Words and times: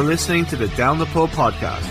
You're 0.00 0.08
listening 0.08 0.46
to 0.46 0.56
the 0.56 0.68
Down 0.68 0.98
the 0.98 1.04
Pub 1.04 1.28
podcast, 1.28 1.84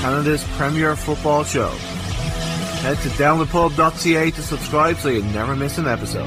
Canada's 0.00 0.42
premier 0.56 0.96
football 0.96 1.44
show. 1.44 1.68
Head 1.68 2.98
to 2.98 3.08
downthepub.ca 3.10 4.30
to 4.32 4.42
subscribe 4.42 4.96
so 4.96 5.10
you 5.10 5.22
never 5.26 5.54
miss 5.54 5.78
an 5.78 5.86
episode. 5.86 6.26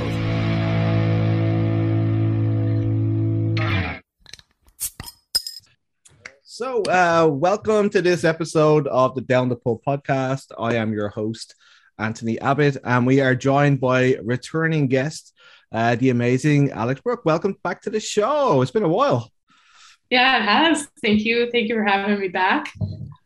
So, 6.44 6.84
uh, 6.84 7.28
welcome 7.30 7.90
to 7.90 8.02
this 8.02 8.24
episode 8.24 8.88
of 8.88 9.14
the 9.16 9.22
Down 9.22 9.50
the 9.50 9.58
Pub 9.58 9.80
podcast. 9.86 10.54
I 10.58 10.76
am 10.76 10.94
your 10.94 11.10
host, 11.10 11.56
Anthony 12.00 12.40
Abbott, 12.40 12.78
and 12.82 13.06
we 13.06 13.20
are 13.20 13.36
joined 13.36 13.82
by 13.82 14.16
returning 14.24 14.88
guest, 14.88 15.34
uh, 15.74 15.96
the 15.96 16.12
amazing 16.12 16.72
Alex 16.72 17.02
Brook. 17.02 17.26
Welcome 17.26 17.58
back 17.62 17.82
to 17.82 17.90
the 17.90 18.00
show. 18.00 18.62
It's 18.62 18.72
been 18.72 18.84
a 18.84 18.88
while. 18.88 19.34
Yeah, 20.10 20.38
it 20.38 20.44
has. 20.44 20.88
Thank 21.02 21.26
you. 21.26 21.50
Thank 21.52 21.70
you 21.70 21.76
for 21.76 21.84
having 21.84 22.20
me 22.20 22.28
back. 22.28 22.72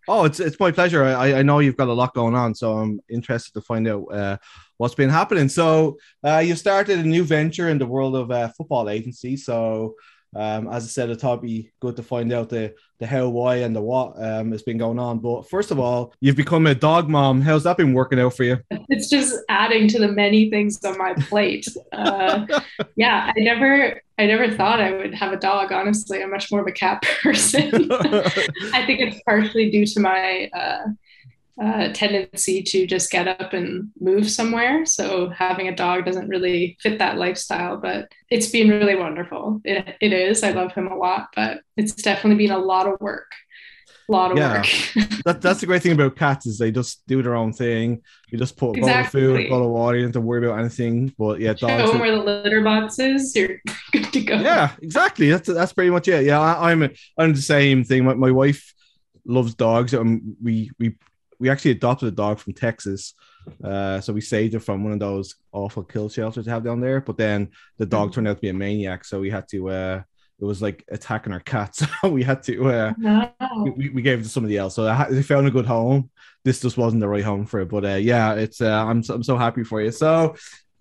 Oh, 0.08 0.26
it's 0.26 0.40
it's 0.40 0.60
my 0.60 0.72
pleasure. 0.72 1.04
I, 1.04 1.36
I 1.36 1.42
know 1.44 1.60
you've 1.60 1.78
got 1.78 1.88
a 1.88 1.94
lot 1.94 2.16
going 2.16 2.34
on, 2.34 2.56
so 2.56 2.78
I'm 2.80 3.00
interested 3.10 3.54
to 3.54 3.62
find 3.62 3.88
out 3.88 4.06
uh, 4.12 4.38
what's 4.78 4.96
been 4.96 5.10
happening. 5.10 5.50
So, 5.50 5.98
uh, 6.24 6.40
you 6.40 6.56
started 6.56 6.98
a 7.00 7.04
new 7.04 7.24
venture 7.24 7.70
in 7.70 7.78
the 7.78 7.86
world 7.86 8.16
of 8.16 8.32
uh, 8.32 8.50
football 8.58 8.90
agency. 8.90 9.38
So, 9.38 9.96
um, 10.36 10.68
as 10.68 10.84
I 10.84 10.88
said, 10.88 11.10
I 11.10 11.16
thought 11.16 11.40
it'd 11.40 11.42
be 11.42 11.72
good 11.80 11.96
to 11.96 12.04
find 12.04 12.32
out 12.32 12.50
the 12.50 12.76
the 13.00 13.08
how, 13.08 13.30
why, 13.30 13.58
and 13.58 13.76
the 13.76 13.82
what 13.82 14.14
um, 14.22 14.52
has 14.52 14.62
been 14.62 14.78
going 14.78 15.00
on. 15.00 15.20
But 15.20 15.50
first 15.50 15.72
of 15.72 15.80
all, 15.80 16.14
you've 16.20 16.36
become 16.36 16.68
a 16.68 16.76
dog 16.76 17.10
mom. 17.10 17.42
How's 17.42 17.64
that 17.64 17.78
been 17.78 17.94
working 17.94 18.20
out 18.20 18.36
for 18.36 18.44
you? 18.44 18.58
It's 18.92 19.08
just 19.08 19.36
adding 19.50 19.88
to 19.90 20.00
the 20.00 20.08
many 20.08 20.50
things 20.50 20.84
on 20.84 20.98
my 20.98 21.14
plate. 21.14 21.68
Uh, 21.92 22.46
yeah, 22.96 23.32
I 23.36 23.40
never, 23.40 24.02
I 24.18 24.26
never 24.26 24.50
thought 24.50 24.82
I 24.82 24.92
would 24.92 25.14
have 25.14 25.32
a 25.32 25.38
dog. 25.38 25.72
Honestly, 25.72 26.24
I'm 26.24 26.32
much 26.32 26.52
more 26.52 26.62
of 26.62 26.68
a 26.68 26.72
cat 26.72 27.02
person. 27.22 27.92
I 27.92 28.84
think 28.86 29.00
it's 29.00 29.22
partially 29.24 29.70
due 29.70 29.86
to 29.86 30.00
my. 30.00 30.50
Uh, 30.54 30.88
uh, 31.62 31.92
tendency 31.94 32.64
to 32.64 32.88
just 32.88 33.12
get 33.12 33.28
up 33.28 33.54
and 33.54 33.90
move 34.00 34.30
somewhere. 34.30 34.86
So 34.86 35.30
having 35.30 35.68
a 35.68 35.76
dog 35.76 36.06
doesn't 36.06 36.30
really 36.30 36.78
fit 36.80 37.00
that 37.00 37.18
lifestyle, 37.18 37.78
but 37.78 38.12
it's 38.30 38.48
been 38.48 38.70
really 38.70 38.96
wonderful. 38.96 39.60
It, 39.66 39.96
it 40.00 40.14
is. 40.14 40.44
I 40.44 40.52
love 40.52 40.72
him 40.72 40.88
a 40.88 40.96
lot, 40.96 41.30
but 41.36 41.62
it's 41.76 41.94
definitely 41.94 42.46
been 42.46 42.56
a 42.56 42.60
lot 42.60 42.88
of 42.88 43.00
work. 43.02 43.32
A 44.08 44.12
lot 44.12 44.32
of 44.32 44.38
yeah. 44.38 44.58
work. 44.58 44.66
that, 45.26 45.42
that's 45.42 45.60
the 45.60 45.66
great 45.66 45.84
thing 45.84 45.92
about 45.92 46.16
cats 46.16 46.46
is 46.46 46.58
they 46.58 46.72
just 46.72 47.06
do 47.08 47.22
their 47.22 47.36
own 47.36 47.52
thing. 47.52 48.02
You 48.30 48.38
just 48.38 48.56
put 48.56 48.78
a 48.78 48.80
exactly. 48.80 49.22
bowl 49.22 49.30
of 49.32 49.36
food, 49.38 49.46
a 49.46 49.50
bowl 49.50 49.66
of 49.66 49.72
water, 49.72 49.98
you 49.98 50.04
don't 50.04 50.14
have 50.14 50.22
to 50.22 50.22
worry 50.22 50.48
about 50.48 50.60
anything. 50.60 51.14
But 51.18 51.42
yeah, 51.42 51.54
dogs. 51.54 51.84
Show 51.84 51.92
them 51.92 52.00
where 52.00 52.12
the 52.12 52.24
litter 52.24 52.64
box 52.64 53.00
is. 53.00 53.36
You're 53.36 53.62
good 53.92 54.14
to 54.14 54.22
go. 54.22 54.36
Yeah, 54.36 54.72
exactly. 54.82 55.30
That's 55.30 55.48
that's 55.48 55.74
pretty 55.74 55.92
much 55.92 56.08
it. 56.08 56.26
Yeah, 56.26 56.40
I, 56.40 56.72
am 56.72 56.84
I'm, 56.84 56.92
I'm 57.18 57.34
the 57.34 57.42
same 57.42 57.84
thing. 57.84 58.06
My, 58.06 58.14
my 58.14 58.32
wife 58.32 58.74
loves 59.26 59.54
dogs 59.54 59.94
and 59.94 60.36
we 60.42 60.72
we 60.80 60.96
we 61.40 61.50
actually 61.50 61.72
adopted 61.72 62.10
a 62.10 62.12
dog 62.12 62.40
from 62.40 62.54
Texas. 62.54 63.14
Uh, 63.64 64.00
so 64.00 64.14
we 64.14 64.22
saved 64.22 64.54
it 64.54 64.60
from 64.60 64.84
one 64.84 64.94
of 64.94 65.00
those 65.00 65.36
awful 65.52 65.84
kill 65.84 66.10
shelters 66.10 66.46
they 66.46 66.52
have 66.52 66.64
down 66.64 66.82
there. 66.82 67.02
But 67.02 67.18
then 67.18 67.50
the 67.78 67.86
dog 67.86 68.10
mm. 68.10 68.14
turned 68.14 68.28
out 68.28 68.38
to 68.38 68.42
be 68.42 68.50
a 68.50 68.54
maniac, 68.54 69.06
so 69.06 69.20
we 69.20 69.30
had 69.30 69.48
to. 69.50 69.70
Uh, 69.70 70.02
it 70.40 70.46
was 70.46 70.62
like 70.62 70.86
attacking 70.90 71.34
our 71.34 71.40
cats. 71.42 71.84
we 72.04 72.24
had 72.24 72.44
to. 72.44 72.70
Uh, 72.70 72.94
we, 73.76 73.90
we 73.90 74.02
gave 74.02 74.20
it 74.20 74.24
to 74.24 74.30
somebody 74.30 74.58
else. 74.58 74.76
So 74.76 74.84
they 75.10 75.24
found 75.24 75.48
a 75.48 75.52
good 75.52 75.66
home. 75.66 76.10
This 76.46 76.62
just 76.62 76.78
wasn't 76.78 77.02
the 77.02 77.10
right 77.10 77.24
home 77.24 77.46
for 77.46 77.60
it. 77.62 77.70
But 77.70 77.86
uh, 77.86 77.96
yeah, 77.96 78.36
it's. 78.36 78.62
Uh, 78.62 78.86
I'm 78.86 79.04
I'm 79.10 79.24
so 79.24 79.38
happy 79.38 79.64
for 79.64 79.82
you. 79.82 79.92
So 79.92 80.36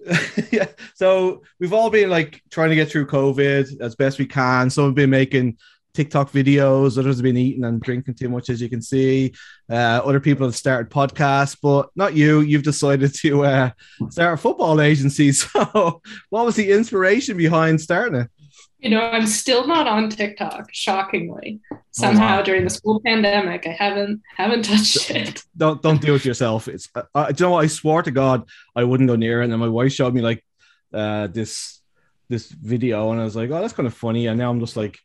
yeah, 0.53 0.66
so 0.94 1.43
we've 1.59 1.72
all 1.72 1.91
been 1.91 2.10
like 2.10 2.43
trying 2.50 2.71
to 2.71 2.77
get 2.77 2.91
through 2.91 3.06
COVID 3.06 3.81
as 3.81 3.97
best 3.97 4.19
we 4.19 4.27
can. 4.27 4.71
Some 4.71 4.87
have 4.87 4.94
been 4.94 5.10
making 5.10 5.59
TikTok 5.98 6.31
videos. 6.31 6.97
Others 6.97 7.16
have 7.16 7.25
been 7.25 7.36
eating 7.36 7.64
and 7.64 7.81
drinking 7.81 8.14
too 8.14 8.28
much, 8.28 8.50
as 8.50 8.62
you 8.62 8.69
can 8.69 8.81
see. 8.81 9.34
Uh, 9.69 10.00
other 10.04 10.20
people 10.20 10.47
have 10.47 10.54
started 10.54 10.92
podcasts, 10.92 11.56
but 11.60 11.88
not 11.97 12.14
you. 12.14 12.38
You've 12.38 12.62
decided 12.62 13.12
to 13.16 13.44
uh, 13.44 13.70
start 14.09 14.34
a 14.34 14.36
football 14.36 14.81
agency. 14.81 15.32
So, 15.38 16.00
what 16.31 16.44
was 16.44 16.56
the 16.56 16.70
inspiration 16.70 17.36
behind 17.36 17.81
starting 17.81 18.20
it? 18.20 18.31
You 18.78 18.91
know, 18.91 19.00
I'm 19.00 19.26
still 19.26 19.66
not 19.66 19.86
on 19.86 20.09
TikTok. 20.09 20.69
Shockingly, 20.72 21.60
somehow 21.91 22.34
oh, 22.34 22.36
wow. 22.38 22.42
during 22.42 22.65
the 22.65 22.70
school 22.70 23.00
pandemic, 23.04 23.66
I 23.66 23.72
haven't 23.72 24.22
haven't 24.36 24.65
touched 24.65 25.10
it. 25.10 25.42
Don't 25.56 25.82
don't 25.82 26.00
do 26.00 26.15
it 26.15 26.25
yourself. 26.25 26.69
It's 26.69 26.88
uh, 26.94 27.03
uh, 27.15 27.32
do 27.32 27.42
you 27.42 27.47
know 27.47 27.53
what? 27.54 27.65
I 27.65 27.66
swore 27.66 28.03
to 28.03 28.10
God 28.10 28.48
I 28.76 28.84
wouldn't 28.84 29.09
go 29.09 29.16
near 29.16 29.41
it, 29.41 29.44
and 29.44 29.53
then 29.53 29.60
my 29.60 29.69
wife 29.69 29.92
showed 29.92 30.15
me 30.15 30.20
like 30.20 30.44
uh, 30.92 31.26
this 31.26 31.80
this 32.28 32.48
video, 32.48 33.10
and 33.10 33.20
I 33.20 33.25
was 33.25 33.36
like, 33.36 33.50
oh, 33.50 33.60
that's 33.60 33.72
kind 33.72 33.86
of 33.86 33.94
funny. 33.94 34.26
And 34.26 34.38
now 34.38 34.50
I'm 34.50 34.60
just 34.60 34.76
like 34.76 34.98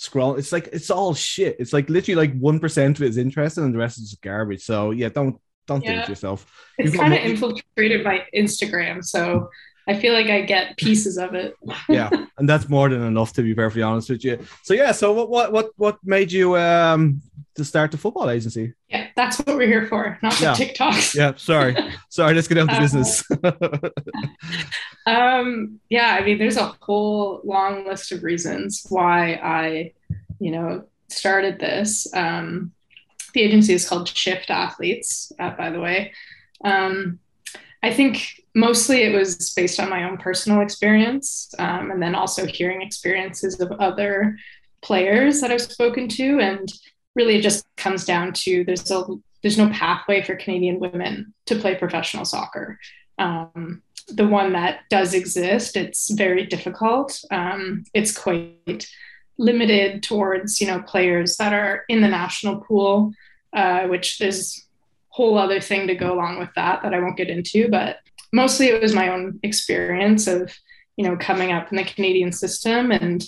scroll. 0.00 0.36
It's 0.36 0.50
like 0.50 0.68
it's 0.72 0.90
all 0.90 1.14
shit. 1.14 1.56
It's 1.58 1.72
like 1.72 1.90
literally 1.90 2.16
like 2.16 2.38
one 2.38 2.58
percent 2.58 2.98
of 2.98 3.02
it 3.02 3.08
is 3.08 3.18
interesting, 3.18 3.64
and 3.64 3.74
the 3.74 3.78
rest 3.78 3.98
is 3.98 4.10
just 4.10 4.22
garbage. 4.22 4.62
So 4.62 4.90
yeah, 4.90 5.10
don't 5.10 5.38
don't 5.66 5.84
yeah. 5.84 5.96
do 5.96 6.00
it 6.00 6.08
yourself. 6.08 6.50
It's 6.78 6.96
kind 6.96 7.12
of 7.12 7.20
infiltrated 7.20 8.02
my 8.02 8.24
Instagram, 8.34 9.04
so 9.04 9.50
I 9.90 9.94
feel 9.98 10.12
like 10.12 10.28
I 10.28 10.42
get 10.42 10.76
pieces 10.76 11.18
of 11.18 11.34
it. 11.34 11.56
yeah, 11.88 12.10
and 12.38 12.48
that's 12.48 12.68
more 12.68 12.88
than 12.88 13.02
enough 13.02 13.32
to 13.32 13.42
be 13.42 13.54
perfectly 13.54 13.82
honest 13.82 14.08
with 14.08 14.24
you. 14.24 14.38
So 14.62 14.72
yeah, 14.72 14.92
so 14.92 15.12
what 15.12 15.28
what 15.30 15.52
what 15.52 15.70
what 15.76 15.98
made 16.04 16.30
you 16.30 16.56
um 16.56 17.20
to 17.56 17.64
start 17.64 17.90
the 17.90 17.98
football 17.98 18.30
agency? 18.30 18.74
Yeah, 18.88 19.08
that's 19.16 19.38
what 19.38 19.56
we're 19.56 19.66
here 19.66 19.88
for, 19.88 20.16
not 20.22 20.34
the 20.34 20.44
yeah. 20.44 20.54
TikToks. 20.54 21.16
Yeah, 21.16 21.32
sorry, 21.34 21.76
sorry. 22.08 22.34
Let's 22.34 22.46
get 22.46 22.54
down 22.54 22.68
to 22.68 22.74
uh, 22.74 22.80
business. 22.80 23.24
um, 25.06 25.80
yeah, 25.88 26.16
I 26.20 26.24
mean, 26.24 26.38
there's 26.38 26.56
a 26.56 26.76
whole 26.80 27.40
long 27.42 27.84
list 27.84 28.12
of 28.12 28.22
reasons 28.22 28.86
why 28.90 29.40
I, 29.42 29.92
you 30.38 30.52
know, 30.52 30.84
started 31.08 31.58
this. 31.58 32.06
Um, 32.14 32.70
the 33.34 33.42
agency 33.42 33.74
is 33.74 33.88
called 33.88 34.06
Shift 34.06 34.50
Athletes, 34.50 35.32
uh, 35.40 35.50
by 35.50 35.70
the 35.70 35.80
way. 35.80 36.12
Um, 36.64 37.18
I 37.82 37.92
think 37.92 38.42
mostly 38.54 39.02
it 39.02 39.14
was 39.14 39.52
based 39.54 39.80
on 39.80 39.88
my 39.88 40.04
own 40.04 40.18
personal 40.18 40.60
experience 40.60 41.52
um, 41.58 41.90
and 41.90 42.02
then 42.02 42.14
also 42.14 42.46
hearing 42.46 42.82
experiences 42.82 43.60
of 43.60 43.72
other 43.72 44.36
players 44.82 45.40
that 45.40 45.50
I've 45.50 45.62
spoken 45.62 46.08
to. 46.08 46.40
And 46.40 46.70
really 47.14 47.36
it 47.36 47.42
just 47.42 47.64
comes 47.76 48.04
down 48.04 48.32
to 48.32 48.64
there's 48.64 48.90
a 48.90 49.04
there's 49.42 49.58
no 49.58 49.70
pathway 49.70 50.22
for 50.22 50.36
Canadian 50.36 50.78
women 50.80 51.32
to 51.46 51.56
play 51.56 51.74
professional 51.74 52.26
soccer. 52.26 52.78
Um, 53.18 53.82
the 54.08 54.26
one 54.26 54.52
that 54.52 54.80
does 54.90 55.14
exist, 55.14 55.76
it's 55.76 56.10
very 56.10 56.44
difficult. 56.44 57.22
Um, 57.30 57.84
it's 57.94 58.16
quite 58.16 58.86
limited 59.38 60.02
towards 60.02 60.60
you 60.60 60.66
know 60.66 60.82
players 60.82 61.36
that 61.38 61.54
are 61.54 61.84
in 61.88 62.02
the 62.02 62.08
national 62.08 62.60
pool, 62.60 63.12
uh, 63.54 63.86
which 63.86 64.18
there's 64.18 64.66
whole 65.20 65.36
other 65.36 65.60
thing 65.60 65.86
to 65.86 65.94
go 65.94 66.14
along 66.14 66.38
with 66.38 66.48
that 66.56 66.82
that 66.82 66.94
I 66.94 67.00
won't 67.00 67.18
get 67.18 67.28
into. 67.28 67.68
But 67.68 67.98
mostly 68.32 68.68
it 68.68 68.80
was 68.80 68.94
my 68.94 69.08
own 69.08 69.38
experience 69.42 70.26
of 70.26 70.50
you 70.96 71.04
know 71.04 71.16
coming 71.16 71.52
up 71.52 71.70
in 71.70 71.76
the 71.76 71.84
Canadian 71.84 72.32
system 72.32 72.90
and 72.90 73.22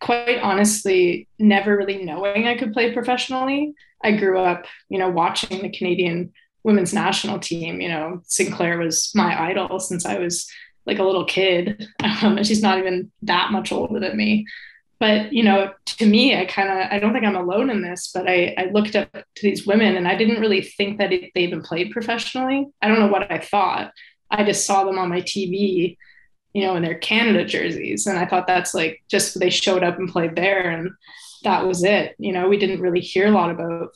quite 0.00 0.38
honestly 0.40 1.28
never 1.38 1.76
really 1.76 2.04
knowing 2.04 2.46
I 2.46 2.58
could 2.58 2.74
play 2.74 2.92
professionally. 2.92 3.72
I 4.02 4.12
grew 4.12 4.38
up, 4.38 4.66
you 4.88 4.98
know, 4.98 5.10
watching 5.10 5.62
the 5.62 5.70
Canadian 5.70 6.32
women's 6.62 6.92
national 6.92 7.38
team. 7.38 7.80
You 7.80 7.88
know, 7.88 8.22
Sinclair 8.26 8.78
was 8.78 9.10
my 9.14 9.50
idol 9.50 9.80
since 9.80 10.04
I 10.04 10.18
was 10.18 10.50
like 10.86 10.98
a 10.98 11.04
little 11.04 11.24
kid. 11.24 11.86
Um, 12.22 12.36
and 12.36 12.46
she's 12.46 12.62
not 12.62 12.78
even 12.78 13.10
that 13.22 13.50
much 13.50 13.72
older 13.72 13.98
than 13.98 14.16
me. 14.16 14.46
But, 15.00 15.32
you 15.32 15.42
know, 15.42 15.72
to 15.86 16.06
me, 16.06 16.38
I 16.38 16.44
kind 16.44 16.68
of, 16.68 16.92
I 16.92 16.98
don't 16.98 17.12
think 17.12 17.24
I'm 17.24 17.34
alone 17.34 17.70
in 17.70 17.82
this, 17.82 18.10
but 18.12 18.28
I, 18.28 18.54
I 18.58 18.66
looked 18.66 18.94
up 18.94 19.10
to 19.10 19.42
these 19.42 19.66
women 19.66 19.96
and 19.96 20.06
I 20.06 20.14
didn't 20.14 20.40
really 20.40 20.62
think 20.62 20.98
that 20.98 21.12
it, 21.12 21.32
they 21.34 21.42
even 21.42 21.62
played 21.62 21.90
professionally. 21.90 22.68
I 22.82 22.88
don't 22.88 23.00
know 23.00 23.08
what 23.08 23.32
I 23.32 23.38
thought. 23.38 23.92
I 24.30 24.44
just 24.44 24.66
saw 24.66 24.84
them 24.84 24.98
on 24.98 25.08
my 25.08 25.22
TV 25.22 25.96
you 26.52 26.62
know, 26.62 26.74
in 26.76 26.82
their 26.82 26.98
Canada 26.98 27.44
jerseys. 27.44 28.06
And 28.06 28.18
I 28.18 28.26
thought 28.26 28.46
that's 28.46 28.74
like 28.74 29.02
just 29.08 29.38
they 29.38 29.50
showed 29.50 29.84
up 29.84 29.98
and 29.98 30.08
played 30.08 30.34
there 30.34 30.70
and 30.70 30.90
that 31.44 31.66
was 31.66 31.84
it. 31.84 32.16
You 32.18 32.32
know, 32.32 32.48
we 32.48 32.58
didn't 32.58 32.80
really 32.80 33.00
hear 33.00 33.28
a 33.28 33.30
lot 33.30 33.50
about 33.50 33.90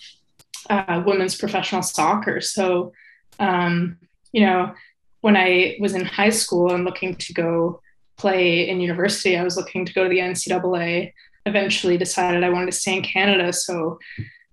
uh, 0.70 1.02
women's 1.04 1.36
professional 1.36 1.82
soccer. 1.82 2.40
So, 2.40 2.92
um, 3.38 3.98
you 4.32 4.46
know, 4.46 4.72
when 5.20 5.36
I 5.36 5.76
was 5.80 5.94
in 5.94 6.04
high 6.04 6.30
school 6.30 6.72
and 6.72 6.84
looking 6.84 7.16
to 7.16 7.34
go 7.34 7.80
play 8.16 8.68
in 8.68 8.80
university, 8.80 9.36
I 9.36 9.44
was 9.44 9.56
looking 9.56 9.84
to 9.84 9.92
go 9.92 10.04
to 10.04 10.08
the 10.08 10.18
NCAA. 10.18 11.12
Eventually 11.46 11.98
decided 11.98 12.42
I 12.42 12.50
wanted 12.50 12.66
to 12.66 12.78
stay 12.78 12.96
in 12.96 13.02
Canada. 13.02 13.52
So 13.52 13.98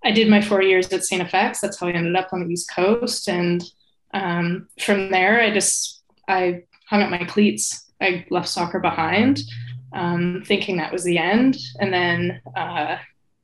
I 0.04 0.12
did 0.12 0.30
my 0.30 0.42
four 0.42 0.62
years 0.62 0.92
at 0.92 1.06
St. 1.06 1.22
FX. 1.30 1.60
That's 1.60 1.80
how 1.80 1.88
I 1.88 1.92
ended 1.92 2.16
up 2.16 2.30
on 2.34 2.46
the 2.46 2.52
East 2.52 2.70
Coast. 2.74 3.30
And 3.30 3.64
um, 4.14 4.68
from 4.80 5.12
there, 5.12 5.40
I 5.40 5.52
just, 5.52 6.02
I 6.28 6.64
hung 6.88 7.02
up 7.02 7.10
my 7.10 7.24
cleats 7.24 7.92
I 8.02 8.26
left 8.30 8.50
soccer 8.50 8.80
behind, 8.80 9.42
um, 9.94 10.44
thinking 10.46 10.78
that 10.78 10.92
was 10.92 11.04
the 11.04 11.18
end. 11.18 11.58
And 11.80 11.94
then, 11.94 12.42
uh, 12.56 12.98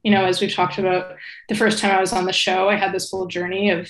you 0.04 0.12
know, 0.12 0.26
as 0.26 0.42
we've 0.42 0.54
talked 0.54 0.80
about, 0.80 1.16
the 1.48 1.56
first 1.56 1.80
time 1.80 1.92
I 1.92 2.02
was 2.02 2.14
on 2.14 2.26
the 2.26 2.34
show, 2.34 2.70
I 2.70 2.76
had 2.76 2.94
this 2.94 3.12
whole 3.12 3.28
journey 3.28 3.70
of 3.70 3.90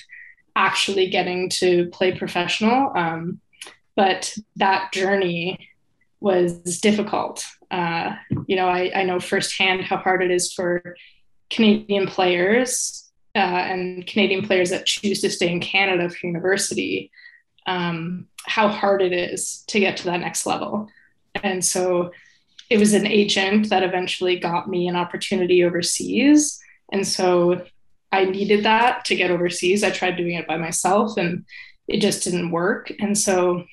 actually 0.54 1.08
getting 1.08 1.48
to 1.50 1.86
play 1.86 2.16
professional. 2.16 2.92
Um, 2.94 3.40
but 3.96 4.36
that 4.56 4.92
journey 4.92 5.67
was 6.20 6.80
difficult. 6.80 7.44
Uh, 7.70 8.16
you 8.46 8.56
know, 8.56 8.68
I, 8.68 8.90
I 8.94 9.02
know 9.04 9.20
firsthand 9.20 9.82
how 9.82 9.98
hard 9.98 10.22
it 10.22 10.30
is 10.30 10.52
for 10.52 10.96
Canadian 11.50 12.06
players 12.06 13.08
uh, 13.34 13.38
and 13.38 14.06
Canadian 14.06 14.44
players 14.44 14.70
that 14.70 14.86
choose 14.86 15.20
to 15.20 15.30
stay 15.30 15.50
in 15.50 15.60
Canada 15.60 16.08
for 16.08 16.26
university, 16.26 17.10
um, 17.66 18.26
how 18.46 18.68
hard 18.68 19.02
it 19.02 19.12
is 19.12 19.64
to 19.68 19.78
get 19.78 19.96
to 19.98 20.04
that 20.04 20.20
next 20.20 20.46
level. 20.46 20.88
And 21.42 21.64
so 21.64 22.10
it 22.70 22.78
was 22.78 22.94
an 22.94 23.06
agent 23.06 23.70
that 23.70 23.82
eventually 23.82 24.38
got 24.38 24.68
me 24.68 24.88
an 24.88 24.96
opportunity 24.96 25.64
overseas. 25.64 26.58
And 26.92 27.06
so 27.06 27.64
I 28.12 28.24
needed 28.24 28.64
that 28.64 29.04
to 29.06 29.16
get 29.16 29.30
overseas. 29.30 29.84
I 29.84 29.90
tried 29.90 30.16
doing 30.16 30.34
it 30.34 30.46
by 30.46 30.56
myself 30.56 31.16
and 31.16 31.44
it 31.86 32.00
just 32.00 32.24
didn't 32.24 32.50
work. 32.50 32.92
And 32.98 33.16
so 33.16 33.64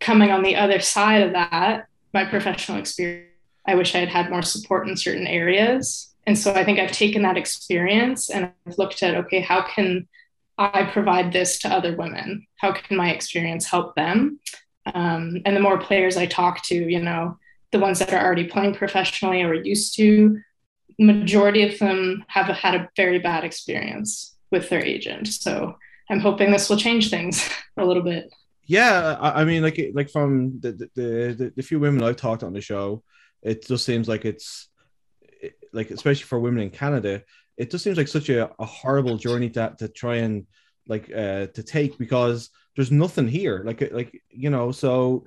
coming 0.00 0.30
on 0.30 0.42
the 0.42 0.56
other 0.56 0.80
side 0.80 1.22
of 1.22 1.32
that, 1.32 1.86
my 2.12 2.24
professional 2.24 2.78
experience, 2.78 3.28
I 3.66 3.74
wish 3.74 3.94
I 3.94 3.98
had 3.98 4.08
had 4.08 4.30
more 4.30 4.42
support 4.42 4.88
in 4.88 4.96
certain 4.96 5.26
areas. 5.26 6.12
And 6.26 6.38
so 6.38 6.52
I 6.52 6.64
think 6.64 6.78
I've 6.78 6.92
taken 6.92 7.22
that 7.22 7.36
experience 7.36 8.30
and 8.30 8.52
I've 8.66 8.78
looked 8.78 9.02
at, 9.02 9.14
okay, 9.14 9.40
how 9.40 9.62
can 9.62 10.08
I 10.58 10.84
provide 10.84 11.32
this 11.32 11.58
to 11.60 11.68
other 11.68 11.96
women? 11.96 12.46
How 12.56 12.72
can 12.72 12.96
my 12.96 13.10
experience 13.10 13.66
help 13.66 13.94
them? 13.94 14.40
Um, 14.94 15.40
and 15.44 15.56
the 15.56 15.60
more 15.60 15.78
players 15.78 16.16
I 16.16 16.26
talk 16.26 16.62
to, 16.64 16.74
you 16.74 17.00
know, 17.00 17.38
the 17.72 17.78
ones 17.78 17.98
that 18.00 18.12
are 18.12 18.24
already 18.24 18.44
playing 18.44 18.74
professionally 18.74 19.42
or 19.42 19.54
used 19.54 19.96
to, 19.96 20.40
majority 20.98 21.62
of 21.62 21.78
them 21.78 22.24
have 22.28 22.46
had 22.46 22.74
a 22.74 22.88
very 22.96 23.18
bad 23.18 23.44
experience 23.44 24.36
with 24.50 24.68
their 24.68 24.84
agent. 24.84 25.28
So 25.28 25.76
I'm 26.10 26.20
hoping 26.20 26.50
this 26.50 26.68
will 26.68 26.76
change 26.76 27.10
things 27.10 27.48
a 27.76 27.84
little 27.84 28.02
bit. 28.02 28.32
Yeah, 28.70 29.16
I, 29.20 29.40
I 29.40 29.44
mean, 29.44 29.64
like 29.64 29.90
like 29.94 30.10
from 30.10 30.60
the 30.60 30.70
the, 30.70 30.90
the 30.94 31.52
the 31.56 31.62
few 31.62 31.80
women 31.80 32.04
I've 32.04 32.14
talked 32.14 32.44
on 32.44 32.52
the 32.52 32.60
show, 32.60 33.02
it 33.42 33.66
just 33.66 33.84
seems 33.84 34.06
like 34.06 34.24
it's 34.24 34.68
like 35.72 35.90
especially 35.90 36.22
for 36.22 36.38
women 36.38 36.62
in 36.62 36.70
Canada, 36.70 37.24
it 37.56 37.72
just 37.72 37.82
seems 37.82 37.98
like 37.98 38.06
such 38.06 38.28
a, 38.28 38.48
a 38.60 38.64
horrible 38.64 39.16
journey 39.16 39.50
to 39.50 39.74
to 39.80 39.88
try 39.88 40.18
and 40.18 40.46
like 40.86 41.10
uh 41.10 41.48
to 41.48 41.64
take 41.64 41.98
because 41.98 42.50
there's 42.76 42.92
nothing 42.92 43.26
here. 43.26 43.64
Like 43.64 43.90
like 43.90 44.22
you 44.30 44.50
know 44.50 44.70
so 44.70 45.24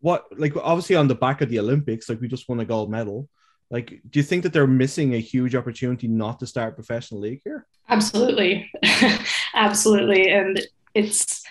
what 0.00 0.26
like 0.38 0.54
obviously 0.54 0.96
on 0.96 1.08
the 1.08 1.14
back 1.14 1.40
of 1.40 1.48
the 1.48 1.58
olympics 1.58 2.10
like 2.10 2.20
we 2.20 2.28
just 2.28 2.46
won 2.46 2.60
a 2.60 2.66
gold 2.66 2.90
medal. 2.90 3.26
Like 3.70 4.02
do 4.10 4.18
you 4.18 4.22
think 4.22 4.42
that 4.42 4.52
they're 4.52 4.66
missing 4.66 5.14
a 5.14 5.18
huge 5.32 5.54
opportunity 5.54 6.08
not 6.08 6.40
to 6.40 6.46
start 6.46 6.76
professional 6.76 7.22
league 7.22 7.40
here? 7.42 7.66
Absolutely. 7.88 8.70
Absolutely. 9.54 10.28
And 10.28 10.60
it's 10.94 11.42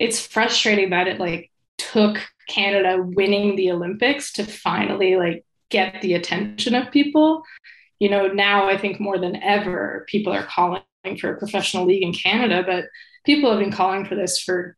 it's 0.00 0.26
frustrating 0.26 0.90
that 0.90 1.06
it 1.06 1.20
like 1.20 1.50
took 1.78 2.18
canada 2.48 3.00
winning 3.00 3.54
the 3.54 3.70
olympics 3.70 4.32
to 4.32 4.44
finally 4.44 5.14
like 5.14 5.44
get 5.68 6.02
the 6.02 6.14
attention 6.14 6.74
of 6.74 6.90
people 6.90 7.44
you 8.00 8.10
know 8.10 8.26
now 8.26 8.68
i 8.68 8.76
think 8.76 8.98
more 8.98 9.18
than 9.18 9.36
ever 9.36 10.04
people 10.08 10.32
are 10.32 10.46
calling 10.46 10.82
for 11.20 11.32
a 11.32 11.38
professional 11.38 11.86
league 11.86 12.02
in 12.02 12.12
canada 12.12 12.64
but 12.66 12.86
people 13.24 13.50
have 13.50 13.60
been 13.60 13.70
calling 13.72 14.04
for 14.04 14.16
this 14.16 14.40
for 14.40 14.76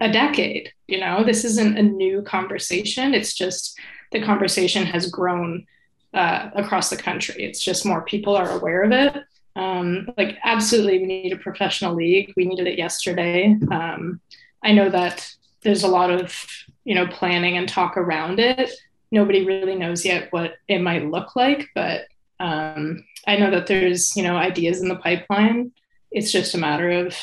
a 0.00 0.10
decade. 0.10 0.72
You 0.88 1.00
know, 1.00 1.24
this 1.24 1.44
isn't 1.44 1.78
a 1.78 1.82
new 1.82 2.22
conversation. 2.22 3.14
It's 3.14 3.34
just 3.34 3.78
the 4.10 4.22
conversation 4.22 4.84
has 4.86 5.10
grown 5.10 5.66
uh, 6.12 6.50
across 6.54 6.90
the 6.90 6.96
country. 6.96 7.44
It's 7.44 7.62
just 7.62 7.86
more 7.86 8.04
people 8.04 8.36
are 8.36 8.50
aware 8.50 8.82
of 8.82 8.92
it. 8.92 9.22
Um, 9.54 10.08
like, 10.16 10.38
absolutely, 10.44 10.98
we 10.98 11.06
need 11.06 11.32
a 11.32 11.36
professional 11.36 11.94
league. 11.94 12.32
We 12.36 12.46
needed 12.46 12.66
it 12.66 12.78
yesterday. 12.78 13.56
Um, 13.70 14.20
I 14.62 14.72
know 14.72 14.88
that 14.90 15.34
there's 15.62 15.82
a 15.82 15.88
lot 15.88 16.10
of 16.10 16.46
you 16.84 16.94
know 16.94 17.06
planning 17.06 17.56
and 17.56 17.68
talk 17.68 17.96
around 17.96 18.40
it. 18.40 18.70
Nobody 19.10 19.44
really 19.44 19.74
knows 19.74 20.04
yet 20.04 20.32
what 20.32 20.54
it 20.68 20.80
might 20.80 21.10
look 21.10 21.36
like, 21.36 21.68
but 21.74 22.06
um, 22.40 23.04
I 23.26 23.36
know 23.36 23.50
that 23.50 23.66
there's 23.66 24.16
you 24.16 24.22
know 24.22 24.36
ideas 24.36 24.80
in 24.82 24.88
the 24.88 24.96
pipeline. 24.96 25.72
It's 26.10 26.32
just 26.32 26.54
a 26.54 26.58
matter 26.58 26.90
of 26.90 27.16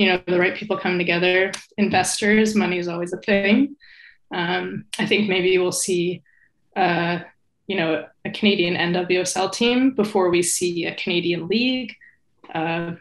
you 0.00 0.06
know 0.06 0.18
the 0.26 0.38
right 0.38 0.56
people 0.56 0.78
come 0.78 0.96
together 0.96 1.52
investors 1.76 2.54
money 2.54 2.78
is 2.78 2.88
always 2.88 3.12
a 3.12 3.18
thing 3.18 3.76
um, 4.34 4.86
i 4.98 5.04
think 5.04 5.28
maybe 5.28 5.58
we'll 5.58 5.70
see 5.70 6.22
uh, 6.74 7.18
you 7.66 7.76
know 7.76 8.06
a 8.24 8.30
canadian 8.30 8.74
nwsl 8.94 9.52
team 9.52 9.90
before 9.90 10.30
we 10.30 10.42
see 10.42 10.86
a 10.86 10.94
canadian 10.94 11.46
league 11.48 11.94
uh, 12.54 12.92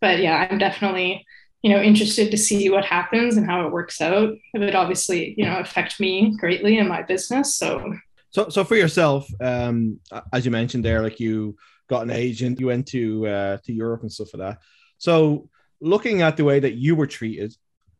but 0.00 0.18
yeah 0.18 0.48
i'm 0.50 0.58
definitely 0.58 1.24
you 1.62 1.70
know 1.70 1.80
interested 1.80 2.30
to 2.30 2.36
see 2.36 2.70
what 2.70 2.84
happens 2.84 3.36
and 3.36 3.46
how 3.46 3.66
it 3.66 3.72
works 3.72 4.00
out 4.00 4.30
it 4.54 4.58
would 4.58 4.74
obviously 4.74 5.34
you 5.36 5.44
know 5.44 5.58
affect 5.58 5.98
me 5.98 6.36
greatly 6.38 6.78
in 6.78 6.86
my 6.88 7.02
business 7.02 7.56
so 7.56 7.94
so 8.30 8.48
so 8.48 8.64
for 8.64 8.76
yourself 8.76 9.26
um 9.40 9.98
as 10.32 10.44
you 10.44 10.50
mentioned 10.50 10.84
there 10.84 11.02
like 11.02 11.18
you 11.18 11.56
got 11.88 12.02
an 12.02 12.10
agent 12.10 12.60
you 12.60 12.66
went 12.66 12.86
to 12.86 13.26
uh 13.26 13.56
to 13.64 13.72
europe 13.72 14.02
and 14.02 14.12
stuff 14.12 14.32
like 14.34 14.40
that 14.40 14.58
so 14.98 15.48
looking 15.80 16.22
at 16.22 16.36
the 16.36 16.44
way 16.44 16.60
that 16.60 16.74
you 16.74 16.94
were 16.94 17.06
treated 17.06 17.54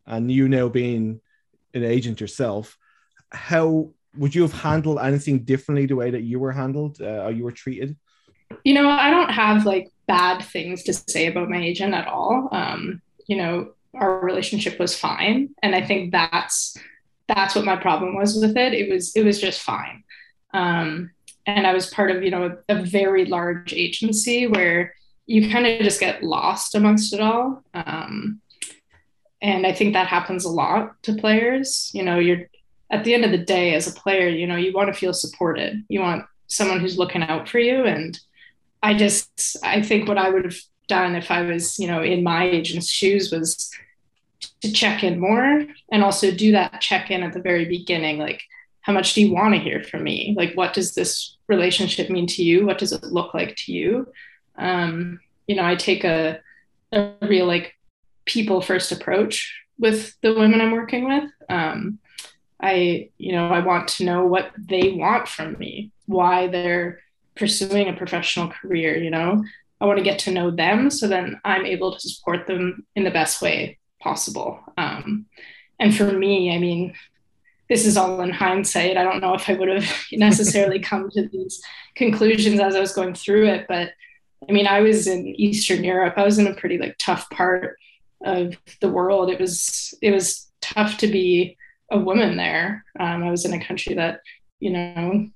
and 0.07 0.31
you 0.31 0.49
now 0.49 0.69
being 0.69 1.21
an 1.75 1.85
agent 1.85 2.21
yourself, 2.21 2.77
how 3.31 3.91
would 4.17 4.35
you 4.35 4.43
have 4.43 4.53
handled 4.53 4.99
anything 5.01 5.45
differently 5.45 5.87
the 5.87 5.97
way 5.97 6.11
that 6.11 6.23
you 6.23 6.39
were 6.39 6.53
handled 6.53 7.01
uh, 7.01 7.25
or 7.25 7.31
you 7.31 7.45
were 7.45 7.53
treated? 7.53 7.97
You 8.65 8.75
know, 8.75 8.89
I 8.89 9.11
don't 9.11 9.31
have 9.31 9.67
like 9.67 9.91
bad 10.07 10.43
things 10.43 10.83
to 10.85 10.93
say 10.93 11.27
about 11.27 11.51
my 11.51 11.63
agent 11.63 11.95
at 11.95 12.09
all. 12.09 12.49
Um, 12.51 13.03
you 13.29 13.37
know, 13.37 13.71
our 13.95 14.21
relationship 14.21 14.79
was 14.81 14.99
fine, 14.99 15.51
and 15.63 15.75
I 15.75 15.83
think 15.87 16.11
that's 16.11 16.77
that's 17.29 17.55
what 17.55 17.65
my 17.65 17.77
problem 17.77 18.17
was 18.17 18.35
with 18.35 18.57
it. 18.57 18.73
It 18.75 18.91
was 18.91 19.15
it 19.15 19.25
was 19.25 19.41
just 19.41 19.63
fine. 19.63 20.03
Um, 20.53 21.11
and 21.47 21.67
I 21.67 21.73
was 21.73 21.87
part 21.87 22.11
of 22.11 22.25
you 22.25 22.31
know 22.31 22.57
a, 22.69 22.75
a 22.75 22.83
very 22.83 23.25
large 23.27 23.73
agency 23.73 24.47
where 24.47 24.95
you 25.27 25.51
kind 25.51 25.67
of 25.67 25.81
just 25.81 26.01
get 26.01 26.25
lost 26.25 26.75
amongst 26.75 27.13
it 27.13 27.21
all. 27.21 27.63
Um, 27.75 28.41
and 29.41 29.67
I 29.67 29.73
think 29.73 29.93
that 29.93 30.09
happens 30.09 30.45
a 30.45 30.51
lot 30.51 31.01
to 31.05 31.15
players. 31.15 31.91
You 31.95 32.03
know, 32.03 32.19
you're 32.19 32.47
at 32.91 33.05
the 33.05 33.15
end 33.15 33.25
of 33.25 33.31
the 33.31 33.39
day 33.39 33.75
as 33.75 33.87
a 33.87 33.93
player, 33.93 34.29
you 34.29 34.47
know, 34.47 34.57
you 34.57 34.73
want 34.73 34.93
to 34.93 34.99
feel 34.99 35.13
supported. 35.13 35.85
You 35.89 36.01
want 36.01 36.25
someone 36.47 36.81
who's 36.81 36.99
looking 36.99 37.23
out 37.23 37.49
for 37.49 37.59
you. 37.59 37.85
And 37.85 38.19
I 38.83 38.95
just, 38.95 39.57
I 39.63 39.83
think 39.83 40.09
what 40.09 40.19
I 40.19 40.31
would 40.31 40.45
have 40.45 40.57
done 40.89 41.15
if 41.15 41.31
I 41.31 41.43
was, 41.43 41.79
you 41.79 41.87
know, 41.87 42.03
in 42.03 42.23
my 42.23 42.45
agent's 42.45 42.89
shoes 42.89 43.31
was 43.31 43.71
to 44.63 44.73
check 44.73 45.05
in 45.05 45.21
more 45.21 45.65
and 45.93 46.03
also 46.03 46.31
do 46.31 46.53
that 46.53 46.81
check 46.81 47.11
in 47.11 47.23
at 47.23 47.33
the 47.33 47.41
very 47.41 47.65
beginning. 47.65 48.19
Like, 48.19 48.43
how 48.81 48.93
much 48.93 49.15
do 49.15 49.21
you 49.21 49.33
want 49.33 49.55
to 49.55 49.61
hear 49.61 49.83
from 49.83 50.03
me? 50.03 50.35
Like, 50.37 50.55
what 50.55 50.73
does 50.73 50.95
this 50.95 51.37
relationship 51.49 52.11
mean 52.11 52.27
to 52.29 52.43
you? 52.43 52.67
What 52.67 52.79
does 52.79 52.93
it 52.93 53.05
look 53.05 53.35
like 53.35 53.57
to 53.57 53.73
you? 53.73 54.09
Um, 54.57 55.21
you 55.47 55.57
know, 55.57 55.65
I 55.65 55.77
take 55.77 56.05
a, 56.05 56.41
a 56.93 57.13
real 57.23 57.47
like 57.47 57.75
people 58.25 58.61
first 58.61 58.93
approach 58.93 59.55
with 59.79 60.17
the 60.23 60.35
women 60.35 60.61
I'm 60.61 60.73
working 60.73 61.05
with. 61.05 61.31
Um, 61.49 61.99
I, 62.61 63.11
you 63.19 63.33
know, 63.33 63.49
I 63.49 63.61
want 63.61 63.89
to 63.89 64.05
know 64.05 64.27
what 64.27 64.51
they 64.59 64.91
want 64.91 65.29
from 65.29 65.57
me, 65.59 65.93
why 66.07 66.49
they're 66.49 67.01
pursuing 67.37 67.89
a 67.89 67.93
professional 67.93 68.49
career, 68.49 68.97
you 68.97 69.11
know. 69.11 69.45
I 69.81 69.87
want 69.87 69.99
to 69.99 70.05
get 70.05 70.19
to 70.21 70.33
know 70.33 70.51
them 70.51 70.91
so 70.91 71.07
then 71.07 71.41
I'm 71.45 71.65
able 71.65 71.93
to 71.93 72.01
support 72.01 72.47
them 72.47 72.85
in 72.97 73.05
the 73.05 73.11
best 73.11 73.41
way 73.41 73.79
possible. 74.01 74.61
Um, 74.77 75.27
and 75.79 75.95
for 75.97 76.11
me, 76.13 76.55
I 76.55 76.59
mean, 76.59 76.95
this 77.69 77.87
is 77.87 77.97
all 77.97 78.21
in 78.23 78.31
hindsight. 78.31 78.97
I 78.97 79.05
don't 79.05 79.21
know 79.21 79.35
if 79.35 79.49
I 79.49 79.55
would 79.55 79.69
have 79.69 79.91
necessarily 80.13 80.79
come 80.91 81.11
to 81.11 81.29
these 81.29 81.63
conclusions 81.95 82.61
as 82.61 82.75
I 82.75 82.81
was 82.81 82.93
going 82.93 83.15
through 83.15 83.49
it, 83.49 83.67
but 83.69 83.93
I 84.49 84.53
mean, 84.53 84.67
I 84.67 84.81
was 84.81 85.07
in 85.07 85.27
Eastern 85.27 85.85
Europe. 85.85 86.15
I 86.17 86.25
was 86.25 86.39
in 86.39 86.47
a 86.47 86.55
pretty 86.55 86.79
like 86.79 86.97
tough 86.99 87.29
part 87.31 87.77
of 88.25 88.57
the 88.81 88.89
world. 88.89 89.31
It 89.31 89.41
was 89.41 89.95
it 90.01 90.13
was 90.13 90.49
tough 90.61 90.99
to 90.99 91.07
be 91.07 91.57
a 91.91 91.99
woman 91.99 92.37
there. 92.37 92.85
Um, 92.99 93.25
I 93.25 93.31
was 93.31 93.45
in 93.45 93.53
a 93.53 93.65
country 93.65 93.95
that 93.95 94.21
you 94.61 94.71
know 94.71 95.29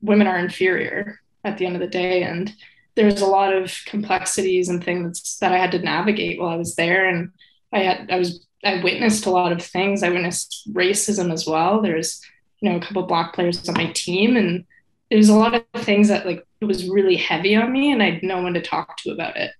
women 0.00 0.26
are 0.26 0.38
inferior 0.38 1.20
at 1.44 1.58
the 1.58 1.66
end 1.66 1.74
of 1.74 1.80
the 1.80 1.88
day, 1.88 2.22
and 2.22 2.52
there's 2.98 3.20
a 3.20 3.26
lot 3.26 3.54
of 3.54 3.72
complexities 3.86 4.68
and 4.68 4.82
things 4.82 5.38
that 5.40 5.52
I 5.52 5.58
had 5.58 5.70
to 5.70 5.78
navigate 5.78 6.40
while 6.40 6.48
I 6.48 6.56
was 6.56 6.74
there. 6.74 7.08
And 7.08 7.30
I 7.72 7.78
had 7.78 8.10
I 8.10 8.18
was 8.18 8.44
I 8.64 8.82
witnessed 8.82 9.24
a 9.24 9.30
lot 9.30 9.52
of 9.52 9.62
things. 9.62 10.02
I 10.02 10.10
witnessed 10.10 10.68
racism 10.72 11.32
as 11.32 11.46
well. 11.46 11.80
There's 11.80 12.20
you 12.60 12.68
know 12.68 12.76
a 12.76 12.80
couple 12.80 13.04
black 13.04 13.34
players 13.34 13.68
on 13.68 13.76
my 13.76 13.92
team, 13.92 14.36
and 14.36 14.64
there's 15.12 15.28
a 15.28 15.34
lot 15.34 15.54
of 15.54 15.64
things 15.84 16.08
that 16.08 16.26
like 16.26 16.44
it 16.60 16.64
was 16.64 16.88
really 16.88 17.14
heavy 17.14 17.54
on 17.54 17.70
me 17.70 17.92
and 17.92 18.02
I 18.02 18.10
had 18.10 18.22
no 18.24 18.42
one 18.42 18.54
to 18.54 18.60
talk 18.60 18.96
to 18.98 19.12
about 19.12 19.36
it. 19.36 19.52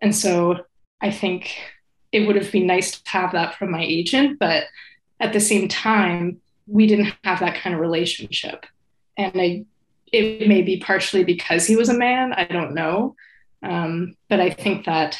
And 0.00 0.16
so 0.16 0.64
I 1.02 1.10
think 1.10 1.54
it 2.12 2.26
would 2.26 2.36
have 2.36 2.50
been 2.50 2.66
nice 2.66 2.98
to 2.98 3.10
have 3.10 3.32
that 3.32 3.56
from 3.56 3.70
my 3.70 3.82
agent, 3.82 4.38
but 4.38 4.64
at 5.20 5.34
the 5.34 5.40
same 5.40 5.68
time, 5.68 6.40
we 6.66 6.86
didn't 6.86 7.12
have 7.24 7.40
that 7.40 7.60
kind 7.60 7.74
of 7.74 7.80
relationship. 7.80 8.64
And 9.18 9.32
I, 9.36 9.64
it 10.12 10.48
may 10.48 10.62
be 10.62 10.78
partially 10.78 11.24
because 11.24 11.66
he 11.66 11.76
was 11.76 11.88
a 11.88 11.98
man, 11.98 12.32
I 12.32 12.44
don't 12.44 12.74
know. 12.74 13.16
Um, 13.62 14.14
but 14.28 14.40
I 14.40 14.50
think 14.50 14.86
that, 14.86 15.18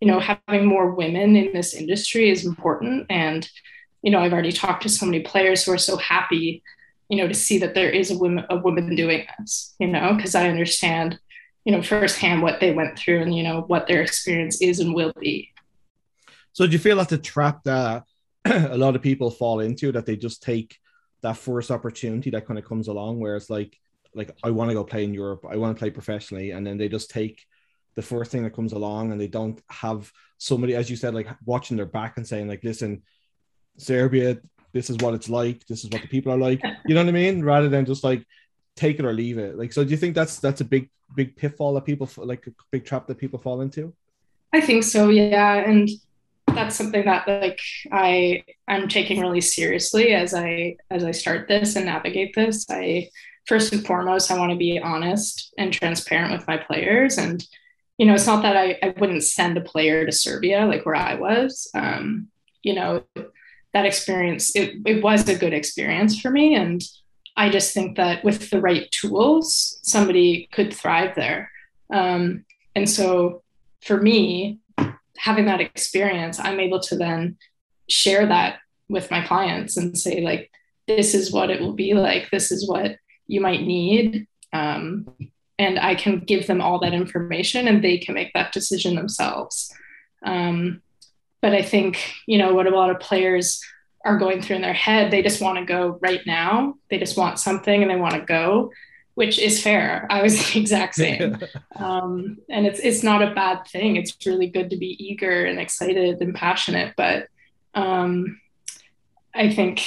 you 0.00 0.08
know, 0.08 0.20
having 0.20 0.66
more 0.66 0.90
women 0.90 1.36
in 1.36 1.52
this 1.52 1.74
industry 1.74 2.30
is 2.30 2.44
important. 2.44 3.06
And, 3.08 3.48
you 4.02 4.10
know, 4.10 4.20
I've 4.20 4.32
already 4.32 4.52
talked 4.52 4.82
to 4.82 4.88
so 4.88 5.06
many 5.06 5.20
players 5.20 5.64
who 5.64 5.72
are 5.72 5.78
so 5.78 5.96
happy 5.96 6.62
you 7.08 7.16
know, 7.16 7.28
to 7.28 7.34
see 7.34 7.56
that 7.58 7.72
there 7.72 7.88
is 7.88 8.10
a 8.10 8.18
woman, 8.18 8.44
a 8.50 8.56
woman 8.56 8.96
doing 8.96 9.24
this, 9.38 9.76
you 9.78 9.86
know, 9.86 10.14
because 10.14 10.34
I 10.34 10.48
understand 10.48 11.20
you 11.66 11.72
know, 11.72 11.82
firsthand 11.82 12.42
what 12.42 12.60
they 12.60 12.72
went 12.72 12.96
through 12.96 13.20
and, 13.22 13.34
you 13.34 13.42
know, 13.42 13.62
what 13.62 13.88
their 13.88 14.00
experience 14.00 14.62
is 14.62 14.78
and 14.78 14.94
will 14.94 15.12
be. 15.18 15.52
So 16.52 16.64
do 16.64 16.72
you 16.72 16.78
feel 16.78 16.96
that's 16.96 17.10
a 17.10 17.18
trap 17.18 17.64
that 17.64 18.04
a 18.44 18.78
lot 18.78 18.94
of 18.94 19.02
people 19.02 19.32
fall 19.32 19.58
into 19.58 19.90
that 19.90 20.06
they 20.06 20.16
just 20.16 20.44
take 20.44 20.78
that 21.26 21.36
first 21.36 21.72
opportunity 21.72 22.30
that 22.30 22.46
kind 22.46 22.58
of 22.58 22.64
comes 22.64 22.86
along 22.86 23.18
where 23.18 23.34
it's 23.34 23.50
like, 23.50 23.76
like 24.14 24.30
I 24.44 24.50
want 24.50 24.70
to 24.70 24.74
go 24.74 24.84
play 24.84 25.02
in 25.02 25.12
Europe, 25.12 25.44
I 25.48 25.56
want 25.56 25.76
to 25.76 25.78
play 25.78 25.90
professionally, 25.90 26.52
and 26.52 26.64
then 26.64 26.78
they 26.78 26.88
just 26.88 27.10
take 27.10 27.44
the 27.96 28.02
first 28.02 28.30
thing 28.30 28.44
that 28.44 28.54
comes 28.54 28.72
along 28.72 29.10
and 29.10 29.20
they 29.20 29.26
don't 29.26 29.60
have 29.68 30.12
somebody, 30.38 30.76
as 30.76 30.88
you 30.88 30.96
said, 30.96 31.14
like 31.14 31.28
watching 31.44 31.76
their 31.76 31.86
back 31.86 32.16
and 32.16 32.26
saying, 32.26 32.46
like, 32.46 32.62
listen, 32.62 33.02
Serbia, 33.76 34.38
this 34.72 34.88
is 34.88 34.98
what 34.98 35.14
it's 35.14 35.28
like, 35.28 35.66
this 35.66 35.82
is 35.82 35.90
what 35.90 36.02
the 36.02 36.08
people 36.08 36.32
are 36.32 36.38
like. 36.38 36.62
You 36.86 36.94
know 36.94 37.02
what 37.02 37.08
I 37.08 37.12
mean? 37.12 37.42
Rather 37.42 37.68
than 37.68 37.84
just 37.86 38.04
like 38.04 38.24
take 38.76 38.98
it 39.00 39.04
or 39.04 39.12
leave 39.12 39.38
it. 39.38 39.58
Like, 39.58 39.72
so 39.72 39.82
do 39.82 39.90
you 39.90 39.96
think 39.96 40.14
that's 40.14 40.38
that's 40.38 40.60
a 40.60 40.64
big 40.64 40.90
big 41.14 41.36
pitfall 41.36 41.74
that 41.74 41.84
people 41.84 42.08
like 42.18 42.46
a 42.46 42.52
big 42.70 42.84
trap 42.84 43.06
that 43.06 43.18
people 43.18 43.38
fall 43.38 43.60
into? 43.62 43.92
I 44.52 44.60
think 44.60 44.84
so, 44.84 45.08
yeah, 45.08 45.68
and 45.68 45.88
that's 46.56 46.76
something 46.76 47.04
that 47.04 47.28
like 47.28 47.60
I 47.92 48.44
I'm 48.66 48.88
taking 48.88 49.20
really 49.20 49.40
seriously 49.40 50.12
as 50.12 50.34
I 50.34 50.76
as 50.90 51.04
I 51.04 51.12
start 51.12 51.48
this 51.48 51.76
and 51.76 51.86
navigate 51.86 52.34
this. 52.34 52.66
I 52.70 53.10
first 53.46 53.72
and 53.72 53.86
foremost 53.86 54.30
I 54.30 54.38
want 54.38 54.50
to 54.50 54.58
be 54.58 54.78
honest 54.78 55.54
and 55.56 55.72
transparent 55.72 56.32
with 56.32 56.48
my 56.48 56.56
players 56.56 57.18
and 57.18 57.46
you 57.98 58.06
know 58.06 58.14
it's 58.14 58.26
not 58.26 58.42
that 58.42 58.56
I, 58.56 58.78
I 58.82 58.94
wouldn't 58.98 59.22
send 59.22 59.56
a 59.56 59.60
player 59.60 60.04
to 60.04 60.12
Serbia 60.12 60.66
like 60.66 60.84
where 60.84 60.96
I 60.96 61.14
was. 61.14 61.70
Um, 61.74 62.28
you 62.62 62.74
know 62.74 63.04
that 63.72 63.86
experience 63.86 64.56
it, 64.56 64.76
it 64.84 65.02
was 65.02 65.28
a 65.28 65.38
good 65.38 65.52
experience 65.52 66.20
for 66.20 66.30
me 66.30 66.54
and 66.54 66.82
I 67.36 67.50
just 67.50 67.74
think 67.74 67.96
that 67.96 68.24
with 68.24 68.48
the 68.50 68.60
right 68.60 68.90
tools, 68.90 69.78
somebody 69.82 70.48
could 70.52 70.72
thrive 70.72 71.14
there. 71.14 71.50
Um, 71.92 72.44
and 72.74 72.88
so 72.88 73.42
for 73.82 74.00
me, 74.00 74.58
having 75.18 75.46
that 75.46 75.60
experience, 75.60 76.38
I'm 76.38 76.60
able 76.60 76.80
to 76.80 76.96
then 76.96 77.36
share 77.88 78.26
that 78.26 78.58
with 78.88 79.10
my 79.10 79.24
clients 79.26 79.76
and 79.76 79.96
say, 79.96 80.20
like, 80.20 80.50
this 80.86 81.14
is 81.14 81.32
what 81.32 81.50
it 81.50 81.60
will 81.60 81.72
be 81.72 81.94
like. 81.94 82.30
This 82.30 82.52
is 82.52 82.68
what 82.68 82.96
you 83.26 83.40
might 83.40 83.62
need. 83.62 84.26
Um, 84.52 85.08
and 85.58 85.78
I 85.78 85.94
can 85.94 86.20
give 86.20 86.46
them 86.46 86.60
all 86.60 86.78
that 86.80 86.92
information 86.92 87.66
and 87.66 87.82
they 87.82 87.98
can 87.98 88.14
make 88.14 88.32
that 88.34 88.52
decision 88.52 88.94
themselves. 88.94 89.72
Um, 90.24 90.82
but 91.40 91.52
I 91.52 91.62
think, 91.62 92.12
you 92.26 92.38
know, 92.38 92.54
what 92.54 92.66
a 92.66 92.76
lot 92.76 92.90
of 92.90 93.00
players 93.00 93.60
are 94.04 94.18
going 94.18 94.40
through 94.40 94.56
in 94.56 94.62
their 94.62 94.72
head. 94.72 95.10
They 95.10 95.22
just 95.22 95.40
want 95.40 95.58
to 95.58 95.64
go 95.64 95.98
right 96.00 96.20
now. 96.26 96.74
They 96.90 96.98
just 96.98 97.16
want 97.16 97.38
something 97.38 97.82
and 97.82 97.90
they 97.90 97.96
want 97.96 98.14
to 98.14 98.20
go, 98.20 98.70
which 99.16 99.38
is 99.38 99.62
fair. 99.62 100.06
I 100.10 100.22
was 100.22 100.36
the 100.52 100.60
exact 100.60 100.94
same. 100.94 101.38
um, 101.74 102.38
and 102.48 102.66
it's 102.66 102.78
it's 102.78 103.02
not 103.02 103.22
a 103.22 103.34
bad 103.34 103.66
thing. 103.66 103.96
It's 103.96 104.16
really 104.24 104.46
good 104.46 104.70
to 104.70 104.76
be 104.76 104.96
eager 105.04 105.44
and 105.46 105.58
excited 105.58 106.20
and 106.20 106.34
passionate. 106.34 106.94
But 106.96 107.28
um, 107.74 108.40
I 109.34 109.52
think 109.52 109.82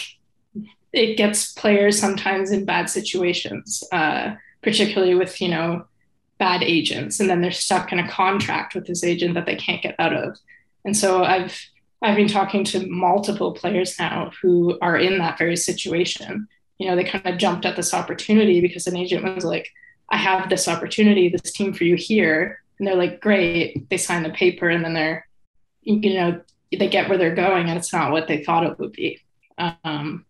it 0.91 1.15
gets 1.15 1.53
players 1.53 1.99
sometimes 1.99 2.51
in 2.51 2.65
bad 2.65 2.89
situations, 2.89 3.83
uh, 3.91 4.33
particularly 4.63 5.13
with 5.13 5.39
you 5.39 5.49
know 5.49 5.85
bad 6.39 6.63
agents, 6.63 7.19
and 7.19 7.29
then 7.29 7.41
they're 7.41 7.51
stuck 7.51 7.91
in 7.91 7.99
a 7.99 8.09
contract 8.09 8.73
with 8.73 8.87
this 8.87 9.03
agent 9.03 9.35
that 9.35 9.45
they 9.45 9.55
can't 9.55 9.83
get 9.83 9.95
out 9.99 10.13
of. 10.13 10.37
And 10.83 10.97
so 10.97 11.23
I've 11.23 11.55
I've 12.01 12.15
been 12.15 12.27
talking 12.27 12.63
to 12.63 12.87
multiple 12.87 13.53
players 13.53 13.99
now 13.99 14.31
who 14.41 14.79
are 14.81 14.97
in 14.97 15.19
that 15.19 15.37
very 15.37 15.55
situation. 15.55 16.47
You 16.79 16.87
know, 16.87 16.95
they 16.95 17.03
kind 17.03 17.25
of 17.27 17.37
jumped 17.37 17.65
at 17.65 17.75
this 17.75 17.93
opportunity 17.93 18.61
because 18.61 18.87
an 18.87 18.97
agent 18.97 19.23
was 19.23 19.45
like, 19.45 19.69
I 20.09 20.17
have 20.17 20.49
this 20.49 20.67
opportunity, 20.67 21.29
this 21.29 21.51
team 21.51 21.73
for 21.73 21.83
you 21.83 21.95
here. 21.95 22.61
And 22.77 22.87
they're 22.87 22.95
like, 22.95 23.21
great. 23.21 23.89
They 23.89 23.97
sign 23.97 24.23
the 24.23 24.29
paper 24.29 24.69
and 24.69 24.83
then 24.83 24.93
they're, 24.93 25.27
you 25.81 26.13
know, 26.15 26.41
they 26.71 26.87
get 26.87 27.09
where 27.09 27.17
they're 27.17 27.35
going 27.35 27.69
and 27.69 27.77
it's 27.77 27.93
not 27.93 28.11
what 28.11 28.27
they 28.27 28.43
thought 28.43 28.65
it 28.65 28.79
would 28.79 28.93
be. 28.93 29.21
Um, 29.57 30.25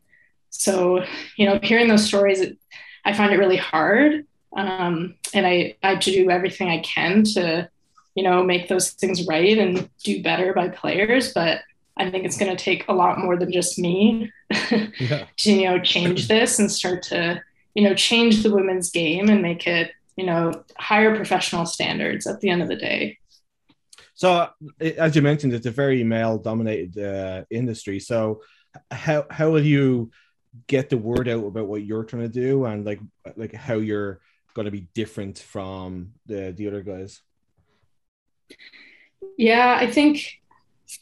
so, 0.49 1.05
you 1.37 1.45
know, 1.45 1.59
hearing 1.61 1.87
those 1.87 2.05
stories, 2.05 2.43
I 3.05 3.13
find 3.13 3.31
it 3.31 3.37
really 3.37 3.57
hard. 3.57 4.25
Um, 4.57 5.15
and 5.33 5.45
I, 5.45 5.77
I 5.83 5.95
do 5.95 6.29
everything 6.29 6.67
I 6.69 6.79
can 6.79 7.23
to 7.35 7.69
you 8.19 8.23
know, 8.23 8.43
make 8.43 8.67
those 8.67 8.91
things 8.91 9.27
right 9.27 9.57
and 9.57 9.89
do 10.03 10.21
better 10.21 10.53
by 10.53 10.67
players. 10.67 11.33
But 11.33 11.61
I 11.99 12.09
think 12.09 12.25
it's 12.25 12.37
going 12.37 12.55
to 12.55 12.61
take 12.61 12.85
a 12.87 12.93
lot 12.93 13.19
more 13.19 13.35
than 13.35 13.51
just 13.51 13.77
me 13.77 14.31
yeah. 14.71 15.25
to, 15.37 15.51
you 15.51 15.65
know, 15.65 15.79
change 15.79 16.27
this 16.27 16.57
and 16.57 16.71
start 16.71 17.03
to, 17.03 17.41
you 17.75 17.83
know, 17.83 17.93
change 17.93 18.41
the 18.41 18.51
women's 18.51 18.89
game 18.89 19.29
and 19.29 19.41
make 19.41 19.67
it, 19.67 19.91
you 20.15 20.25
know, 20.25 20.63
higher 20.77 21.15
professional 21.15 21.65
standards 21.65 22.25
at 22.25 22.39
the 22.39 22.49
end 22.49 22.61
of 22.61 22.69
the 22.69 22.77
day. 22.77 23.17
So, 24.15 24.49
as 24.81 25.15
you 25.15 25.21
mentioned, 25.21 25.53
it's 25.53 25.65
a 25.65 25.71
very 25.71 26.03
male-dominated 26.03 26.97
uh, 26.97 27.43
industry. 27.49 27.99
So, 27.99 28.41
how 28.91 29.25
how 29.29 29.49
will 29.49 29.63
you 29.63 30.11
get 30.67 30.89
the 30.89 30.97
word 30.97 31.27
out 31.27 31.45
about 31.45 31.67
what 31.67 31.83
you're 31.83 32.03
trying 32.03 32.23
to 32.23 32.29
do 32.29 32.65
and 32.65 32.85
like 32.85 32.99
like 33.35 33.53
how 33.53 33.75
you're 33.75 34.19
going 34.53 34.65
to 34.65 34.71
be 34.71 34.87
different 34.93 35.39
from 35.39 36.13
the 36.25 36.53
the 36.55 36.67
other 36.67 36.81
guys? 36.81 37.21
Yeah, 39.37 39.77
I 39.79 39.89
think 39.89 40.38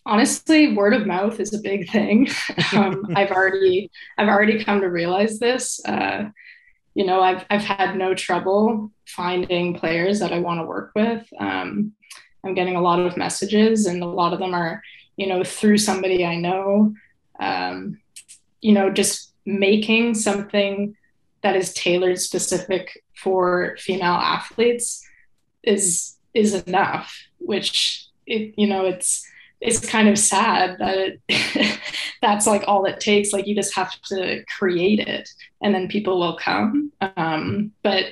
honestly, 0.06 0.74
word 0.74 0.94
of 0.94 1.08
mouth 1.08 1.39
is 1.39 1.53
a 1.53 1.60
big 1.60 1.89
thing. 1.89 2.27
um, 2.74 3.06
I've 3.15 3.32
already 3.32 3.91
I've 4.17 4.27
already 4.27 4.63
come 4.63 4.82
to 4.82 4.88
realize 4.88 5.39
this. 5.39 5.84
Uh, 5.86 6.29
you 6.94 7.06
know, 7.06 7.22
I've 7.22 7.46
I've 7.50 7.63
had 7.63 7.96
no 7.96 8.13
trouble 8.13 8.91
finding 9.06 9.75
players 9.75 10.20
that 10.20 10.34
I 10.34 10.39
want 10.39 10.60
to 10.60 10.65
work 10.65 10.91
with. 10.96 11.27
Um, 11.39 11.94
I'm 12.44 12.53
getting 12.53 12.75
a 12.75 12.82
lot 12.82 13.00
of 13.00 13.17
messages, 13.17 13.86
and 13.86 14.01
a 14.01 14.08
lot 14.08 14.34
of 14.34 14.39
them 14.39 14.53
are, 14.53 14.82
you 15.15 15.27
know, 15.27 15.44
through 15.44 15.77
somebody 15.77 16.25
I 16.25 16.36
know. 16.36 16.94
Um, 17.39 18.00
you 18.62 18.74
know, 18.74 18.89
just 18.89 19.34
making 19.46 20.15
something 20.15 20.96
that 21.41 21.56
is 21.56 21.74
tailored 21.74 22.20
specific 22.20 23.03
for 23.15 23.75
female 23.79 24.13
athletes 24.13 25.06
is 25.63 26.15
is 26.34 26.53
enough 26.53 27.27
which 27.39 28.08
it, 28.25 28.53
you 28.58 28.67
know 28.67 28.86
it's 28.86 29.25
it's 29.60 29.80
kind 29.80 30.08
of 30.08 30.20
sad 30.20 30.78
that 30.80 30.98
it, 31.28 31.80
that's 32.22 32.46
like 32.46 32.64
all 32.68 32.86
it 32.86 33.00
takes. 33.00 33.34
Like 33.34 33.48
you 33.48 33.56
just 33.56 33.76
have 33.76 33.92
to 34.04 34.44
create 34.58 35.00
it 35.00 35.30
and 35.62 35.74
then 35.74 35.88
people 35.88 36.20
will 36.20 36.38
come. 36.38 36.92
Um, 37.02 37.72
but 37.84 38.06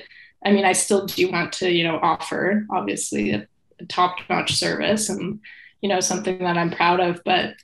i 0.44 0.52
mean 0.52 0.66
i 0.66 0.72
still 0.72 1.06
do 1.06 1.32
want 1.32 1.50
to 1.50 1.70
you 1.70 1.82
know 1.82 1.98
offer 2.02 2.66
obviously 2.70 3.32
a, 3.32 3.48
a 3.80 3.86
top-notch 3.86 4.54
service 4.54 5.08
and 5.08 5.40
you 5.80 5.88
know 5.88 5.98
something 5.98 6.38
that 6.38 6.58
i'm 6.58 6.70
proud 6.70 7.00
of. 7.00 7.20
But 7.24 7.54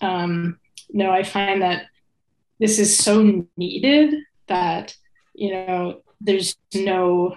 um, 0.00 0.58
no 0.92 1.10
i 1.10 1.22
find 1.22 1.62
that 1.62 1.86
this 2.58 2.78
is 2.78 2.96
so 2.96 3.46
needed 3.56 4.14
that 4.46 4.94
you 5.34 5.52
know 5.52 6.02
there's 6.20 6.56
no 6.74 7.36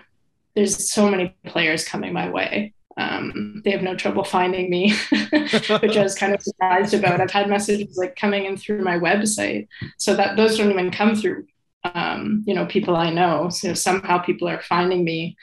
there's 0.55 0.91
so 0.91 1.09
many 1.09 1.35
players 1.45 1.83
coming 1.85 2.13
my 2.13 2.29
way 2.29 2.73
um, 2.97 3.61
they 3.63 3.71
have 3.71 3.81
no 3.81 3.95
trouble 3.95 4.23
finding 4.23 4.69
me, 4.69 4.93
which 5.31 5.97
I 5.97 6.03
was 6.03 6.15
kind 6.15 6.33
of 6.33 6.41
surprised 6.41 6.93
about. 6.93 7.21
I've 7.21 7.31
had 7.31 7.49
messages 7.49 7.97
like 7.97 8.15
coming 8.15 8.45
in 8.45 8.57
through 8.57 8.83
my 8.83 8.99
website, 8.99 9.67
so 9.97 10.15
that 10.15 10.35
those 10.35 10.57
don't 10.57 10.71
even 10.71 10.91
come 10.91 11.15
through, 11.15 11.47
um, 11.83 12.43
you 12.45 12.53
know, 12.53 12.65
people 12.65 12.95
I 12.95 13.09
know. 13.09 13.49
So 13.49 13.73
somehow 13.73 14.19
people 14.19 14.47
are 14.47 14.61
finding 14.61 15.03
me 15.03 15.35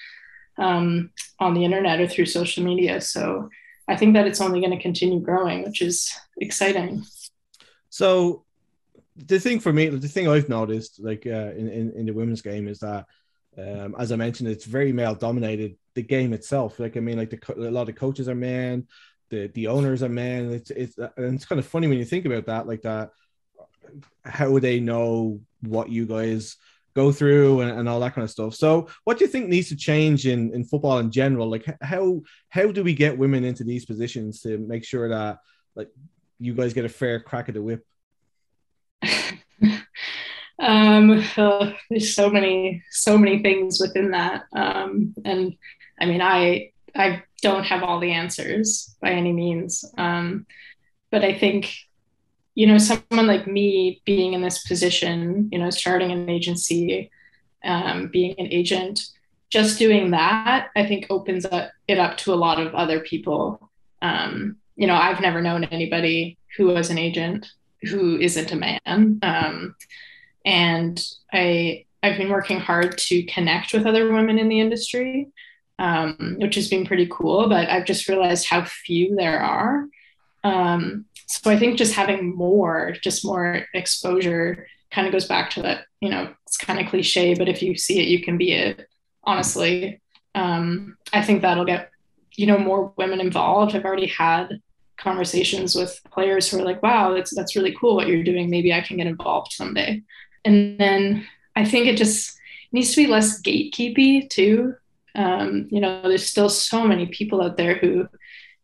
um, 0.59 1.11
on 1.41 1.55
the 1.55 1.65
internet 1.65 2.01
or 2.01 2.07
through 2.07 2.27
social 2.27 2.63
media. 2.63 3.01
So 3.01 3.49
I 3.89 3.97
think 3.97 4.15
that 4.15 4.27
it's 4.27 4.41
only 4.41 4.61
going 4.61 4.77
to 4.77 4.83
continue 4.83 5.21
growing, 5.21 5.65
which 5.65 5.83
is 5.83 6.13
exciting. 6.41 7.05
So 7.89 8.45
the 9.17 9.41
thing 9.41 9.59
for 9.59 9.73
me, 9.73 9.89
the 9.89 10.09
thing 10.09 10.29
I've 10.29 10.49
noticed, 10.49 11.01
like 11.01 11.27
uh, 11.27 11.53
in, 11.57 11.69
in 11.69 11.93
in 11.93 12.07
the 12.07 12.13
women's 12.13 12.43
game, 12.43 12.69
is 12.69 12.79
that 12.79 13.07
um, 13.59 13.97
as 13.99 14.13
I 14.13 14.17
mentioned, 14.17 14.49
it's 14.49 14.65
very 14.65 14.93
male 14.93 15.15
dominated. 15.15 15.77
The 16.01 16.07
game 16.07 16.33
itself, 16.33 16.79
like 16.81 16.97
I 16.97 17.01
mean, 17.01 17.19
like 17.19 17.29
the 17.29 17.69
a 17.69 17.71
lot 17.71 17.91
of 17.91 17.95
coaches 17.95 18.27
are 18.27 18.35
men, 18.35 18.87
the 19.29 19.49
the 19.49 19.67
owners 19.67 20.03
are 20.03 20.09
men. 20.09 20.51
It's 20.51 20.71
it's 20.71 20.97
and 20.99 21.35
it's 21.35 21.45
kind 21.45 21.59
of 21.59 21.67
funny 21.67 21.89
when 21.89 21.99
you 21.99 22.07
think 22.07 22.25
about 22.25 22.47
that, 22.47 22.67
like 22.67 22.83
that. 22.83 23.11
How 24.25 24.59
they 24.59 24.81
know 24.81 25.41
what 25.61 25.91
you 25.91 26.07
guys 26.07 26.57
go 26.95 27.13
through 27.13 27.61
and, 27.61 27.71
and 27.71 27.89
all 27.89 28.01
that 28.01 28.15
kind 28.15 28.25
of 28.25 28.31
stuff? 28.31 28.55
So, 28.55 28.89
what 29.05 29.19
do 29.19 29.25
you 29.25 29.31
think 29.31 29.49
needs 29.49 29.69
to 29.69 29.77
change 29.77 30.27
in 30.27 30.53
in 30.55 30.65
football 30.65 30.99
in 30.99 31.11
general? 31.11 31.51
Like, 31.51 31.67
how 31.83 32.23
how 32.49 32.73
do 32.73 32.83
we 32.83 32.95
get 32.95 33.19
women 33.19 33.45
into 33.45 33.65
these 33.65 33.85
positions 33.85 34.41
to 34.43 34.59
make 34.59 34.85
sure 34.85 35.09
that 35.09 35.39
like 35.75 35.89
you 36.39 36.55
guys 36.55 36.75
get 36.75 36.85
a 36.85 36.89
fair 36.89 37.21
crack 37.21 37.49
at 37.49 37.55
the 37.55 37.63
whip? 37.63 37.87
um, 40.59 41.25
uh, 41.37 41.73
there's 41.89 42.15
so 42.15 42.31
many 42.31 42.83
so 42.91 43.17
many 43.17 43.43
things 43.43 43.81
within 43.81 44.11
that 44.11 44.45
um, 44.55 45.15
and 45.25 45.55
i 46.01 46.07
mean 46.07 46.21
i 46.21 46.71
i 46.95 47.23
don't 47.43 47.65
have 47.65 47.83
all 47.83 48.01
the 48.01 48.13
answers 48.13 48.95
by 49.01 49.11
any 49.11 49.33
means 49.33 49.85
um, 49.99 50.47
but 51.11 51.25
i 51.25 51.37
think 51.37 51.75
you 52.55 52.67
know 52.67 52.79
someone 52.79 53.27
like 53.27 53.47
me 53.47 54.03
being 54.05 54.33
in 54.33 54.43
this 54.43 54.63
position 54.65 55.49
you 55.53 55.59
know 55.59 55.71
starting 55.71 56.11
an 56.11 56.29
agency 56.29 57.11
um, 57.65 58.09
being 58.09 58.35
an 58.39 58.47
agent 58.47 59.11
just 59.51 59.79
doing 59.79 60.13
that, 60.13 60.69
I 60.77 60.87
think 60.87 61.07
opens 61.11 61.45
up, 61.45 61.73
it 61.89 61.99
up 61.99 62.17
to 62.19 62.33
a 62.33 62.37
lot 62.37 62.61
of 62.61 62.75
other 62.75 63.01
people. 63.01 63.71
Um, 64.01 64.57
you 64.77 64.87
know, 64.87 64.95
I've 64.95 65.21
never 65.21 65.43
known 65.43 65.65
anybody 65.65 66.39
who 66.57 66.67
was 66.67 66.89
an 66.89 66.99
agent 66.99 67.49
who 67.83 68.17
isn't 68.17 68.53
a 68.53 68.57
man. 68.57 69.19
Um, 69.23 69.75
and 70.45 71.05
I 71.33 71.85
I've 72.03 72.17
been 72.17 72.31
working 72.31 72.61
hard 72.61 72.97
to 72.97 73.25
connect 73.25 73.75
with 73.75 73.85
other 73.85 74.11
women 74.11 74.39
in 74.39 74.49
the 74.49 74.61
industry, 74.61 75.29
um, 75.81 76.37
which 76.39 76.55
has 76.55 76.69
been 76.69 76.87
pretty 76.87 77.09
cool. 77.11 77.49
But 77.49 77.69
I've 77.69 77.87
just 77.87 78.09
realized 78.09 78.47
how 78.47 78.65
few 78.65 79.17
there 79.17 79.41
are. 79.41 79.87
Um, 80.45 81.07
so 81.27 81.51
I 81.51 81.59
think 81.59 81.79
just 81.79 81.95
having 81.95 82.37
more, 82.37 82.95
just 83.03 83.25
more 83.25 83.67
exposure, 83.75 84.67
kind 84.91 85.07
of 85.07 85.13
goes 85.13 85.27
back 85.27 85.51
to 85.51 85.63
that. 85.63 85.87
You 86.01 86.11
know, 86.11 86.33
it's 86.47 86.57
kind 86.57 86.79
of 86.79 86.87
cliche, 86.87 87.35
but 87.35 87.49
if 87.49 87.63
you 87.63 87.77
see 87.77 87.99
it, 87.99 88.09
you 88.09 88.23
can 88.23 88.37
be 88.37 88.53
it. 88.53 88.89
Honestly, 89.25 90.01
um, 90.35 90.97
I 91.13 91.23
think 91.23 91.43
that'll 91.43 91.65
get 91.65 91.91
you 92.37 92.47
know 92.47 92.59
more 92.59 92.93
women 92.97 93.21
involved. 93.21 93.75
I've 93.75 93.85
already 93.85 94.07
had 94.07 94.61
conversations 94.99 95.75
with 95.75 95.99
players 96.11 96.49
who 96.49 96.59
are 96.59 96.65
like, 96.65 96.83
"Wow, 96.83 97.15
that's 97.15 97.35
that's 97.35 97.57
really 97.57 97.75
cool 97.79 97.97
what 97.97 98.07
you're 98.07 98.23
doing. 98.23 98.51
Maybe 98.51 98.73
I 98.73 98.81
can 98.81 98.99
get 98.99 99.07
involved 99.07 99.53
someday." 99.53 100.03
And 100.45 100.79
then 100.79 101.27
I 101.57 101.65
think 101.65 101.87
it 101.87 101.97
just 101.97 102.39
needs 102.73 102.91
to 102.95 103.03
be 103.03 103.07
less 103.07 103.41
gatekeepy 103.43 104.29
too. 104.31 104.75
Um, 105.15 105.69
you 105.71 105.81
know, 105.81 106.03
there's 106.03 106.27
still 106.27 106.49
so 106.49 106.85
many 106.85 107.07
people 107.07 107.43
out 107.43 107.57
there 107.57 107.75
who 107.75 108.09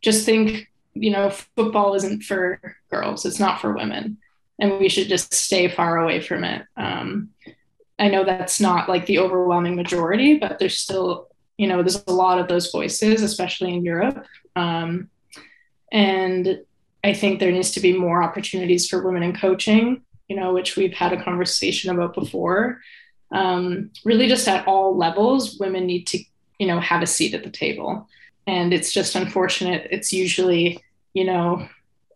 just 0.02 0.24
think, 0.24 0.68
you 0.94 1.10
know, 1.10 1.30
football 1.30 1.94
isn't 1.94 2.22
for 2.22 2.60
girls, 2.90 3.24
it's 3.26 3.40
not 3.40 3.60
for 3.60 3.74
women, 3.74 4.18
and 4.58 4.78
we 4.78 4.88
should 4.88 5.08
just 5.08 5.34
stay 5.34 5.68
far 5.68 5.98
away 5.98 6.20
from 6.20 6.44
it. 6.44 6.64
Um, 6.76 7.30
I 7.98 8.08
know 8.08 8.24
that's 8.24 8.60
not 8.60 8.88
like 8.88 9.06
the 9.06 9.18
overwhelming 9.18 9.76
majority, 9.76 10.38
but 10.38 10.58
there's 10.58 10.78
still, 10.78 11.28
you 11.56 11.66
know, 11.66 11.82
there's 11.82 12.04
a 12.06 12.12
lot 12.12 12.38
of 12.38 12.48
those 12.48 12.70
voices, 12.70 13.22
especially 13.22 13.74
in 13.74 13.84
Europe. 13.84 14.26
Um, 14.54 15.08
and 15.90 16.60
I 17.02 17.14
think 17.14 17.40
there 17.40 17.52
needs 17.52 17.70
to 17.72 17.80
be 17.80 17.96
more 17.96 18.22
opportunities 18.22 18.88
for 18.88 19.02
women 19.02 19.22
in 19.22 19.34
coaching 19.34 20.02
you 20.28 20.36
know, 20.36 20.52
which 20.52 20.76
we've 20.76 20.94
had 20.94 21.12
a 21.12 21.22
conversation 21.22 21.90
about 21.90 22.14
before. 22.14 22.80
Um, 23.30 23.90
really, 24.04 24.28
just 24.28 24.48
at 24.48 24.66
all 24.66 24.96
levels, 24.96 25.58
women 25.58 25.86
need 25.86 26.06
to, 26.08 26.18
you 26.58 26.66
know, 26.66 26.80
have 26.80 27.02
a 27.02 27.06
seat 27.06 27.34
at 27.34 27.44
the 27.44 27.50
table. 27.50 28.08
And 28.46 28.72
it's 28.72 28.92
just 28.92 29.14
unfortunate. 29.14 29.88
It's 29.90 30.12
usually, 30.12 30.82
you 31.14 31.24
know, 31.24 31.68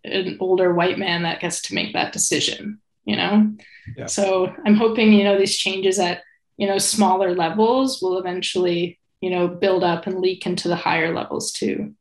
an 0.04 0.36
older 0.40 0.72
white 0.72 0.98
man 0.98 1.22
that 1.22 1.40
gets 1.40 1.62
to 1.62 1.74
make 1.74 1.92
that 1.92 2.12
decision, 2.12 2.80
you 3.04 3.16
know? 3.16 3.52
Yeah. 3.96 4.06
So 4.06 4.54
I'm 4.64 4.74
hoping, 4.74 5.12
you 5.12 5.24
know, 5.24 5.38
these 5.38 5.56
changes 5.56 5.98
at, 5.98 6.22
you 6.56 6.66
know, 6.66 6.78
smaller 6.78 7.34
levels 7.34 8.00
will 8.00 8.18
eventually, 8.18 8.98
you 9.20 9.30
know, 9.30 9.48
build 9.48 9.82
up 9.82 10.06
and 10.06 10.20
leak 10.20 10.46
into 10.46 10.68
the 10.68 10.76
higher 10.76 11.14
levels 11.14 11.52
too. 11.52 11.94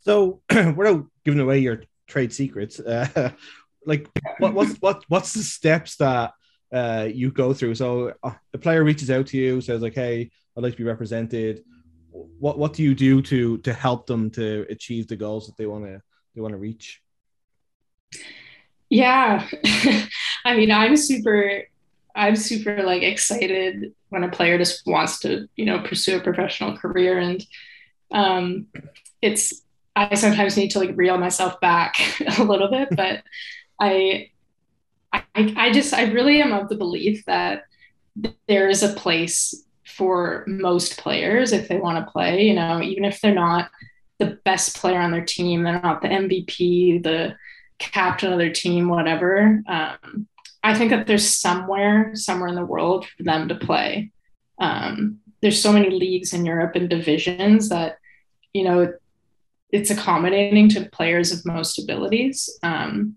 So, 0.00 0.40
without 0.76 1.06
giving 1.24 1.40
away 1.40 1.58
your 1.60 1.82
trade 2.06 2.32
secrets, 2.32 2.80
uh, 2.80 3.32
like 3.86 4.08
what, 4.38 4.54
what's 4.54 4.74
what 4.78 5.04
what's 5.08 5.32
the 5.32 5.42
steps 5.42 5.96
that 5.96 6.32
uh, 6.72 7.08
you 7.12 7.30
go 7.30 7.52
through? 7.52 7.74
So 7.74 8.12
uh, 8.22 8.32
the 8.52 8.58
player 8.58 8.84
reaches 8.84 9.10
out 9.10 9.26
to 9.28 9.36
you, 9.36 9.60
says 9.60 9.82
like, 9.82 9.94
"Hey, 9.94 10.30
I'd 10.56 10.62
like 10.62 10.72
to 10.72 10.78
be 10.78 10.84
represented." 10.84 11.64
What 12.10 12.58
what 12.58 12.72
do 12.72 12.82
you 12.82 12.94
do 12.94 13.20
to 13.22 13.58
to 13.58 13.72
help 13.72 14.06
them 14.06 14.30
to 14.32 14.66
achieve 14.70 15.08
the 15.08 15.16
goals 15.16 15.46
that 15.46 15.56
they 15.56 15.66
want 15.66 15.84
to 15.84 16.00
they 16.34 16.40
want 16.40 16.52
to 16.52 16.58
reach? 16.58 17.02
Yeah, 18.88 19.46
I 20.44 20.56
mean, 20.56 20.70
I'm 20.70 20.96
super 20.96 21.64
I'm 22.16 22.34
super 22.34 22.82
like 22.82 23.02
excited 23.02 23.94
when 24.08 24.24
a 24.24 24.30
player 24.30 24.56
just 24.56 24.86
wants 24.86 25.20
to, 25.20 25.48
you 25.54 25.66
know, 25.66 25.80
pursue 25.80 26.16
a 26.16 26.20
professional 26.20 26.76
career. 26.76 27.18
And 27.18 27.44
um, 28.10 28.68
it's, 29.20 29.62
I 29.94 30.14
sometimes 30.14 30.56
need 30.56 30.70
to 30.70 30.78
like 30.78 30.96
reel 30.96 31.18
myself 31.18 31.60
back 31.60 31.96
a 32.38 32.42
little 32.42 32.68
bit, 32.68 32.88
but 32.96 33.22
I, 33.78 34.30
I, 35.12 35.24
I 35.34 35.72
just, 35.72 35.92
I 35.94 36.04
really 36.04 36.40
am 36.40 36.52
of 36.52 36.68
the 36.68 36.76
belief 36.76 37.24
that 37.26 37.64
there 38.48 38.68
is 38.68 38.82
a 38.82 38.92
place 38.92 39.64
for 39.84 40.44
most 40.46 40.98
players 40.98 41.52
if 41.52 41.68
they 41.68 41.78
want 41.78 42.04
to 42.04 42.10
play, 42.10 42.42
you 42.42 42.54
know, 42.54 42.82
even 42.82 43.04
if 43.04 43.20
they're 43.20 43.34
not 43.34 43.70
the 44.18 44.38
best 44.44 44.76
player 44.76 44.98
on 44.98 45.10
their 45.10 45.24
team, 45.24 45.62
they're 45.62 45.80
not 45.80 46.02
the 46.02 46.08
MVP, 46.08 47.02
the 47.02 47.36
captain 47.78 48.32
of 48.32 48.38
their 48.38 48.52
team, 48.52 48.88
whatever. 48.88 49.62
Um, 49.66 50.26
I 50.62 50.74
think 50.74 50.90
that 50.90 51.06
there's 51.06 51.28
somewhere, 51.28 52.12
somewhere 52.14 52.48
in 52.48 52.54
the 52.54 52.64
world 52.64 53.06
for 53.06 53.22
them 53.22 53.48
to 53.48 53.54
play. 53.54 54.10
Um, 54.58 55.18
there's 55.42 55.60
so 55.60 55.72
many 55.72 55.90
leagues 55.90 56.32
in 56.32 56.44
Europe 56.44 56.74
and 56.74 56.88
divisions 56.88 57.68
that, 57.68 57.98
you 58.52 58.64
know, 58.64 58.92
it's 59.70 59.90
accommodating 59.90 60.68
to 60.70 60.88
players 60.90 61.32
of 61.32 61.44
most 61.44 61.78
abilities. 61.78 62.48
Um, 62.62 63.16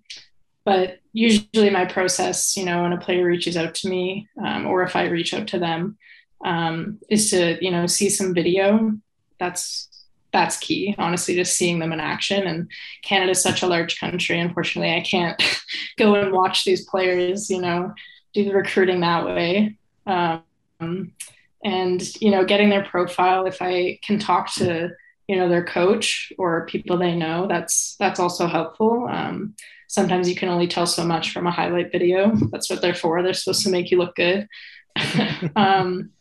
but 0.70 1.00
usually 1.14 1.72
my 1.72 1.86
process 1.86 2.56
you 2.56 2.66
know 2.66 2.84
when 2.84 2.94
a 2.94 3.00
player 3.06 3.26
reaches 3.26 3.58
out 3.58 3.74
to 3.74 3.90
me 3.90 4.28
um, 4.46 4.68
or 4.68 4.84
if 4.84 4.96
i 4.96 5.06
reach 5.06 5.34
out 5.34 5.48
to 5.48 5.58
them 5.58 5.98
um, 6.44 7.00
is 7.10 7.30
to 7.32 7.64
you 7.64 7.72
know 7.72 7.86
see 7.86 8.10
some 8.10 8.34
video. 8.34 8.94
That's 9.40 9.88
that's 10.32 10.58
key 10.58 10.94
honestly 11.00 11.34
just 11.34 11.58
seeing 11.58 11.80
them 11.80 11.92
in 11.92 12.00
action. 12.00 12.46
And 12.46 12.70
canada 13.04 13.32
is 13.32 13.42
such 13.42 13.62
a 13.62 13.68
large 13.68 14.00
country. 14.00 14.40
Unfortunately 14.40 14.94
i 14.94 15.02
can't 15.02 15.42
go 15.98 16.16
and 16.16 16.32
watch 16.32 16.66
these 16.66 16.86
players 16.86 17.50
you 17.50 17.62
know 17.62 17.94
do 18.34 18.46
the 18.46 18.54
recruiting 18.54 19.02
that 19.02 19.26
way. 19.26 19.78
Um, 20.06 21.14
and 21.64 22.16
you 22.22 22.32
know 22.32 22.46
getting 22.46 22.70
their 22.70 22.86
profile 22.86 23.46
if 23.46 23.62
i 23.62 24.00
can 24.02 24.18
talk 24.18 24.54
to 24.54 24.90
you 25.28 25.36
know 25.36 25.50
their 25.50 25.66
coach 25.66 26.32
or 26.38 26.66
people 26.68 26.98
they 26.98 27.14
know 27.14 27.48
that's 27.48 27.96
that's 28.00 28.20
also 28.20 28.48
helpful. 28.48 29.08
Um, 29.10 29.56
sometimes 29.90 30.30
you 30.30 30.36
can 30.36 30.50
only 30.50 30.68
tell 30.68 30.86
so 30.86 31.04
much 31.04 31.32
from 31.32 31.48
a 31.48 31.52
highlight 31.52 31.92
video. 31.92 32.32
That's 32.52 32.70
what 32.70 32.82
they're 32.82 32.94
for. 32.94 33.22
They're 33.22 33.34
supposed 33.34 33.64
to 33.64 33.72
make 33.72 33.90
you 33.90 33.98
look 33.98 34.16
good. 34.16 34.48
um, 35.56 36.12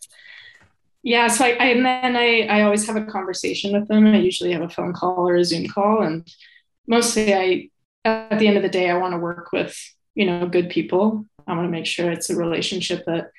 yeah, 1.02 1.28
so 1.28 1.44
I, 1.44 1.50
I, 1.50 1.64
and 1.66 1.84
then 1.84 2.16
I, 2.16 2.46
I 2.46 2.62
always 2.62 2.86
have 2.86 2.96
a 2.96 3.04
conversation 3.04 3.78
with 3.78 3.86
them. 3.86 4.06
I 4.06 4.18
usually 4.18 4.52
have 4.52 4.62
a 4.62 4.70
phone 4.70 4.94
call 4.94 5.28
or 5.28 5.36
a 5.36 5.44
Zoom 5.44 5.68
call, 5.68 6.02
and 6.02 6.26
mostly 6.86 7.34
I, 7.34 7.68
at 8.04 8.38
the 8.38 8.48
end 8.48 8.56
of 8.56 8.62
the 8.62 8.68
day, 8.68 8.90
I 8.90 8.96
want 8.96 9.12
to 9.12 9.18
work 9.18 9.52
with 9.52 9.78
you 10.14 10.26
know 10.26 10.48
good 10.48 10.70
people. 10.70 11.26
I 11.46 11.54
want 11.54 11.66
to 11.66 11.70
make 11.70 11.86
sure 11.86 12.10
it's 12.10 12.30
a 12.30 12.36
relationship 12.36 13.04
that 13.04 13.30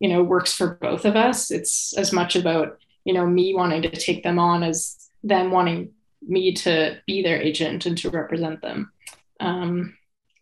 you 0.00 0.08
know 0.08 0.22
works 0.22 0.52
for 0.52 0.74
both 0.80 1.04
of 1.04 1.16
us. 1.16 1.50
It's 1.50 1.96
as 1.96 2.12
much 2.12 2.36
about 2.36 2.78
you 3.04 3.14
know 3.14 3.26
me 3.26 3.54
wanting 3.54 3.82
to 3.82 3.90
take 3.90 4.22
them 4.22 4.38
on 4.38 4.62
as 4.62 5.08
them 5.22 5.50
wanting 5.50 5.92
me 6.22 6.52
to 6.52 6.98
be 7.06 7.22
their 7.22 7.40
agent 7.40 7.86
and 7.86 7.96
to 7.98 8.10
represent 8.10 8.60
them. 8.62 8.92
Um, 9.40 9.96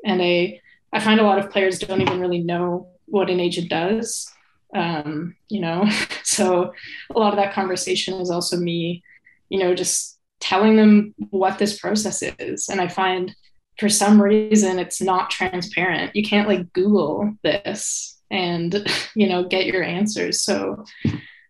and 0.05 0.23
I, 0.23 0.61
I 0.93 1.01
find 1.01 1.21
a 1.21 1.25
lot 1.25 1.39
of 1.39 1.51
players 1.51 1.79
don't 1.79 2.01
even 2.01 2.21
really 2.21 2.41
know 2.41 2.89
what 3.07 3.31
an 3.31 3.41
agent 3.41 3.71
does. 3.71 4.31
Um, 4.75 5.37
you 5.49 5.61
know, 5.61 5.89
so 6.25 6.73
a 7.15 7.19
lot 7.19 7.33
of 7.33 7.39
that 7.39 7.55
conversation 7.55 8.21
is 8.21 8.31
also 8.31 8.57
me, 8.57 9.03
you 9.49 9.59
know, 9.59 9.75
just 9.75 10.19
telling 10.41 10.77
them 10.77 11.15
what 11.31 11.59
this 11.59 11.79
process 11.79 12.23
is. 12.39 12.69
And 12.69 12.81
I 12.81 12.89
find 12.89 13.35
for 13.79 13.89
some 13.89 14.21
reason 14.21 14.79
it's 14.79 15.01
not 15.01 15.31
transparent. 15.31 16.15
You 16.15 16.23
can't 16.23 16.49
like 16.49 16.73
Google 16.73 17.35
this 17.43 18.21
and, 18.31 18.87
you 19.15 19.29
know, 19.29 19.45
get 19.45 19.67
your 19.67 19.83
answers. 19.83 20.43
So 20.43 20.85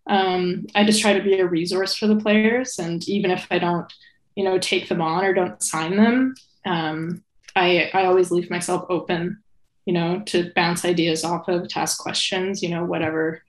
um, 0.07 0.65
I 0.75 0.85
just 0.85 1.01
try 1.01 1.13
to 1.13 1.23
be 1.23 1.39
a 1.39 1.47
resource 1.47 1.95
for 1.95 2.07
the 2.07 2.17
players. 2.17 2.79
And 2.79 3.07
even 3.07 3.31
if 3.31 3.47
I 3.51 3.59
don't, 3.59 3.91
you 4.35 4.43
know, 4.43 4.59
take 4.59 4.89
them 4.89 5.01
on 5.01 5.25
or 5.25 5.33
don't 5.33 5.61
sign 5.61 5.95
them, 5.95 6.35
um, 6.65 7.23
I, 7.55 7.89
I 7.93 8.05
always 8.05 8.31
leave 8.31 8.49
myself 8.49 8.85
open, 8.89 9.41
you 9.85 9.93
know, 9.93 10.21
to 10.27 10.51
bounce 10.55 10.83
ideas 10.83 11.23
off 11.23 11.47
of, 11.47 11.67
to 11.69 11.79
ask 11.79 11.99
questions, 11.99 12.61
you 12.61 12.69
know, 12.69 12.83
whatever. 12.83 13.43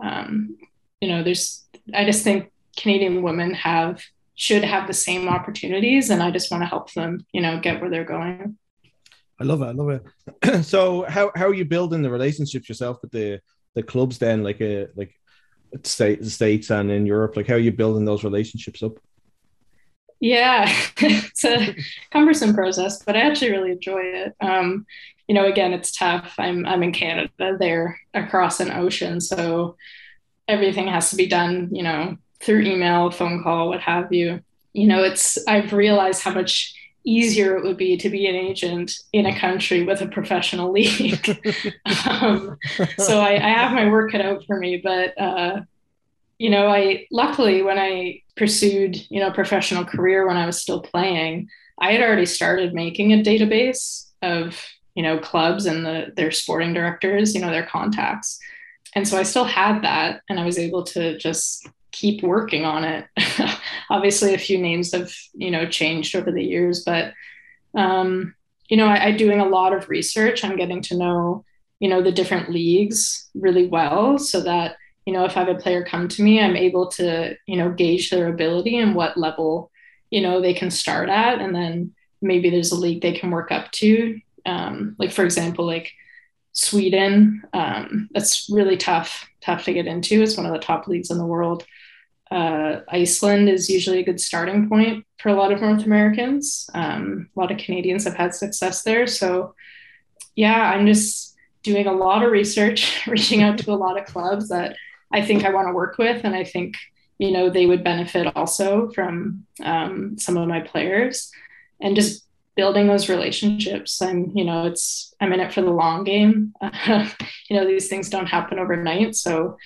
Um, 0.00 0.56
you 1.00 1.08
know, 1.08 1.22
there's, 1.22 1.64
I 1.94 2.04
just 2.04 2.22
think 2.22 2.52
Canadian 2.76 3.22
women 3.22 3.54
have, 3.54 4.02
should 4.36 4.62
have 4.62 4.86
the 4.86 4.94
same 4.94 5.28
opportunities. 5.28 6.10
And 6.10 6.22
I 6.22 6.30
just 6.30 6.50
want 6.50 6.62
to 6.62 6.66
help 6.66 6.92
them, 6.92 7.26
you 7.32 7.40
know, 7.40 7.58
get 7.58 7.80
where 7.80 7.90
they're 7.90 8.04
going. 8.04 8.56
I 9.40 9.44
love 9.44 9.62
it. 9.62 9.66
I 9.66 9.70
love 9.72 10.00
it. 10.44 10.64
so 10.64 11.02
how, 11.08 11.32
how 11.34 11.46
are 11.46 11.54
you 11.54 11.64
building 11.64 12.02
the 12.02 12.10
relationships 12.10 12.68
yourself 12.68 12.98
with 13.02 13.10
the, 13.10 13.40
the 13.74 13.82
clubs 13.82 14.18
then, 14.18 14.42
like 14.42 14.60
a, 14.60 14.84
uh, 14.84 14.86
like 14.94 15.14
state, 15.82 16.24
States 16.26 16.70
and 16.70 16.90
in 16.90 17.06
Europe? 17.06 17.36
Like 17.36 17.48
how 17.48 17.54
are 17.54 17.58
you 17.58 17.72
building 17.72 18.04
those 18.04 18.24
relationships 18.24 18.82
up? 18.82 18.98
Yeah, 20.20 20.72
it's 20.98 21.44
a 21.44 21.76
cumbersome 22.10 22.54
process, 22.54 23.02
but 23.02 23.16
I 23.16 23.20
actually 23.20 23.52
really 23.52 23.72
enjoy 23.72 24.02
it. 24.02 24.34
Um, 24.40 24.86
you 25.28 25.34
know, 25.34 25.46
again, 25.46 25.72
it's 25.72 25.92
tough. 25.92 26.34
I'm 26.38 26.66
I'm 26.66 26.82
in 26.82 26.92
Canada. 26.92 27.56
They're 27.58 27.98
across 28.14 28.60
an 28.60 28.72
ocean, 28.72 29.20
so 29.20 29.76
everything 30.48 30.88
has 30.88 31.10
to 31.10 31.16
be 31.16 31.26
done. 31.26 31.68
You 31.70 31.82
know, 31.82 32.16
through 32.40 32.62
email, 32.62 33.10
phone 33.10 33.42
call, 33.42 33.68
what 33.68 33.80
have 33.80 34.12
you. 34.12 34.42
You 34.72 34.86
know, 34.86 35.02
it's 35.02 35.38
I've 35.46 35.72
realized 35.72 36.22
how 36.22 36.32
much 36.32 36.74
easier 37.04 37.56
it 37.56 37.64
would 37.64 37.76
be 37.76 37.96
to 37.96 38.10
be 38.10 38.26
an 38.26 38.34
agent 38.34 38.92
in 39.12 39.24
a 39.24 39.38
country 39.38 39.84
with 39.84 40.00
a 40.00 40.08
professional 40.08 40.72
league. 40.72 41.26
um, 42.08 42.58
so 42.98 43.20
I, 43.20 43.34
I, 43.34 43.48
have 43.50 43.72
my 43.72 43.88
work 43.88 44.12
cut 44.12 44.20
out 44.20 44.44
for 44.46 44.58
me, 44.58 44.78
but 44.82 45.18
uh, 45.18 45.60
you 46.38 46.50
know, 46.50 46.68
I 46.68 47.06
luckily 47.10 47.62
when 47.62 47.78
I 47.78 48.22
pursued, 48.36 48.96
you 49.10 49.20
know, 49.20 49.30
professional 49.32 49.84
career 49.84 50.26
when 50.26 50.36
I 50.36 50.46
was 50.46 50.60
still 50.60 50.80
playing, 50.80 51.48
I 51.80 51.92
had 51.92 52.00
already 52.00 52.26
started 52.26 52.74
making 52.74 53.12
a 53.12 53.22
database 53.22 54.08
of, 54.22 54.64
you 54.94 55.02
know, 55.02 55.18
clubs 55.18 55.66
and 55.66 55.84
the, 55.84 56.12
their 56.16 56.30
sporting 56.30 56.72
directors, 56.72 57.34
you 57.34 57.40
know, 57.40 57.50
their 57.50 57.66
contacts. 57.66 58.38
And 58.94 59.06
so 59.06 59.18
I 59.18 59.24
still 59.24 59.44
had 59.44 59.82
that 59.82 60.22
and 60.28 60.38
I 60.40 60.44
was 60.44 60.58
able 60.58 60.84
to 60.84 61.18
just 61.18 61.68
keep 61.90 62.22
working 62.22 62.64
on 62.64 62.84
it. 62.84 63.06
Obviously, 63.90 64.34
a 64.34 64.38
few 64.38 64.58
names 64.58 64.92
have, 64.92 65.12
you 65.34 65.50
know, 65.50 65.66
changed 65.66 66.14
over 66.14 66.30
the 66.30 66.44
years, 66.44 66.84
but, 66.84 67.12
um, 67.74 68.34
you 68.68 68.76
know, 68.76 68.86
I, 68.86 69.06
I'm 69.06 69.16
doing 69.16 69.40
a 69.40 69.48
lot 69.48 69.72
of 69.72 69.88
research. 69.88 70.44
I'm 70.44 70.56
getting 70.56 70.82
to 70.82 70.96
know, 70.96 71.44
you 71.80 71.88
know, 71.88 72.02
the 72.02 72.12
different 72.12 72.50
leagues 72.50 73.28
really 73.34 73.66
well 73.66 74.18
so 74.18 74.40
that, 74.42 74.76
you 75.08 75.14
know, 75.14 75.24
if 75.24 75.38
I 75.38 75.40
have 75.40 75.48
a 75.48 75.54
player 75.54 75.82
come 75.82 76.06
to 76.06 76.22
me, 76.22 76.38
I'm 76.38 76.54
able 76.54 76.88
to, 76.88 77.34
you 77.46 77.56
know, 77.56 77.70
gauge 77.70 78.10
their 78.10 78.28
ability 78.28 78.76
and 78.76 78.94
what 78.94 79.16
level, 79.16 79.70
you 80.10 80.20
know, 80.20 80.42
they 80.42 80.52
can 80.52 80.70
start 80.70 81.08
at. 81.08 81.40
And 81.40 81.54
then 81.54 81.94
maybe 82.20 82.50
there's 82.50 82.72
a 82.72 82.78
league 82.78 83.00
they 83.00 83.18
can 83.18 83.30
work 83.30 83.50
up 83.50 83.72
to. 83.72 84.20
Um, 84.44 84.96
like, 84.98 85.10
for 85.10 85.24
example, 85.24 85.66
like 85.66 85.90
Sweden, 86.52 87.42
um, 87.54 88.10
that's 88.12 88.50
really 88.50 88.76
tough, 88.76 89.26
tough 89.40 89.64
to 89.64 89.72
get 89.72 89.86
into. 89.86 90.20
It's 90.20 90.36
one 90.36 90.44
of 90.44 90.52
the 90.52 90.58
top 90.58 90.86
leagues 90.86 91.10
in 91.10 91.16
the 91.16 91.24
world. 91.24 91.64
Uh, 92.30 92.80
Iceland 92.90 93.48
is 93.48 93.70
usually 93.70 94.00
a 94.00 94.04
good 94.04 94.20
starting 94.20 94.68
point 94.68 95.06
for 95.20 95.30
a 95.30 95.34
lot 95.34 95.52
of 95.52 95.62
North 95.62 95.86
Americans. 95.86 96.68
Um, 96.74 97.30
a 97.34 97.40
lot 97.40 97.50
of 97.50 97.56
Canadians 97.56 98.04
have 98.04 98.14
had 98.14 98.34
success 98.34 98.82
there. 98.82 99.06
So, 99.06 99.54
yeah, 100.36 100.70
I'm 100.70 100.86
just 100.86 101.34
doing 101.62 101.86
a 101.86 101.94
lot 101.94 102.22
of 102.22 102.30
research, 102.30 103.00
reaching 103.06 103.42
out 103.42 103.56
to 103.56 103.72
a 103.72 103.72
lot 103.72 103.98
of 103.98 104.04
clubs 104.04 104.50
that 104.50 104.76
I 105.12 105.22
think 105.22 105.44
I 105.44 105.50
want 105.50 105.68
to 105.68 105.74
work 105.74 105.98
with, 105.98 106.24
and 106.24 106.34
I 106.34 106.44
think 106.44 106.76
you 107.18 107.32
know 107.32 107.50
they 107.50 107.66
would 107.66 107.84
benefit 107.84 108.34
also 108.36 108.90
from 108.90 109.46
um, 109.62 110.18
some 110.18 110.36
of 110.36 110.48
my 110.48 110.60
players, 110.60 111.30
and 111.80 111.96
just 111.96 112.24
building 112.56 112.88
those 112.88 113.08
relationships. 113.08 114.02
I'm 114.02 114.32
you 114.34 114.44
know 114.44 114.66
it's 114.66 115.14
I'm 115.20 115.32
in 115.32 115.40
it 115.40 115.52
for 115.52 115.62
the 115.62 115.70
long 115.70 116.04
game. 116.04 116.54
you 116.86 117.56
know 117.56 117.66
these 117.66 117.88
things 117.88 118.10
don't 118.10 118.26
happen 118.26 118.58
overnight, 118.58 119.14
so 119.14 119.56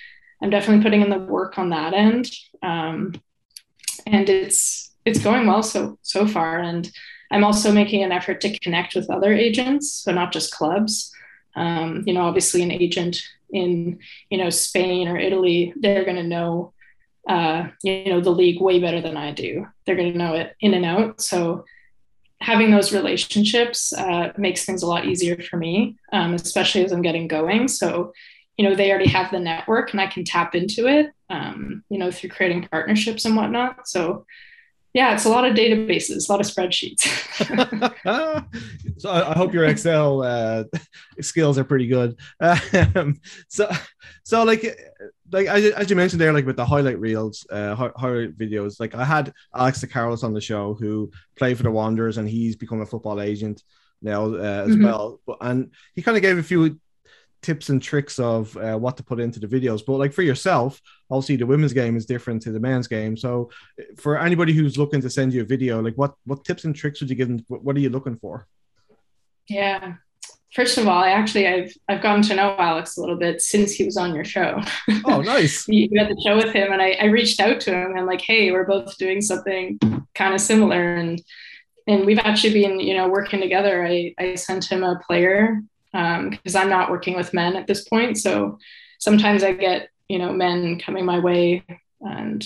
I'm 0.41 0.49
definitely 0.49 0.83
putting 0.83 1.01
in 1.01 1.09
the 1.09 1.19
work 1.19 1.57
on 1.57 1.69
that 1.69 1.93
end, 1.93 2.29
um, 2.61 3.13
and 4.05 4.29
it's 4.29 4.91
it's 5.05 5.19
going 5.19 5.47
well 5.47 5.63
so 5.63 5.97
so 6.01 6.27
far. 6.27 6.59
And 6.59 6.89
I'm 7.31 7.43
also 7.43 7.71
making 7.71 8.03
an 8.03 8.11
effort 8.11 8.41
to 8.41 8.59
connect 8.59 8.93
with 8.93 9.09
other 9.09 9.33
agents, 9.33 9.91
so 9.91 10.11
not 10.11 10.31
just 10.31 10.53
clubs. 10.53 11.11
Um, 11.55 12.03
you 12.05 12.13
know, 12.13 12.21
obviously, 12.21 12.61
an 12.61 12.71
agent 12.71 13.21
in 13.53 13.99
you 14.29 14.37
know 14.37 14.49
Spain 14.49 15.07
or 15.07 15.17
Italy, 15.17 15.73
they're 15.79 16.03
going 16.03 16.17
to 16.17 16.23
know 16.23 16.73
uh, 17.29 17.67
you 17.83 18.05
know 18.09 18.19
the 18.19 18.31
league 18.31 18.61
way 18.61 18.79
better 18.79 19.01
than 19.01 19.15
I 19.15 19.31
do. 19.31 19.67
They're 19.85 19.95
going 19.95 20.11
to 20.11 20.17
know 20.17 20.33
it 20.33 20.55
in 20.59 20.73
and 20.73 20.85
out. 20.85 21.21
So 21.21 21.65
having 22.41 22.71
those 22.71 22.93
relationships 22.93 23.93
uh, 23.93 24.33
makes 24.37 24.65
things 24.65 24.83
a 24.83 24.87
lot 24.87 25.05
easier 25.05 25.37
for 25.37 25.55
me, 25.55 25.95
um, 26.11 26.33
especially 26.33 26.83
as 26.83 26.91
I'm 26.91 27.01
getting 27.01 27.27
going. 27.27 27.67
So 27.67 28.13
you 28.57 28.67
know 28.67 28.75
they 28.75 28.89
already 28.89 29.09
have 29.09 29.31
the 29.31 29.39
network 29.39 29.91
and 29.91 30.01
I 30.01 30.07
can 30.07 30.25
tap 30.25 30.55
into 30.55 30.87
it. 30.87 31.11
Um, 31.29 31.83
you 31.89 31.97
know 31.97 32.11
through 32.11 32.29
creating 32.31 32.67
partnerships 32.69 33.25
and 33.25 33.35
whatnot. 33.35 33.87
So 33.87 34.25
yeah, 34.93 35.15
it's 35.15 35.25
a 35.25 35.29
lot 35.29 35.43
of 35.43 35.55
databases, 35.55 36.29
a 36.29 36.31
lot 36.31 36.39
of 36.39 36.45
spreadsheets. 36.45 37.01
so 38.99 39.09
I, 39.09 39.31
I, 39.31 39.33
hope 39.35 39.51
your 39.51 39.65
Excel 39.65 40.21
uh, 40.21 40.65
skills 41.19 41.57
are 41.57 41.63
pretty 41.63 41.87
good. 41.87 42.15
Um, 42.39 43.19
so, 43.47 43.71
so 44.23 44.43
like, 44.43 44.79
like 45.31 45.47
as 45.47 45.89
you 45.89 45.95
mentioned 45.95 46.21
there, 46.21 46.31
like 46.31 46.45
with 46.45 46.57
the 46.57 46.65
highlight 46.65 46.99
reels, 46.99 47.45
uh, 47.49 47.73
highlight 47.75 48.37
videos. 48.37 48.79
Like 48.79 48.93
I 48.93 49.03
had 49.03 49.33
Alex 49.55 49.81
De 49.81 49.87
Carolis 49.87 50.23
on 50.23 50.33
the 50.33 50.41
show 50.41 50.75
who 50.75 51.11
played 51.35 51.57
for 51.57 51.63
the 51.63 51.71
Wanderers, 51.71 52.19
and 52.19 52.29
he's 52.29 52.55
become 52.55 52.81
a 52.81 52.85
football 52.85 53.19
agent 53.19 53.63
now 54.03 54.25
uh, 54.25 54.65
as 54.67 54.75
mm-hmm. 54.75 54.85
well. 54.85 55.19
But 55.25 55.37
and 55.41 55.71
he 55.95 56.03
kind 56.03 56.17
of 56.17 56.21
gave 56.21 56.37
a 56.37 56.43
few 56.43 56.79
tips 57.43 57.69
and 57.69 57.81
tricks 57.81 58.17
of 58.17 58.55
uh, 58.57 58.77
what 58.77 58.97
to 58.97 59.03
put 59.03 59.19
into 59.19 59.39
the 59.39 59.47
videos. 59.47 59.85
But 59.85 59.97
like 59.97 60.13
for 60.13 60.23
yourself, 60.23 60.81
obviously 61.11 61.35
the 61.35 61.45
women's 61.45 61.73
game 61.73 61.95
is 61.95 62.05
different 62.05 62.41
to 62.43 62.51
the 62.51 62.59
men's 62.59 62.87
game. 62.87 63.15
So 63.17 63.49
for 63.97 64.17
anybody 64.17 64.53
who's 64.53 64.77
looking 64.77 65.01
to 65.01 65.09
send 65.09 65.33
you 65.33 65.41
a 65.41 65.45
video, 65.45 65.81
like 65.81 65.95
what 65.95 66.15
what 66.25 66.45
tips 66.45 66.63
and 66.63 66.75
tricks 66.75 67.01
would 67.01 67.09
you 67.09 67.15
give 67.15 67.27
them? 67.27 67.45
What 67.47 67.75
are 67.75 67.79
you 67.79 67.89
looking 67.89 68.17
for? 68.17 68.47
Yeah. 69.47 69.95
First 70.55 70.77
of 70.77 70.87
all, 70.87 71.03
I 71.03 71.09
actually 71.09 71.47
I've 71.47 71.73
I've 71.89 72.01
gotten 72.01 72.21
to 72.23 72.35
know 72.35 72.55
Alex 72.57 72.97
a 72.97 73.01
little 73.01 73.17
bit 73.17 73.41
since 73.41 73.73
he 73.73 73.85
was 73.85 73.97
on 73.97 74.13
your 74.13 74.25
show. 74.25 74.61
Oh, 75.05 75.21
nice! 75.21 75.67
you 75.67 75.89
had 75.97 76.09
the 76.09 76.21
show 76.23 76.37
with 76.37 76.53
him, 76.53 76.71
and 76.71 76.81
I, 76.81 76.91
I 76.91 77.05
reached 77.05 77.39
out 77.39 77.59
to 77.61 77.71
him 77.71 77.97
and 77.97 78.05
like, 78.05 78.21
hey, 78.21 78.51
we're 78.51 78.67
both 78.67 78.95
doing 78.99 79.19
something 79.19 79.79
kind 80.13 80.33
of 80.35 80.39
similar, 80.39 80.93
and 80.95 81.19
and 81.87 82.05
we've 82.05 82.19
actually 82.19 82.53
been 82.53 82.79
you 82.79 82.93
know 82.93 83.09
working 83.09 83.41
together. 83.41 83.85
I 83.85 84.13
I 84.19 84.35
sent 84.35 84.71
him 84.71 84.83
a 84.83 85.01
player 85.07 85.63
because 85.93 86.55
um, 86.55 86.61
I'm 86.61 86.69
not 86.69 86.89
working 86.89 87.15
with 87.15 87.33
men 87.33 87.55
at 87.55 87.67
this 87.67 87.87
point. 87.87 88.17
So 88.17 88.57
sometimes 88.99 89.43
I 89.43 89.53
get, 89.53 89.89
you 90.09 90.17
know, 90.17 90.33
men 90.33 90.79
coming 90.79 91.05
my 91.05 91.19
way. 91.19 91.63
And 92.01 92.43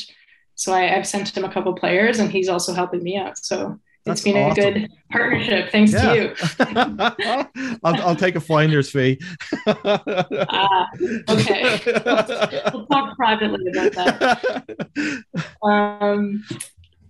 so 0.56 0.74
I, 0.74 0.82
have 0.82 1.08
sent 1.08 1.36
him 1.36 1.46
a 1.46 1.52
couple 1.52 1.74
players 1.74 2.20
and 2.20 2.30
he's 2.30 2.50
also 2.50 2.74
helping 2.74 3.02
me 3.02 3.16
out. 3.18 3.38
So 3.38 3.80
That's 4.06 4.20
it's 4.20 4.26
been 4.26 4.38
awesome. 4.38 4.64
a 4.64 4.72
good 4.72 4.92
partnership. 5.12 5.72
Thanks 5.72 5.94
yeah. 5.94 6.14
to 6.14 6.22
you. 6.22 6.36
I'll, 7.84 8.02
I'll, 8.02 8.16
take 8.18 8.36
a 8.36 8.42
finder's 8.42 8.92
fee. 8.92 9.18
uh, 9.66 9.98
okay. 11.30 11.80
We'll, 11.86 12.26
we'll, 12.74 12.86
talk 12.88 13.16
privately 13.16 13.72
about 13.72 13.94
that. 13.94 15.24
Um, 15.64 16.44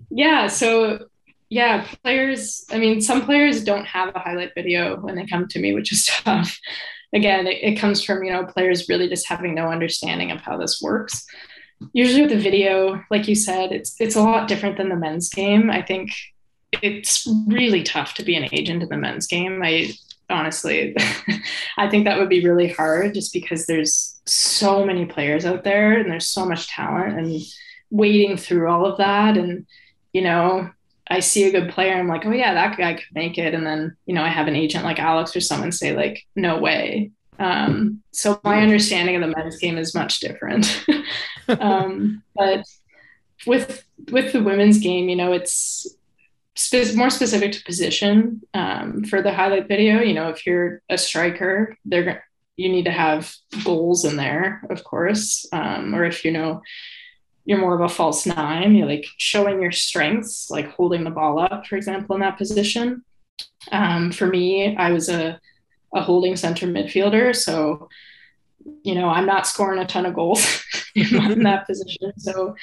yeah. 0.10 0.48
So 0.48 1.08
yeah, 1.50 1.88
players, 2.04 2.66
I 2.72 2.78
mean, 2.78 3.00
some 3.02 3.24
players 3.24 3.64
don't 3.64 3.86
have 3.86 4.14
a 4.16 4.20
highlight 4.20 4.54
video 4.54 4.98
when 4.98 5.16
they 5.16 5.26
come 5.26 5.48
to 5.48 5.60
me, 5.60 5.74
which 5.74 5.92
is 5.92 6.06
tough. 6.24 6.60
Again, 7.14 7.48
it, 7.48 7.64
it, 7.64 7.80
comes 7.80 8.04
from, 8.04 8.24
you 8.24 8.34
know, 8.34 8.46
players 8.46 8.90
really 8.90 9.08
just 9.08 9.28
having 9.28 9.56
no 9.56 9.70
understanding 9.70 10.32
of 10.32 10.42
how 10.42 10.58
this 10.58 10.82
works. 10.82 11.26
Usually 11.94 12.22
with 12.22 12.32
the 12.32 12.40
video, 12.40 13.02
like 13.10 13.28
you 13.28 13.36
said, 13.36 13.72
it's 13.72 13.96
it's 14.00 14.16
a 14.16 14.22
lot 14.22 14.48
different 14.48 14.78
than 14.78 14.90
the 14.90 14.96
men's 14.96 15.30
game. 15.30 15.70
I 15.70 15.84
think 15.84 16.10
it's 16.82 17.28
really 17.48 17.84
tough 17.84 18.16
to 18.16 18.24
be 18.24 18.36
an 18.36 18.50
agent 18.52 18.84
in 18.84 18.90
the 18.90 18.98
men's 18.98 19.28
game. 19.28 19.62
I 19.64 19.94
honestly 20.30 20.96
I 21.78 21.90
think 21.90 22.06
that 22.06 22.18
would 22.18 22.30
be 22.30 22.44
really 22.44 22.68
hard 22.68 23.14
just 23.14 23.32
because 23.32 23.66
there's 23.66 24.20
so 24.26 24.86
many 24.86 25.06
players 25.06 25.46
out 25.46 25.64
there 25.64 25.98
and 25.98 26.12
there's 26.12 26.28
so 26.28 26.46
much 26.46 26.68
talent 26.68 27.18
and 27.18 27.42
wading 27.90 28.36
through 28.36 28.68
all 28.68 28.86
of 28.86 28.98
that 28.98 29.38
and 29.38 29.66
you 30.12 30.22
know 30.22 30.70
I 31.10 31.20
see 31.20 31.46
a 31.46 31.52
good 31.52 31.72
player, 31.72 31.96
I'm 31.96 32.08
like, 32.08 32.26
oh 32.26 32.32
yeah, 32.32 32.54
that 32.54 32.78
guy 32.78 32.96
could 32.96 33.14
make 33.14 33.38
it. 33.38 33.54
And 33.54 33.66
then, 33.66 33.96
you 34.06 34.14
know, 34.14 34.24
I 34.24 34.30
have 34.30 34.48
an 34.48 34.56
agent 34.56 34.84
like 34.84 35.00
Alex 35.00 35.36
or 35.36 35.40
someone 35.40 35.72
say 35.72 35.96
like, 35.96 36.26
no 36.36 36.60
way. 36.60 37.12
Um, 37.40 38.02
so 38.12 38.40
my 38.44 38.62
understanding 38.62 39.16
of 39.16 39.22
the 39.22 39.36
men's 39.36 39.58
game 39.58 39.78
is 39.78 39.94
much 39.94 40.20
different. 40.20 40.86
um, 41.60 42.24
but 42.36 42.66
with 43.46 43.86
with 44.12 44.34
the 44.34 44.44
women's 44.44 44.80
game, 44.80 45.10
you 45.10 45.16
know, 45.16 45.34
it's 45.34 45.88
spe- 46.56 46.96
more 46.96 47.10
specific 47.10 47.52
to 47.54 47.64
position 47.64 48.42
um, 48.54 49.04
for 49.04 49.22
the 49.22 49.34
highlight 49.34 49.68
video. 49.68 50.02
You 50.02 50.14
know, 50.14 50.30
if 50.30 50.46
you're 50.46 50.82
a 50.90 50.98
striker, 50.98 51.78
they're 51.86 52.24
you 52.58 52.70
need 52.70 52.86
to 52.86 52.92
have 52.92 53.34
goals 53.64 54.04
in 54.04 54.16
there, 54.16 54.64
of 54.72 54.84
course. 54.84 55.46
Um, 55.54 55.94
or 55.94 56.04
if 56.04 56.26
you 56.26 56.32
know 56.32 56.64
you're 57.48 57.58
more 57.58 57.74
of 57.74 57.80
a 57.80 57.88
false 57.88 58.26
nine. 58.26 58.76
You're 58.76 58.88
like 58.88 59.06
showing 59.16 59.62
your 59.62 59.72
strengths, 59.72 60.52
like 60.52 60.70
holding 60.70 61.06
the 61.06 61.10
ball 61.10 61.40
up, 61.40 61.66
for 61.66 61.78
example, 61.78 62.14
in 62.16 62.22
that 62.22 62.38
position. 62.38 63.06
Um, 63.72 64.12
for 64.12 64.28
me, 64.28 64.76
I 64.76 64.92
was 64.92 65.08
a, 65.08 65.40
a 65.96 66.02
holding 66.02 66.36
center 66.36 66.68
midfielder. 66.68 67.34
So, 67.34 67.88
you 68.84 68.96
know, 68.96 69.08
I'm 69.08 69.26
not 69.26 69.48
scoring 69.48 69.80
a 69.80 69.86
ton 69.88 70.06
of 70.06 70.14
goals 70.14 70.62
in 70.96 71.44
that 71.44 71.66
position. 71.66 72.12
So, 72.18 72.54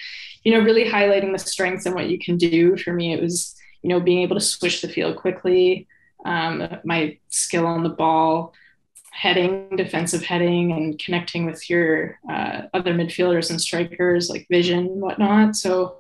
you 0.43 0.53
know, 0.53 0.61
really 0.61 0.85
highlighting 0.85 1.33
the 1.33 1.39
strengths 1.39 1.87
and 1.87 1.95
what 1.95 2.11
you 2.11 2.19
can 2.19 2.37
do. 2.37 2.77
For 2.77 2.93
me, 2.93 3.15
it 3.15 3.23
was, 3.23 3.57
you 3.81 3.89
know, 3.89 4.01
being 4.01 4.21
able 4.21 4.37
to 4.37 4.41
switch 4.41 4.83
the 4.83 4.89
field 4.89 5.17
quickly, 5.17 5.89
um, 6.27 6.69
my 6.85 7.17
skill 7.31 7.67
on 7.67 7.85
the 7.85 7.89
ball, 7.89 8.53
heading, 9.15 9.69
defensive 9.77 10.25
heading, 10.25 10.73
and 10.73 10.99
connecting 10.99 11.47
with 11.47 11.71
your 11.71 12.19
uh, 12.29 12.63
other 12.75 12.93
midfielders 12.93 13.49
and 13.49 13.61
strikers 13.61 14.29
like 14.29 14.47
vision 14.51 14.81
and 14.81 15.01
whatnot. 15.01 15.55
So 15.55 15.99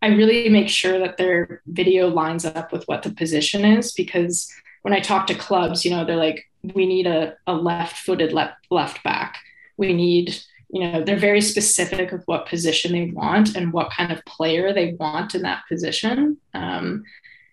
I 0.00 0.08
really 0.08 0.48
make 0.48 0.68
sure 0.68 0.98
that 1.00 1.16
their 1.16 1.62
video 1.66 2.08
lines 2.08 2.44
up 2.44 2.72
with 2.72 2.84
what 2.84 3.02
the 3.02 3.10
position 3.10 3.64
is 3.64 3.92
because 3.92 4.52
when 4.82 4.94
I 4.94 5.00
talk 5.00 5.26
to 5.26 5.34
clubs, 5.34 5.84
you 5.84 5.90
know, 5.90 6.04
they're 6.04 6.16
like, 6.16 6.48
we 6.74 6.86
need 6.86 7.06
a, 7.06 7.34
a 7.46 7.54
left 7.54 7.98
footed 7.98 8.32
left, 8.32 8.66
left 8.70 9.02
back. 9.02 9.38
We 9.76 9.92
need, 9.92 10.36
you 10.70 10.80
know, 10.80 11.02
they're 11.02 11.16
very 11.16 11.40
specific 11.40 12.12
of 12.12 12.22
what 12.26 12.46
position 12.46 12.92
they 12.92 13.10
want 13.10 13.56
and 13.56 13.72
what 13.72 13.90
kind 13.90 14.12
of 14.12 14.24
player 14.26 14.72
they 14.72 14.92
want 15.00 15.34
in 15.34 15.42
that 15.42 15.64
position. 15.68 16.36
Um, 16.54 17.02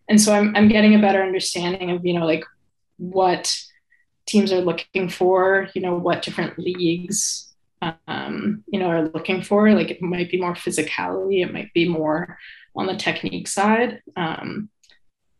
and 0.08 0.22
so 0.22 0.34
I'm, 0.34 0.56
I'm 0.56 0.68
getting 0.68 0.94
a 0.94 1.02
better 1.02 1.24
understanding 1.24 1.90
of, 1.90 2.06
you 2.06 2.14
know, 2.14 2.26
like 2.26 2.44
what 2.98 3.58
teams 4.26 4.52
are 4.52 4.62
looking 4.62 5.10
for, 5.10 5.70
you 5.74 5.82
know, 5.82 5.96
what 5.96 6.22
different 6.22 6.58
leagues 6.58 7.52
um, 8.08 8.64
you 8.68 8.80
know, 8.80 8.88
are 8.88 9.10
looking 9.10 9.42
for. 9.42 9.72
Like 9.74 9.92
it 9.92 10.02
might 10.02 10.32
be 10.32 10.40
more 10.40 10.54
physicality, 10.54 11.44
it 11.44 11.54
might 11.54 11.74
be 11.74 11.88
more 11.88 12.38
on 12.76 12.86
the 12.86 12.96
technique 12.96 13.48
side. 13.48 14.02
Um, 14.16 14.70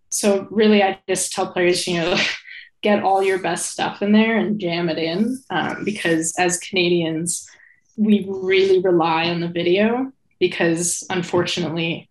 so 0.10 0.48
really, 0.50 0.84
I 0.84 1.00
just 1.08 1.34
tell 1.34 1.52
players, 1.52 1.88
you 1.88 1.98
know, 1.98 2.17
get 2.82 3.04
all 3.04 3.22
your 3.22 3.39
best 3.39 3.70
stuff 3.70 4.02
in 4.02 4.12
there 4.12 4.38
and 4.38 4.60
jam 4.60 4.89
it 4.89 4.98
in, 4.98 5.39
um, 5.52 5.84
because 5.84 6.34
as 6.39 6.58
Canadians, 6.58 7.48
we 7.96 8.26
really 8.28 8.80
rely 8.80 9.30
on 9.30 9.39
the 9.39 9.48
video 9.48 10.12
because 10.39 11.04
unfortunately 11.10 12.10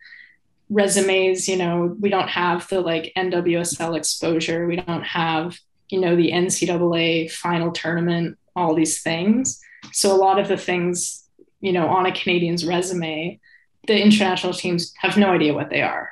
resumes 0.69 1.49
you 1.49 1.57
know 1.57 1.97
we 1.99 2.09
don't 2.09 2.29
have 2.29 2.69
the 2.69 2.81
like 2.81 3.13
nwsl 3.17 3.97
exposure 3.97 4.69
we 4.69 4.77
don't 4.77 5.03
have 5.03 5.59
you 5.91 6.01
know 6.01 6.17
the 6.17 6.31
ncaa 6.31 7.31
final 7.31 7.73
tournament 7.73 8.39
all 8.57 8.75
these 8.75 9.03
things 9.03 9.61
so 9.93 10.15
a 10.15 10.17
lot 10.17 10.39
of 10.39 10.49
the 10.49 10.57
things 10.57 11.25
you 11.61 11.73
know 11.73 11.87
on 11.89 12.07
a 12.07 12.13
canadian's 12.13 12.67
resume 12.67 13.39
the 13.87 14.01
international 14.01 14.53
teams 14.53 14.93
have 14.99 15.17
no 15.17 15.31
idea 15.31 15.55
what 15.55 15.71
they 15.71 15.83
are 15.83 16.11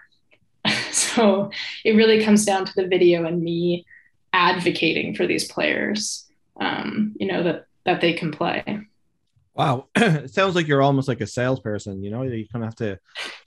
so 0.93 1.51
it 1.85 1.93
really 1.93 2.25
comes 2.25 2.45
down 2.45 2.65
to 2.65 2.73
the 2.77 2.87
video 2.87 3.25
and 3.25 3.43
me 3.43 3.85
advocating 4.33 5.15
for 5.15 5.27
these 5.27 5.51
players 5.51 6.27
um, 6.61 7.15
you 7.19 7.27
know 7.27 7.43
that 7.43 7.67
that 7.85 8.01
they 8.01 8.13
can 8.13 8.31
play 8.31 8.81
Wow, 9.59 9.89
it 9.97 10.33
sounds 10.33 10.55
like 10.55 10.69
you're 10.69 10.83
almost 10.83 11.09
like 11.09 11.21
a 11.21 11.27
salesperson. 11.27 12.01
You 12.05 12.13
know, 12.13 12.23
you 12.23 12.47
kind 12.47 12.65
of 12.65 12.69
have 12.69 12.77
to 12.77 12.99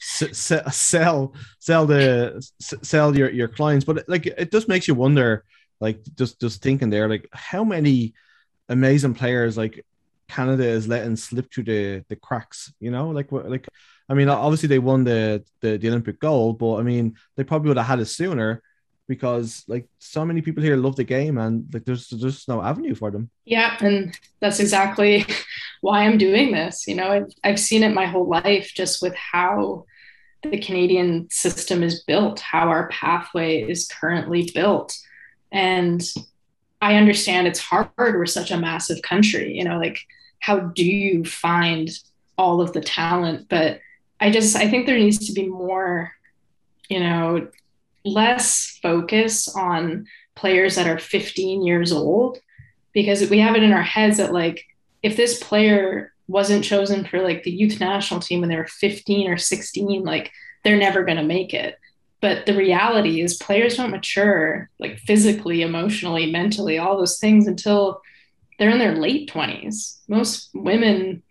s- 0.02 0.52
s- 0.52 0.76
sell, 0.76 1.34
sell 1.60 1.86
the 1.86 2.34
s- 2.36 2.74
sell 2.82 3.18
your 3.18 3.30
your 3.32 3.48
clients. 3.48 3.86
But 3.86 4.04
like, 4.10 4.26
it 4.26 4.52
just 4.52 4.68
makes 4.68 4.90
you 4.90 4.94
wonder. 4.94 5.46
Like, 5.82 6.02
just 6.16 6.40
just 6.40 6.62
thinking 6.62 6.90
there, 6.90 7.10
like, 7.10 7.28
how 7.34 7.64
many 7.66 8.14
amazing 8.70 9.14
players 9.14 9.58
like 9.58 9.86
Canada 10.32 10.66
is 10.66 10.88
letting 10.88 11.16
slip 11.18 11.52
through 11.52 11.66
the 11.66 12.06
the 12.08 12.16
cracks. 12.16 12.74
You 12.80 12.92
know, 12.92 13.10
like 13.10 13.32
like, 13.32 13.68
I 14.10 14.14
mean, 14.14 14.30
obviously 14.30 14.68
they 14.68 14.80
won 14.80 15.04
the 15.04 15.44
the, 15.60 15.78
the 15.78 15.90
Olympic 15.90 16.20
gold, 16.20 16.58
but 16.58 16.78
I 16.78 16.84
mean, 16.84 17.16
they 17.36 17.44
probably 17.44 17.68
would 17.68 17.78
have 17.78 17.88
had 17.88 18.00
it 18.00 18.06
sooner 18.06 18.62
because 19.08 19.66
like 19.68 19.88
so 20.00 20.24
many 20.24 20.42
people 20.42 20.64
here 20.64 20.78
love 20.78 20.96
the 20.96 21.04
game 21.04 21.38
and 21.38 21.66
like 21.74 21.84
there's 21.84 22.08
just 22.08 22.48
no 22.48 22.62
avenue 22.62 22.96
for 22.96 23.12
them. 23.12 23.30
Yeah, 23.44 23.76
and 23.82 24.18
that's 24.40 24.62
exactly 24.62 25.26
why 25.82 26.06
I'm 26.06 26.18
doing 26.18 26.54
this. 26.54 26.88
You 26.88 26.96
know, 26.96 27.12
I've, 27.12 27.32
I've 27.44 27.60
seen 27.60 27.84
it 27.84 27.94
my 27.94 28.06
whole 28.06 28.28
life 28.28 28.72
just 28.74 29.02
with 29.02 29.16
how 29.16 29.86
the 30.44 30.60
Canadian 30.60 31.30
system 31.30 31.84
is 31.84 32.04
built, 32.06 32.40
how 32.40 32.70
our 32.70 32.88
pathway 32.88 33.62
is 33.62 33.88
currently 33.88 34.50
built. 34.56 34.98
And 35.52 36.02
I 36.82 36.96
understand 36.96 37.48
it's 37.48 37.60
hard. 37.60 37.90
We're 37.98 38.26
such 38.26 38.52
a 38.52 38.58
massive 38.58 39.02
country, 39.02 39.56
you 39.56 39.64
know, 39.64 39.78
like 39.78 40.00
how 40.40 40.60
do 40.60 40.86
you 40.86 41.24
find 41.24 41.90
all 42.38 42.62
of 42.62 42.74
the 42.74 42.82
talent? 42.82 43.48
But 43.50 43.80
I 44.20 44.32
just, 44.32 44.56
I 44.56 44.70
think 44.70 44.86
there 44.86 44.98
needs 44.98 45.28
to 45.28 45.34
be 45.34 45.48
more, 45.48 46.12
you 46.90 47.00
know, 47.00 47.48
less 48.04 48.80
focus 48.82 49.48
on 49.56 50.08
players 50.36 50.76
that 50.76 50.88
are 50.88 50.98
15 50.98 51.64
years 51.64 51.92
old 51.92 52.40
because 52.94 53.30
we 53.30 53.40
have 53.40 53.56
it 53.56 53.64
in 53.64 53.74
our 53.74 53.84
heads 53.84 54.18
that 54.18 54.34
like 54.34 54.66
if 55.04 55.16
this 55.16 55.42
player 55.42 56.14
wasn't 56.28 56.64
chosen 56.64 57.06
for 57.06 57.22
like 57.22 57.44
the 57.44 57.52
youth 57.52 57.80
national 57.80 58.20
team 58.20 58.40
when 58.40 58.50
they 58.50 58.56
were 58.56 58.68
15 58.68 59.30
or 59.30 59.38
16 59.38 60.04
like 60.04 60.32
they're 60.64 60.78
never 60.78 61.04
going 61.04 61.18
to 61.18 61.24
make 61.24 61.54
it 61.54 61.78
but 62.22 62.46
the 62.46 62.56
reality 62.56 63.22
is 63.22 63.38
players 63.38 63.78
don't 63.78 63.92
mature 63.92 64.70
like 64.80 64.98
physically 65.00 65.62
emotionally 65.62 66.32
mentally 66.32 66.78
all 66.78 66.98
those 66.98 67.20
things 67.20 67.48
until 67.48 68.02
they're 68.58 68.70
in 68.70 68.80
their 68.80 68.96
late 68.96 69.30
20s 69.30 70.00
most 70.08 70.50
women 70.54 71.22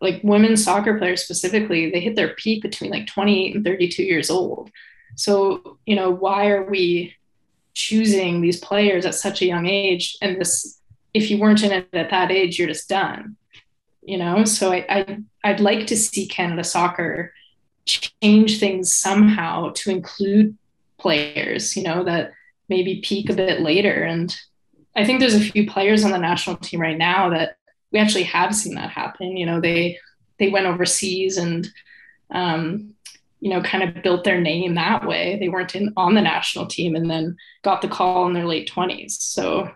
like 0.00 0.20
women 0.22 0.56
soccer 0.56 0.98
players 0.98 1.22
specifically 1.22 1.90
they 1.90 2.00
hit 2.00 2.16
their 2.16 2.34
peak 2.34 2.62
between 2.62 2.90
like 2.90 3.06
28 3.06 3.56
and 3.56 3.64
32 3.64 4.02
years 4.02 4.30
old 4.30 4.70
so, 5.16 5.78
you 5.86 5.96
know, 5.96 6.10
why 6.10 6.48
are 6.48 6.64
we 6.64 7.14
choosing 7.74 8.40
these 8.40 8.60
players 8.60 9.06
at 9.06 9.14
such 9.14 9.42
a 9.42 9.46
young 9.46 9.66
age? 9.66 10.16
And 10.20 10.40
this, 10.40 10.80
if 11.12 11.30
you 11.30 11.38
weren't 11.38 11.62
in 11.62 11.72
it 11.72 11.88
at 11.92 12.10
that 12.10 12.30
age, 12.30 12.58
you're 12.58 12.68
just 12.68 12.88
done. 12.88 13.36
You 14.02 14.18
know, 14.18 14.44
so 14.44 14.70
I, 14.70 14.84
I 14.90 15.18
I'd 15.44 15.60
like 15.60 15.86
to 15.86 15.96
see 15.96 16.26
Canada 16.26 16.62
Soccer 16.62 17.32
change 17.86 18.58
things 18.58 18.92
somehow 18.92 19.70
to 19.74 19.90
include 19.90 20.56
players, 20.98 21.76
you 21.76 21.82
know, 21.82 22.04
that 22.04 22.32
maybe 22.68 23.00
peak 23.02 23.30
a 23.30 23.34
bit 23.34 23.60
later. 23.60 24.04
And 24.04 24.34
I 24.96 25.04
think 25.04 25.20
there's 25.20 25.34
a 25.34 25.40
few 25.40 25.68
players 25.68 26.04
on 26.04 26.10
the 26.10 26.18
national 26.18 26.56
team 26.56 26.80
right 26.80 26.96
now 26.96 27.30
that 27.30 27.56
we 27.92 27.98
actually 27.98 28.24
have 28.24 28.54
seen 28.54 28.74
that 28.74 28.90
happen. 28.90 29.36
You 29.36 29.46
know, 29.46 29.60
they 29.60 29.98
they 30.38 30.48
went 30.48 30.66
overseas 30.66 31.36
and 31.36 31.68
um, 32.30 32.94
you 33.40 33.50
know, 33.50 33.60
kind 33.60 33.84
of 33.84 34.02
built 34.02 34.24
their 34.24 34.40
name 34.40 34.74
that 34.74 35.06
way. 35.06 35.36
They 35.38 35.50
weren't 35.50 35.74
in 35.74 35.92
on 35.96 36.14
the 36.14 36.22
national 36.22 36.66
team 36.66 36.96
and 36.96 37.10
then 37.10 37.36
got 37.62 37.82
the 37.82 37.88
call 37.88 38.26
in 38.26 38.32
their 38.32 38.46
late 38.46 38.70
20s. 38.74 39.10
So 39.10 39.70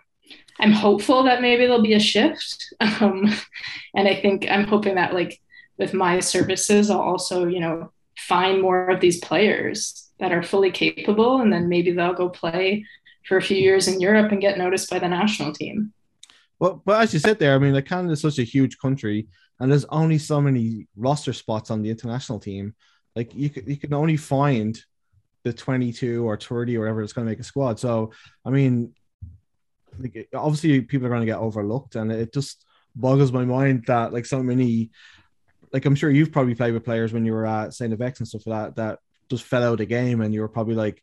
I'm 0.59 0.73
hopeful 0.73 1.23
that 1.25 1.43
maybe 1.43 1.67
there'll 1.67 1.83
be 1.83 1.95
a 1.95 2.01
shift. 2.01 2.73
Um, 3.01 3.31
and 3.95 4.09
I 4.09 4.15
think 4.15 4.47
I'm 4.51 4.65
hoping 4.65 4.95
that 4.95 5.13
like 5.13 5.41
with 5.77 5.95
my 5.95 6.21
services, 6.21 6.91
I'll 6.91 7.01
also, 7.01 7.47
you 7.47 7.61
know, 7.61 7.93
find 8.19 8.61
more 8.61 8.89
of 8.89 9.01
these 9.01 9.21
players 9.21 10.11
that 10.19 10.33
are 10.33 10.43
fully 10.43 10.71
capable 10.71 11.41
and 11.41 11.53
then 11.53 11.69
maybe 11.69 11.93
they'll 11.93 12.13
go 12.15 12.29
play 12.29 12.85
for 13.25 13.37
a 13.37 13.43
few 13.43 13.57
years 13.57 13.89
in 13.89 14.01
Europe 14.01 14.33
and 14.33 14.41
get 14.41 14.59
noticed 14.59 14.91
by 14.91 14.99
the 14.99 15.09
national 15.09 15.53
team. 15.53 15.93
Well, 16.59 16.83
but 16.85 17.03
as 17.03 17.15
you 17.15 17.21
said 17.21 17.39
there, 17.39 17.55
I 17.55 17.59
mean, 17.59 17.75
like 17.75 17.87
Canada 17.87 18.13
is 18.13 18.23
such 18.23 18.39
a 18.39 18.45
huge 18.45 18.79
country, 18.79 19.29
and 19.61 19.71
there's 19.71 19.85
only 19.87 20.19
so 20.19 20.41
many 20.41 20.89
roster 20.97 21.33
spots 21.33 21.71
on 21.71 21.83
the 21.83 21.91
international 21.91 22.41
team. 22.41 22.75
Like 23.15 23.33
you, 23.35 23.51
you 23.67 23.77
can 23.77 23.95
only 23.95 24.17
find 24.17 24.79
the 25.45 25.53
22 25.53 26.27
or 26.27 26.37
30 26.37 26.77
or 26.77 26.81
whatever 26.81 27.03
it's 27.03 27.13
going 27.13 27.27
to 27.27 27.31
make 27.31 27.41
a 27.41 27.45
squad. 27.45 27.79
So, 27.79 28.13
I 28.45 28.51
mean, 28.51 28.93
like, 29.99 30.29
obviously 30.35 30.81
people 30.81 31.07
are 31.07 31.11
going 31.11 31.21
to 31.21 31.27
get 31.27 31.39
overlooked, 31.39 31.95
and 31.95 32.11
it 32.11 32.33
just 32.33 32.65
boggles 32.97 33.33
my 33.33 33.45
mind 33.45 33.85
that 33.87 34.13
like 34.13 34.27
so 34.27 34.43
many, 34.43 34.91
like 35.73 35.85
I'm 35.85 35.95
sure 35.95 36.11
you've 36.11 36.33
probably 36.33 36.55
played 36.55 36.75
with 36.75 36.85
players 36.85 37.13
when 37.13 37.25
you 37.25 37.33
were 37.33 37.47
at 37.47 37.75
Saint 37.75 37.97
FX 37.99 38.19
and 38.19 38.29
stuff 38.29 38.47
like 38.47 38.75
that 38.75 38.77
that 38.77 38.99
just 39.31 39.45
fell 39.45 39.63
out 39.63 39.73
of 39.73 39.79
the 39.79 39.87
game, 39.87 40.21
and 40.21 40.33
you 40.33 40.41
were 40.41 40.49
probably 40.49 40.75
like, 40.75 41.03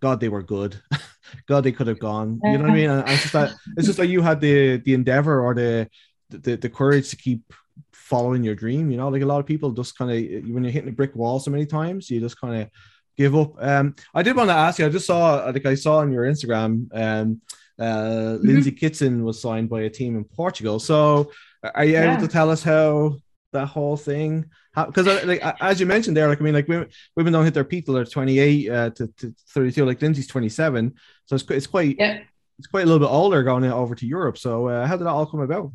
God, 0.00 0.20
they 0.20 0.28
were 0.28 0.42
good. 0.42 0.80
God, 1.46 1.64
they 1.64 1.72
could 1.72 1.86
have 1.86 1.98
gone. 1.98 2.40
You 2.44 2.58
know 2.58 2.64
what 2.64 2.70
I 2.70 2.74
mean? 2.74 2.90
And 2.90 3.08
it's 3.08 3.22
just 3.22 3.32
that 3.32 3.54
it's 3.76 3.86
just 3.86 3.98
like 3.98 4.08
you 4.08 4.22
had 4.22 4.40
the 4.40 4.78
the 4.78 4.94
endeavor 4.94 5.40
or 5.40 5.54
the 5.54 5.88
the, 6.30 6.56
the 6.56 6.70
courage 6.70 7.10
to 7.10 7.16
keep 7.16 7.52
following 7.92 8.44
your 8.44 8.54
dream. 8.54 8.90
You 8.90 8.96
know, 8.96 9.08
like 9.08 9.22
a 9.22 9.26
lot 9.26 9.40
of 9.40 9.46
people 9.46 9.72
just 9.72 9.96
kind 9.96 10.10
of 10.10 10.52
when 10.52 10.64
you're 10.64 10.72
hitting 10.72 10.90
a 10.90 10.92
brick 10.92 11.14
wall 11.14 11.38
so 11.38 11.50
many 11.50 11.66
times, 11.66 12.10
you 12.10 12.20
just 12.20 12.40
kind 12.40 12.62
of 12.62 12.70
give 13.16 13.36
up. 13.36 13.54
Um, 13.58 13.94
I 14.14 14.22
did 14.22 14.36
want 14.36 14.50
to 14.50 14.54
ask 14.54 14.78
you. 14.78 14.86
I 14.86 14.90
just 14.90 15.06
saw, 15.06 15.44
like 15.46 15.66
I 15.66 15.74
saw 15.74 15.98
on 15.98 16.12
your 16.12 16.24
Instagram, 16.24 16.88
um, 16.94 17.40
uh, 17.78 17.84
mm-hmm. 17.84 18.46
Lindsay 18.46 18.72
Kitson 18.72 19.24
was 19.24 19.40
signed 19.40 19.68
by 19.68 19.82
a 19.82 19.90
team 19.90 20.16
in 20.16 20.24
Portugal. 20.24 20.78
So, 20.78 21.30
are 21.74 21.84
you 21.84 21.94
yeah. 21.94 22.12
able 22.12 22.26
to 22.26 22.32
tell 22.32 22.50
us 22.50 22.62
how 22.62 23.16
that 23.54 23.66
whole 23.66 23.96
thing? 23.96 24.44
Because, 24.76 25.08
uh, 25.08 25.22
like 25.24 25.42
as 25.60 25.80
you 25.80 25.86
mentioned 25.86 26.16
there, 26.16 26.28
like 26.28 26.40
I 26.40 26.44
mean, 26.44 26.54
like 26.54 26.68
women, 26.68 26.88
women 27.16 27.32
don't 27.32 27.44
hit 27.44 27.54
their 27.54 27.64
peak 27.64 27.86
till 27.86 27.94
they're 27.94 28.04
28 28.04 28.70
uh, 28.70 28.90
to, 28.90 29.06
to 29.06 29.34
32. 29.50 29.84
Like 29.84 30.02
Lindsay's 30.02 30.26
27, 30.26 30.94
so 31.26 31.34
it's 31.36 31.44
it's 31.50 31.66
quite 31.66 31.96
yeah. 31.98 32.20
it's 32.58 32.68
quite 32.68 32.82
a 32.82 32.86
little 32.86 33.04
bit 33.04 33.12
older 33.12 33.42
going 33.42 33.64
over 33.64 33.94
to 33.94 34.06
Europe. 34.06 34.38
So, 34.38 34.68
uh, 34.68 34.86
how 34.86 34.96
did 34.96 35.04
that 35.04 35.10
all 35.10 35.26
come 35.26 35.40
about? 35.40 35.72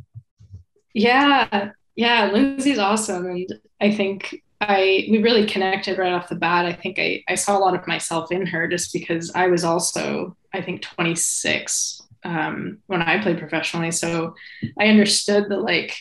Yeah, 0.93 1.71
yeah, 1.95 2.31
Lindsay's 2.31 2.79
awesome. 2.79 3.25
And 3.25 3.53
I 3.81 3.91
think 3.91 4.41
I 4.61 5.07
we 5.09 5.21
really 5.21 5.45
connected 5.45 5.97
right 5.97 6.13
off 6.13 6.29
the 6.29 6.35
bat. 6.35 6.65
I 6.65 6.73
think 6.73 6.99
I, 6.99 7.23
I 7.27 7.35
saw 7.35 7.57
a 7.57 7.59
lot 7.59 7.75
of 7.75 7.87
myself 7.87 8.31
in 8.31 8.45
her 8.45 8.67
just 8.67 8.93
because 8.93 9.31
I 9.33 9.47
was 9.47 9.63
also, 9.63 10.35
I 10.53 10.61
think, 10.61 10.81
26 10.81 12.01
um, 12.23 12.79
when 12.87 13.01
I 13.01 13.21
played 13.21 13.39
professionally. 13.39 13.91
So 13.91 14.35
I 14.79 14.87
understood 14.87 15.45
that 15.49 15.61
like, 15.61 15.95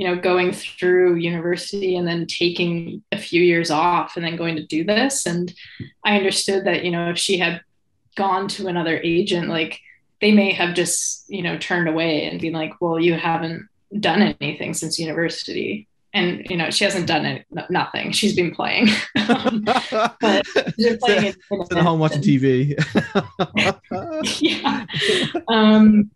you 0.00 0.06
know, 0.06 0.16
going 0.16 0.50
through 0.50 1.16
university 1.16 1.94
and 1.94 2.08
then 2.08 2.26
taking 2.26 3.02
a 3.12 3.18
few 3.18 3.42
years 3.42 3.70
off 3.70 4.16
and 4.16 4.24
then 4.24 4.34
going 4.34 4.56
to 4.56 4.64
do 4.64 4.82
this. 4.82 5.26
And 5.26 5.52
I 6.02 6.16
understood 6.16 6.64
that, 6.64 6.86
you 6.86 6.90
know, 6.90 7.10
if 7.10 7.18
she 7.18 7.36
had 7.36 7.60
gone 8.16 8.48
to 8.48 8.68
another 8.68 8.98
agent, 9.04 9.50
like 9.50 9.78
they 10.22 10.32
may 10.32 10.52
have 10.52 10.74
just, 10.74 11.28
you 11.28 11.42
know, 11.42 11.58
turned 11.58 11.86
away 11.86 12.24
and 12.24 12.40
been 12.40 12.54
like, 12.54 12.80
well, 12.80 12.98
you 12.98 13.12
haven't 13.12 13.68
done 13.98 14.34
anything 14.40 14.72
since 14.72 14.98
university. 14.98 15.86
And 16.12 16.44
you 16.50 16.56
know 16.56 16.70
she 16.70 16.82
hasn't 16.82 17.06
done 17.06 17.24
it 17.24 17.46
nothing. 17.68 18.10
She's 18.10 18.34
been 18.34 18.52
playing. 18.52 18.88
Um, 19.28 19.62
but 20.20 20.44
she's 20.76 20.96
playing 20.96 21.26
in, 21.26 21.34
in 21.52 21.78
at 21.78 21.84
home 21.84 22.00
watching 22.00 22.20
tv 22.20 22.74
yeah. 24.40 24.86
Um 25.46 26.10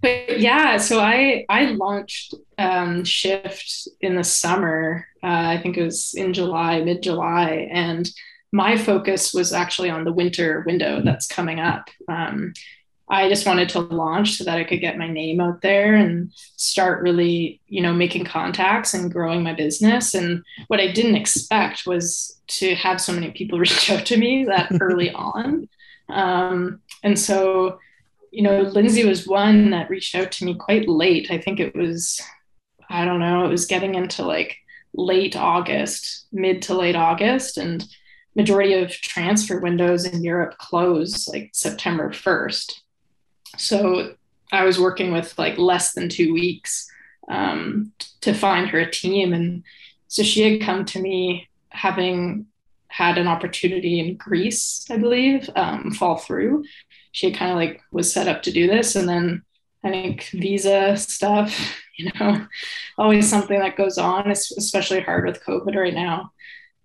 but 0.00 0.40
yeah 0.40 0.76
so 0.76 1.00
i 1.00 1.44
i 1.48 1.66
launched 1.66 2.34
um 2.58 3.04
shift 3.04 3.88
in 4.00 4.16
the 4.16 4.24
summer 4.24 5.06
uh, 5.22 5.26
i 5.26 5.60
think 5.62 5.76
it 5.76 5.84
was 5.84 6.14
in 6.14 6.32
july 6.32 6.80
mid 6.80 7.02
july 7.02 7.68
and 7.72 8.10
my 8.52 8.76
focus 8.76 9.32
was 9.32 9.52
actually 9.52 9.90
on 9.90 10.04
the 10.04 10.12
winter 10.12 10.64
window 10.66 11.00
that's 11.02 11.26
coming 11.26 11.60
up 11.60 11.88
um 12.08 12.52
I 13.10 13.28
just 13.28 13.44
wanted 13.44 13.68
to 13.70 13.80
launch 13.80 14.36
so 14.36 14.44
that 14.44 14.56
I 14.56 14.62
could 14.62 14.80
get 14.80 14.96
my 14.96 15.08
name 15.08 15.40
out 15.40 15.62
there 15.62 15.96
and 15.96 16.32
start 16.56 17.02
really, 17.02 17.60
you 17.66 17.82
know, 17.82 17.92
making 17.92 18.24
contacts 18.24 18.94
and 18.94 19.12
growing 19.12 19.42
my 19.42 19.52
business. 19.52 20.14
And 20.14 20.44
what 20.68 20.78
I 20.78 20.92
didn't 20.92 21.16
expect 21.16 21.86
was 21.86 22.40
to 22.46 22.76
have 22.76 23.00
so 23.00 23.12
many 23.12 23.32
people 23.32 23.58
reach 23.58 23.90
out 23.90 24.06
to 24.06 24.16
me 24.16 24.44
that 24.44 24.70
early 24.80 25.10
on. 25.10 25.68
Um, 26.08 26.80
and 27.02 27.18
so, 27.18 27.80
you 28.30 28.42
know, 28.42 28.62
Lindsay 28.62 29.04
was 29.04 29.26
one 29.26 29.70
that 29.70 29.90
reached 29.90 30.14
out 30.14 30.32
to 30.32 30.44
me 30.44 30.54
quite 30.54 30.88
late. 30.88 31.30
I 31.30 31.38
think 31.38 31.60
it 31.60 31.74
was, 31.74 32.20
I 32.88 33.04
don't 33.04 33.20
know, 33.20 33.44
it 33.44 33.50
was 33.50 33.66
getting 33.66 33.94
into 33.94 34.24
like 34.24 34.56
late 34.94 35.36
August, 35.36 36.26
mid 36.32 36.62
to 36.62 36.74
late 36.74 36.96
August. 36.96 37.58
And 37.58 37.84
majority 38.36 38.74
of 38.74 38.90
transfer 38.90 39.60
windows 39.60 40.04
in 40.04 40.22
Europe 40.22 40.56
close 40.58 41.28
like 41.28 41.50
September 41.52 42.10
1st. 42.10 42.80
So 43.56 44.14
I 44.52 44.64
was 44.64 44.78
working 44.78 45.12
with 45.12 45.36
like 45.38 45.58
less 45.58 45.92
than 45.92 46.08
two 46.08 46.32
weeks 46.32 46.88
um, 47.28 47.92
to 48.20 48.32
find 48.32 48.68
her 48.68 48.80
a 48.80 48.90
team. 48.90 49.32
And 49.32 49.64
so 50.08 50.22
she 50.22 50.50
had 50.50 50.62
come 50.62 50.84
to 50.86 51.00
me 51.00 51.48
having 51.70 52.46
had 52.88 53.18
an 53.18 53.28
opportunity 53.28 54.00
in 54.00 54.16
Greece, 54.16 54.84
I 54.90 54.96
believe, 54.96 55.48
um, 55.54 55.92
fall 55.92 56.16
through. 56.16 56.64
She 57.12 57.32
kind 57.32 57.50
of 57.50 57.56
like 57.56 57.80
was 57.90 58.12
set 58.12 58.28
up 58.28 58.42
to 58.44 58.52
do 58.52 58.66
this. 58.66 58.96
And 58.96 59.08
then 59.08 59.42
I 59.84 59.90
think 59.90 60.28
visa 60.32 60.96
stuff, 60.96 61.76
you 61.98 62.10
know, 62.18 62.46
always 62.98 63.28
something 63.28 63.58
that 63.58 63.76
goes 63.76 63.98
on. 63.98 64.30
It's 64.30 64.52
especially 64.52 65.00
hard 65.00 65.26
with 65.26 65.44
COVID 65.44 65.74
right 65.74 65.94
now. 65.94 66.32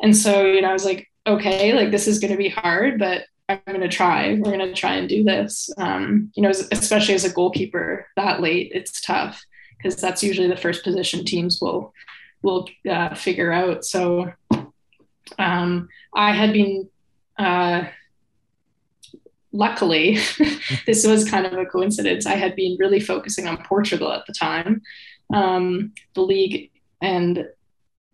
And 0.01 0.15
so, 0.15 0.45
you 0.45 0.61
know, 0.61 0.69
I 0.69 0.73
was 0.73 0.85
like, 0.85 1.09
okay, 1.27 1.73
like 1.73 1.91
this 1.91 2.07
is 2.07 2.19
going 2.19 2.31
to 2.31 2.37
be 2.37 2.49
hard, 2.49 2.99
but 2.99 3.23
I'm 3.47 3.59
going 3.67 3.81
to 3.81 3.87
try. 3.87 4.33
We're 4.33 4.57
going 4.57 4.59
to 4.59 4.73
try 4.73 4.95
and 4.95 5.07
do 5.07 5.23
this. 5.23 5.69
Um, 5.77 6.31
you 6.35 6.43
know, 6.43 6.49
especially 6.49 7.13
as 7.13 7.25
a 7.25 7.33
goalkeeper 7.33 8.07
that 8.15 8.41
late, 8.41 8.71
it's 8.73 9.01
tough 9.01 9.43
because 9.77 9.95
that's 9.95 10.23
usually 10.23 10.47
the 10.47 10.57
first 10.57 10.83
position 10.83 11.25
teams 11.25 11.59
will 11.61 11.93
will 12.41 12.67
uh, 12.89 13.13
figure 13.15 13.51
out. 13.51 13.85
So 13.85 14.31
um, 15.37 15.89
I 16.15 16.31
had 16.31 16.53
been. 16.53 16.89
Uh, 17.37 17.85
luckily, 19.55 20.19
this 20.85 21.05
was 21.07 21.29
kind 21.29 21.45
of 21.45 21.53
a 21.53 21.65
coincidence. 21.65 22.25
I 22.25 22.35
had 22.35 22.55
been 22.55 22.77
really 22.79 22.99
focusing 22.99 23.47
on 23.47 23.63
Portugal 23.63 24.11
at 24.11 24.25
the 24.27 24.33
time, 24.33 24.81
um, 25.33 25.93
the 26.13 26.21
league, 26.21 26.71
and 27.01 27.45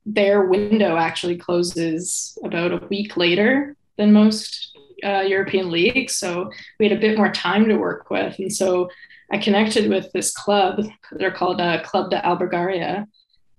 their 0.06 0.46
window 0.46 0.98
actually 0.98 1.38
closes 1.38 2.38
about 2.44 2.72
a 2.72 2.88
week 2.88 3.18
later 3.18 3.76
than 3.98 4.14
most 4.14 4.78
uh, 5.04 5.22
European 5.22 5.70
leagues. 5.70 6.16
So 6.16 6.52
we 6.80 6.88
had 6.88 6.98
a 6.98 7.02
bit 7.02 7.18
more 7.18 7.32
time 7.32 7.68
to 7.68 7.76
work 7.78 8.10
with. 8.10 8.38
And 8.40 8.52
so 8.52 8.90
I 9.32 9.38
connected 9.38 9.90
with 9.90 10.12
this 10.12 10.34
club. 10.34 10.84
They're 11.12 11.32
called 11.32 11.62
uh, 11.62 11.84
Club 11.84 12.10
de 12.10 12.26
Albergaria. 12.26 13.08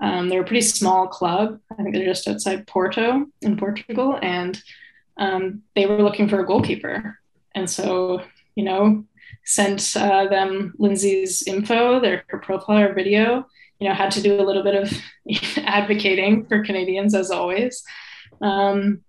Um, 0.00 0.28
they're 0.28 0.42
a 0.42 0.44
pretty 0.44 0.62
small 0.62 1.06
club. 1.06 1.60
I 1.70 1.82
think 1.82 1.94
they're 1.94 2.04
just 2.04 2.26
outside 2.26 2.66
Porto 2.66 3.26
in 3.40 3.56
Portugal. 3.56 4.18
And 4.20 4.60
um, 5.16 5.62
they 5.76 5.86
were 5.86 6.02
looking 6.02 6.28
for 6.28 6.40
a 6.40 6.46
goalkeeper. 6.46 7.18
And 7.54 7.68
so, 7.68 8.22
you 8.54 8.64
know, 8.64 9.04
sent 9.44 9.96
uh, 9.96 10.28
them 10.28 10.74
Lindsay's 10.78 11.42
info, 11.46 12.00
their 12.00 12.24
her 12.28 12.38
profile, 12.38 12.78
her 12.78 12.94
video. 12.94 13.46
You 13.80 13.88
know, 13.88 13.94
had 13.94 14.12
to 14.12 14.22
do 14.22 14.40
a 14.40 14.46
little 14.46 14.62
bit 14.62 14.76
of 14.76 14.92
advocating 15.66 16.46
for 16.46 16.64
Canadians 16.64 17.14
as 17.14 17.30
always. 17.30 17.82
Um, 18.40 19.00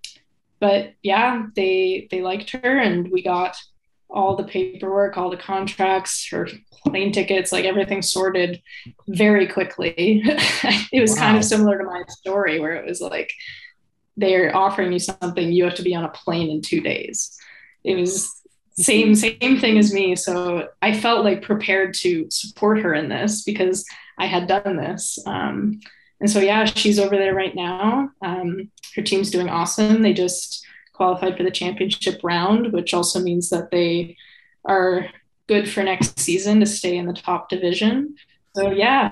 but 0.60 0.94
yeah, 1.04 1.46
they 1.56 2.08
they 2.10 2.22
liked 2.22 2.52
her, 2.52 2.80
and 2.80 3.12
we 3.12 3.22
got 3.22 3.56
all 4.10 4.36
the 4.36 4.44
paperwork, 4.44 5.18
all 5.18 5.30
the 5.30 5.38
contracts, 5.38 6.28
her 6.30 6.48
plane 6.86 7.12
tickets, 7.12 7.52
like 7.52 7.66
everything 7.66 8.02
sorted 8.02 8.62
very 9.08 9.48
quickly. 9.48 10.22
it 10.92 11.02
was 11.02 11.12
wow. 11.12 11.18
kind 11.18 11.38
of 11.38 11.44
similar 11.44 11.78
to 11.78 11.84
my 11.84 12.04
story 12.08 12.60
where 12.60 12.74
it 12.74 12.86
was 12.86 13.02
like 13.02 13.32
they're 14.16 14.56
offering 14.56 14.94
you 14.94 15.00
something, 15.00 15.52
you 15.52 15.64
have 15.64 15.76
to 15.76 15.82
be 15.82 15.96
on 15.96 16.04
a 16.04 16.10
plane 16.10 16.50
in 16.50 16.62
two 16.62 16.82
days. 16.82 17.36
It 17.84 17.96
was 17.96 18.44
same 18.76 19.14
same 19.16 19.60
thing 19.60 19.78
as 19.78 19.94
me. 19.94 20.16
So 20.16 20.70
I 20.82 20.98
felt 20.98 21.24
like 21.24 21.42
prepared 21.42 21.94
to 21.96 22.28
support 22.30 22.80
her 22.80 22.94
in 22.94 23.10
this 23.10 23.44
because 23.44 23.86
I 24.18 24.26
had 24.26 24.48
done 24.48 24.78
this. 24.78 25.20
Um, 25.26 25.80
and 26.20 26.30
so 26.30 26.40
yeah, 26.40 26.66
she's 26.66 27.00
over 27.00 27.16
there 27.16 27.36
right 27.36 27.56
now. 27.56 28.10
Um, 28.22 28.72
her 28.96 29.02
team's 29.02 29.32
doing 29.32 29.50
awesome. 29.50 30.02
They 30.02 30.14
just 30.14 30.66
qualified 30.94 31.38
for 31.38 31.44
the 31.44 31.52
championship 31.52 32.22
round, 32.24 32.72
which 32.72 32.94
also 32.94 33.20
means 33.20 33.50
that 33.50 33.72
they 33.72 34.16
are 34.66 35.10
good 35.48 35.70
for 35.70 35.84
next 35.84 36.20
season 36.20 36.60
to 36.60 36.66
stay 36.66 36.98
in 36.98 37.06
the 37.06 37.14
top 37.14 37.50
division. 37.50 38.16
So 38.56 38.72
yeah, 38.72 39.12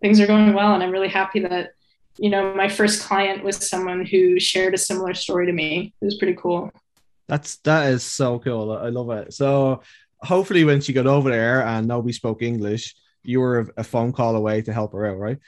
things 0.00 0.18
are 0.20 0.26
going 0.26 0.54
well, 0.54 0.74
and 0.74 0.82
I'm 0.82 0.90
really 0.90 1.08
happy 1.08 1.40
that 1.40 1.74
you 2.18 2.28
know 2.28 2.54
my 2.54 2.68
first 2.68 3.02
client 3.02 3.44
was 3.44 3.68
someone 3.68 4.04
who 4.04 4.38
shared 4.40 4.74
a 4.74 4.78
similar 4.78 5.14
story 5.14 5.46
to 5.46 5.52
me. 5.52 5.94
It 6.00 6.04
was 6.04 6.16
pretty 6.16 6.36
cool. 6.40 6.72
That's 7.32 7.56
that 7.60 7.90
is 7.90 8.04
so 8.04 8.38
cool. 8.40 8.72
I 8.72 8.90
love 8.90 9.08
it. 9.08 9.32
So 9.32 9.80
hopefully, 10.20 10.64
when 10.64 10.82
she 10.82 10.92
got 10.92 11.06
over 11.06 11.30
there 11.30 11.64
and 11.64 11.88
nobody 11.88 12.12
spoke 12.12 12.42
English, 12.42 12.94
you 13.22 13.40
were 13.40 13.72
a 13.78 13.82
phone 13.82 14.12
call 14.12 14.36
away 14.36 14.60
to 14.60 14.70
help 14.70 14.92
her 14.92 15.06
out, 15.06 15.18
right? 15.18 15.38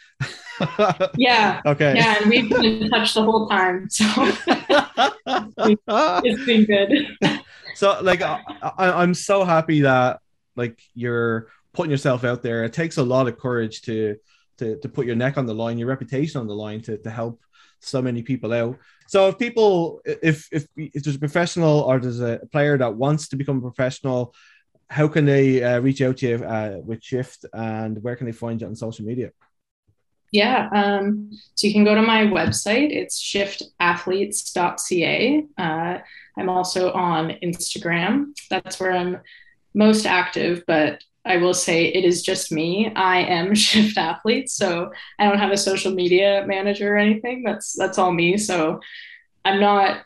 yeah. 1.18 1.60
Okay. 1.66 1.92
Yeah, 1.94 2.22
and 2.22 2.30
we've 2.30 2.48
been 2.48 2.64
in 2.64 2.88
touch 2.88 3.12
the 3.12 3.22
whole 3.22 3.50
time, 3.50 3.90
so 3.90 4.06
it's 6.24 6.44
been 6.46 6.64
good. 6.64 7.18
so, 7.74 7.98
like, 8.00 8.22
I, 8.22 8.40
I'm 8.78 9.12
so 9.12 9.44
happy 9.44 9.82
that 9.82 10.20
like 10.56 10.80
you're 10.94 11.48
putting 11.74 11.90
yourself 11.90 12.24
out 12.24 12.42
there. 12.42 12.64
It 12.64 12.72
takes 12.72 12.96
a 12.96 13.02
lot 13.02 13.28
of 13.28 13.38
courage 13.38 13.82
to 13.82 14.16
to 14.56 14.80
to 14.80 14.88
put 14.88 15.04
your 15.04 15.16
neck 15.16 15.36
on 15.36 15.44
the 15.44 15.54
line, 15.54 15.76
your 15.76 15.88
reputation 15.88 16.40
on 16.40 16.46
the 16.46 16.54
line 16.54 16.80
to 16.84 16.96
to 16.96 17.10
help 17.10 17.42
so 17.84 18.02
many 18.02 18.22
people 18.22 18.52
out. 18.52 18.78
So 19.06 19.28
if 19.28 19.38
people, 19.38 20.00
if 20.04 20.48
if, 20.52 20.66
if 20.76 21.02
there's 21.02 21.16
a 21.16 21.20
professional 21.20 21.80
or 21.80 21.98
there's 21.98 22.20
a 22.20 22.40
player 22.52 22.76
that 22.78 22.96
wants 22.96 23.28
to 23.28 23.36
become 23.36 23.58
a 23.58 23.60
professional, 23.60 24.34
how 24.88 25.08
can 25.08 25.24
they 25.24 25.62
uh, 25.62 25.80
reach 25.80 26.02
out 26.02 26.18
to 26.18 26.28
you 26.28 26.44
uh, 26.44 26.80
with 26.84 27.02
Shift 27.02 27.46
and 27.52 28.02
where 28.02 28.16
can 28.16 28.26
they 28.26 28.32
find 28.32 28.60
you 28.60 28.66
on 28.66 28.74
social 28.74 29.04
media? 29.04 29.30
Yeah, 30.32 30.68
um, 30.72 31.30
so 31.54 31.68
you 31.68 31.72
can 31.72 31.84
go 31.84 31.94
to 31.94 32.02
my 32.02 32.24
website. 32.24 32.90
It's 32.90 33.22
shiftathletes.ca. 33.22 35.44
Uh, 35.56 35.98
I'm 36.36 36.48
also 36.48 36.90
on 36.92 37.30
Instagram. 37.42 38.32
That's 38.50 38.80
where 38.80 38.92
I'm 38.92 39.18
most 39.74 40.06
active, 40.06 40.64
but 40.66 41.02
I 41.26 41.38
will 41.38 41.54
say 41.54 41.86
it 41.86 42.04
is 42.04 42.22
just 42.22 42.52
me. 42.52 42.92
I 42.94 43.20
am 43.20 43.54
Shift 43.64 43.96
athlete, 43.96 44.50
so 44.50 44.92
I 45.18 45.28
don't 45.28 45.38
have 45.38 45.52
a 45.52 45.56
social 45.56 45.92
media 45.92 46.44
manager 46.46 46.94
or 46.94 46.98
anything. 46.98 47.42
That's 47.42 47.72
that's 47.72 47.98
all 47.98 48.12
me. 48.12 48.36
So 48.36 48.80
I'm 49.44 49.60
not 49.60 50.04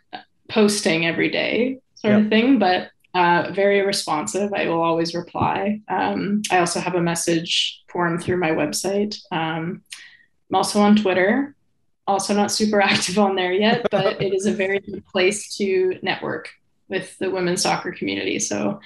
posting 0.48 1.06
every 1.06 1.30
day, 1.30 1.78
sort 1.94 2.14
yep. 2.14 2.22
of 2.24 2.28
thing, 2.28 2.58
but 2.58 2.90
uh, 3.14 3.50
very 3.52 3.80
responsive. 3.82 4.52
I 4.52 4.66
will 4.68 4.82
always 4.82 5.14
reply. 5.14 5.80
Um, 5.88 6.42
I 6.50 6.58
also 6.58 6.80
have 6.80 6.94
a 6.94 7.00
message 7.00 7.82
form 7.88 8.18
through 8.18 8.36
my 8.36 8.50
website. 8.50 9.18
Um, 9.32 9.82
I'm 10.50 10.56
also 10.56 10.80
on 10.80 10.96
Twitter. 10.96 11.54
Also, 12.06 12.34
not 12.34 12.52
super 12.52 12.80
active 12.92 13.18
on 13.18 13.36
there 13.36 13.52
yet, 13.52 13.86
but 13.90 14.22
it 14.22 14.34
is 14.34 14.46
a 14.46 14.52
very 14.52 14.80
good 14.80 15.04
place 15.06 15.56
to 15.56 15.98
network 16.02 16.50
with 16.88 17.18
the 17.18 17.30
women's 17.30 17.62
soccer 17.62 17.92
community. 17.92 18.38
So, 18.38 18.80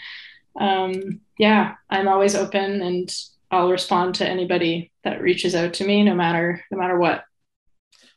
um, 0.58 1.20
yeah, 1.38 1.74
I'm 1.90 2.08
always 2.08 2.34
open 2.34 2.82
and 2.82 3.14
I'll 3.50 3.70
respond 3.70 4.14
to 4.16 4.28
anybody 4.28 4.92
that 5.04 5.20
reaches 5.20 5.54
out 5.54 5.74
to 5.74 5.84
me, 5.84 6.02
no 6.02 6.14
matter 6.14 6.64
no 6.70 6.78
matter 6.78 6.98
what. 6.98 7.24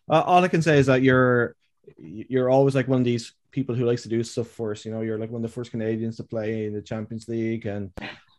Uh, 0.10 0.22
all 0.22 0.44
I 0.44 0.48
can 0.48 0.62
say 0.62 0.78
is 0.78 0.86
that 0.86 1.02
you're 1.02 1.56
you're 1.98 2.50
always 2.50 2.76
like 2.76 2.88
one 2.88 3.00
of 3.00 3.06
these 3.06 3.34
people 3.52 3.76
who 3.76 3.86
likes 3.86 4.04
to 4.04 4.10
do 4.10 4.24
stuff 4.24 4.48
first. 4.48 4.86
You 4.86 4.92
know, 4.92 5.02
you're 5.02 5.18
like 5.18 5.32
one 5.32 5.44
of 5.44 5.50
the 5.50 5.54
first 5.54 5.72
Canadians 5.72 6.18
to 6.18 6.24
play 6.24 6.66
in 6.66 6.74
the 6.74 6.82
Champions 6.82 7.28
League, 7.28 7.66
and 7.66 7.92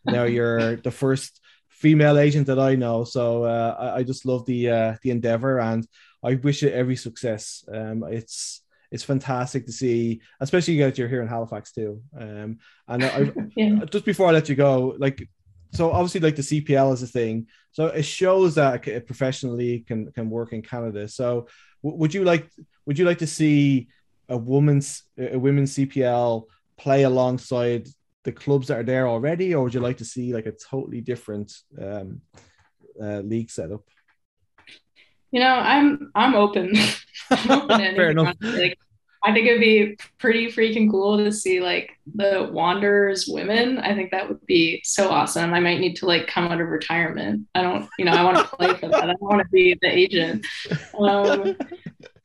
now 0.04 0.24
you're 0.36 0.76
the 0.76 0.90
first 0.90 1.40
female 1.68 2.18
agent 2.18 2.46
that 2.46 2.58
I 2.58 2.74
know. 2.74 3.04
So 3.04 3.44
uh, 3.44 3.76
I, 3.78 3.98
I, 3.98 4.02
just 4.02 4.24
love 4.24 4.46
the 4.46 4.70
uh, 4.70 4.96
the 5.02 5.10
endeavor, 5.10 5.60
and 5.60 5.86
I 6.22 6.34
wish 6.34 6.62
you 6.62 6.70
every 6.70 6.96
success. 6.96 7.64
Um, 7.72 8.04
it's 8.08 8.62
it's 8.90 9.04
fantastic 9.04 9.66
to 9.66 9.72
see, 9.72 10.20
especially 10.40 10.74
you 10.74 10.84
guys 10.84 10.98
you're 10.98 11.08
here 11.08 11.22
in 11.22 11.28
Halifax 11.28 11.72
too. 11.72 12.02
Um, 12.18 12.58
and 12.88 13.04
I, 13.04 13.32
yeah. 13.56 13.84
just 13.84 14.04
before 14.04 14.28
I 14.28 14.32
let 14.32 14.48
you 14.48 14.54
go, 14.54 14.94
like 14.98 15.28
so 15.72 15.90
obviously 15.90 16.20
like 16.20 16.36
the 16.36 16.42
CPL 16.42 16.94
is 16.94 17.02
a 17.02 17.06
thing, 17.06 17.46
so 17.72 17.86
it 17.86 18.04
shows 18.04 18.54
that 18.54 18.86
a 18.88 19.00
professional 19.00 19.54
league 19.54 19.86
can 19.86 20.10
can 20.12 20.30
work 20.30 20.52
in 20.52 20.62
Canada. 20.62 21.08
So 21.08 21.48
w- 21.82 22.00
would 22.00 22.14
you 22.14 22.24
like 22.24 22.48
would 22.86 22.98
you 22.98 23.04
like 23.04 23.18
to 23.18 23.26
see 23.26 23.88
a 24.28 24.36
woman's 24.36 25.02
a 25.18 25.38
women's 25.38 25.74
CPL 25.74 26.44
play 26.78 27.02
alongside 27.02 27.88
the 28.24 28.32
clubs 28.32 28.68
that 28.68 28.78
are 28.78 28.82
there 28.82 29.08
already, 29.08 29.54
or 29.54 29.64
would 29.64 29.74
you 29.74 29.80
like 29.80 29.98
to 29.98 30.04
see 30.04 30.32
like 30.32 30.46
a 30.46 30.52
totally 30.52 31.00
different 31.00 31.52
um, 31.80 32.20
uh, 33.00 33.20
league 33.20 33.50
setup? 33.50 33.82
You 35.36 35.42
know, 35.42 35.56
I'm 35.56 36.10
I'm 36.14 36.34
open. 36.34 36.72
I'm 37.30 37.50
open 37.50 37.78
Fair 37.94 38.12
enough. 38.12 38.34
Like, 38.40 38.78
I 39.22 39.34
think 39.34 39.46
it'd 39.46 39.60
be 39.60 39.98
pretty 40.16 40.46
freaking 40.46 40.90
cool 40.90 41.18
to 41.18 41.30
see 41.30 41.60
like 41.60 41.90
the 42.14 42.48
Wanderers 42.50 43.28
women. 43.28 43.76
I 43.76 43.94
think 43.94 44.12
that 44.12 44.26
would 44.30 44.46
be 44.46 44.80
so 44.82 45.10
awesome. 45.10 45.52
I 45.52 45.60
might 45.60 45.78
need 45.78 45.94
to 45.96 46.06
like 46.06 46.26
come 46.26 46.44
out 46.44 46.62
of 46.62 46.68
retirement. 46.68 47.46
I 47.54 47.60
don't, 47.60 47.86
you 47.98 48.06
know, 48.06 48.12
I 48.12 48.24
want 48.24 48.38
to 48.38 48.56
play 48.56 48.72
for 48.76 48.88
that. 48.88 49.02
I 49.02 49.06
don't 49.08 49.20
want 49.20 49.42
to 49.42 49.48
be 49.52 49.76
the 49.82 49.88
agent. 49.88 50.46
Um, 50.98 51.54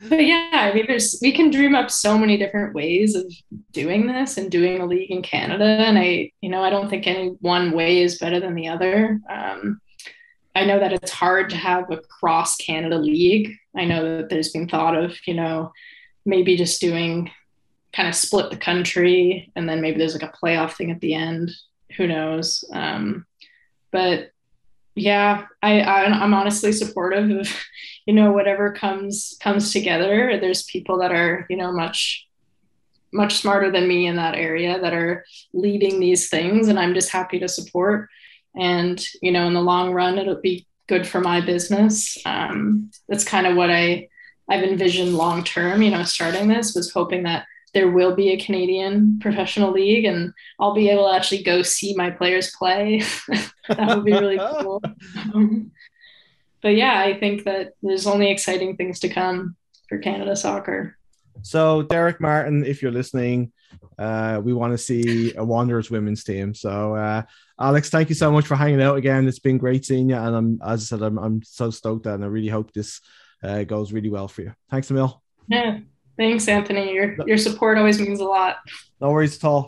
but 0.08 0.26
yeah, 0.26 0.50
I 0.54 0.74
mean, 0.74 0.86
there's 0.88 1.20
we 1.22 1.34
can 1.34 1.52
dream 1.52 1.76
up 1.76 1.92
so 1.92 2.18
many 2.18 2.38
different 2.38 2.74
ways 2.74 3.14
of 3.16 3.30
doing 3.74 4.08
this 4.08 4.38
and 4.38 4.50
doing 4.50 4.80
a 4.80 4.86
league 4.86 5.12
in 5.12 5.22
Canada. 5.22 5.66
And 5.66 6.00
I, 6.00 6.32
you 6.40 6.50
know, 6.50 6.64
I 6.64 6.70
don't 6.70 6.90
think 6.90 7.08
any 7.08 7.36
one 7.42 7.74
way 7.74 8.04
is 8.04 8.20
better 8.20 8.40
than 8.40 8.56
the 8.56 8.70
other. 8.70 9.20
Um, 9.30 9.82
I 10.56 10.66
know 10.66 10.80
that 10.80 10.94
it's 10.94 11.12
hard 11.12 11.50
to 11.52 11.58
have 11.58 11.90
a 11.90 11.98
cross 11.98 12.58
Canada 12.58 12.98
league. 12.98 13.56
I 13.76 13.86
know 13.86 14.18
that 14.18 14.30
there's 14.30 14.52
been 14.52 14.68
thought 14.68 14.96
of, 14.96 15.16
you 15.26 15.34
know, 15.34 15.72
maybe 16.26 16.56
just 16.56 16.82
doing 16.82 17.32
kind 17.94 18.08
of 18.08 18.16
split 18.16 18.50
the 18.50 18.58
country 18.58 19.52
and 19.56 19.68
then 19.68 19.82
maybe 19.82 19.98
there's 19.98 20.14
like 20.14 20.30
a 20.30 20.38
playoff 20.38 20.74
thing 20.74 20.92
at 20.92 21.02
the 21.02 21.14
end. 21.14 21.52
Who 21.98 22.08
knows? 22.08 22.64
Um, 22.74 23.26
but 23.92 24.32
yeah, 24.96 25.46
I, 25.62 25.82
I 25.82 26.04
I'm 26.06 26.34
honestly 26.34 26.72
supportive 26.72 27.30
of, 27.30 27.50
you 28.06 28.14
know, 28.14 28.32
whatever 28.32 28.74
comes 28.74 29.38
comes 29.42 29.72
together. 29.72 30.38
There's 30.40 30.64
people 30.64 30.98
that 31.00 31.12
are, 31.12 31.46
you 31.50 31.58
know, 31.58 31.72
much 31.72 32.28
much 33.14 33.38
smarter 33.38 33.70
than 33.70 33.88
me 33.88 34.08
in 34.08 34.16
that 34.16 34.36
area 34.36 34.80
that 34.80 34.94
are 34.94 35.26
leading 35.54 36.00
these 36.00 36.30
things 36.30 36.70
and 36.70 36.80
I'm 36.80 36.94
just 36.94 37.10
happy 37.10 37.40
to 37.40 37.48
support 37.48 38.08
and 38.56 39.04
you 39.22 39.32
know 39.32 39.48
in 39.48 39.54
the 39.54 39.62
long 39.62 39.94
run 39.94 40.18
it'll 40.18 40.42
be 40.42 40.66
good 40.88 41.08
for 41.08 41.22
my 41.22 41.40
business. 41.40 42.18
Um, 42.26 42.92
that's 43.08 43.24
kind 43.24 43.48
of 43.48 43.56
what 43.56 43.70
i 43.70 44.08
i've 44.50 44.64
envisioned 44.64 45.16
long 45.16 45.44
term 45.44 45.82
you 45.82 45.92
know 45.92 46.04
starting 46.04 46.48
this 46.48 46.76
was 46.76 46.92
hoping 46.92 47.24
that 47.24 47.46
there 47.74 47.90
will 47.90 48.14
be 48.16 48.32
a 48.32 48.44
canadian 48.44 49.18
professional 49.22 49.72
league 49.72 50.04
and 50.04 50.34
i'll 50.60 50.74
be 50.74 50.90
able 50.90 51.08
to 51.08 51.16
actually 51.16 51.44
go 51.44 51.62
see 51.62 51.96
my 51.96 52.10
players 52.10 52.52
play. 52.58 53.02
That 53.70 53.96
would 53.96 54.04
be 54.04 54.12
really 54.12 54.38
cool. 54.60 54.82
Um, 55.34 55.72
but 56.62 56.76
yeah 56.76 57.00
i 57.00 57.18
think 57.18 57.46
that 57.46 57.74
there's 57.82 58.08
only 58.08 58.30
exciting 58.30 58.76
things 58.76 59.00
to 59.00 59.10
come 59.10 59.56
for 59.88 59.98
canada 60.00 60.36
soccer. 60.36 60.98
So 61.44 61.84
derek 61.84 62.20
martin 62.20 62.66
if 62.66 62.82
you're 62.82 62.92
listening 62.92 63.54
uh, 63.98 64.42
we 64.44 64.54
want 64.54 64.74
to 64.74 64.78
see 64.78 65.34
a 65.36 65.44
Wanderers 65.44 65.92
women's 65.92 66.24
team. 66.24 66.54
So, 66.54 66.96
uh, 66.96 67.24
Alex, 67.62 67.90
thank 67.90 68.10
you 68.10 68.16
so 68.16 68.32
much 68.32 68.48
for 68.48 68.56
hanging 68.56 68.82
out 68.82 68.98
again. 68.98 69.28
It's 69.28 69.40
been 69.40 69.60
great 69.60 69.86
seeing 69.86 70.10
you, 70.10 70.16
and 70.16 70.36
I'm 70.36 70.60
as 70.66 70.82
I 70.82 70.86
said, 70.86 71.04
I'm, 71.04 71.20
I'm 71.20 71.44
so 71.44 71.70
stoked, 71.70 72.08
and 72.08 72.24
I 72.24 72.28
really 72.28 72.48
hope 72.48 72.74
this 72.74 73.02
uh, 73.44 73.64
goes 73.64 73.94
really 73.94 74.10
well 74.10 74.28
for 74.28 74.42
you. 74.42 74.54
Thanks, 74.72 74.90
Emil. 74.90 75.22
Yeah, 75.48 75.80
thanks, 76.18 76.48
Anthony. 76.48 76.94
Your 76.94 77.16
your 77.28 77.38
support 77.38 77.78
always 77.78 78.00
means 78.00 78.20
a 78.20 78.26
lot. 78.26 78.58
No 79.00 79.12
worries 79.12 79.38
at 79.38 79.44
all. 79.44 79.68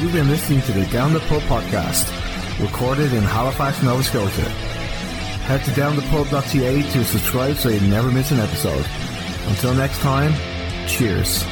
You've 0.00 0.12
been 0.12 0.28
listening 0.28 0.62
to 0.62 0.72
the 0.72 0.86
Down 0.86 1.12
the 1.12 1.20
Pub 1.20 1.42
podcast, 1.42 2.08
recorded 2.62 3.12
in 3.12 3.22
Halifax, 3.22 3.82
Nova 3.82 4.02
Scotia. 4.02 4.48
Head 5.48 5.64
to 5.64 5.70
downthepub.ca 5.72 6.82
to 6.92 7.04
subscribe 7.04 7.56
so 7.56 7.68
you 7.68 7.80
never 7.88 8.10
miss 8.10 8.30
an 8.30 8.38
episode. 8.38 8.86
Until 9.48 9.74
next 9.74 9.98
time, 9.98 10.32
cheers. 10.86 11.44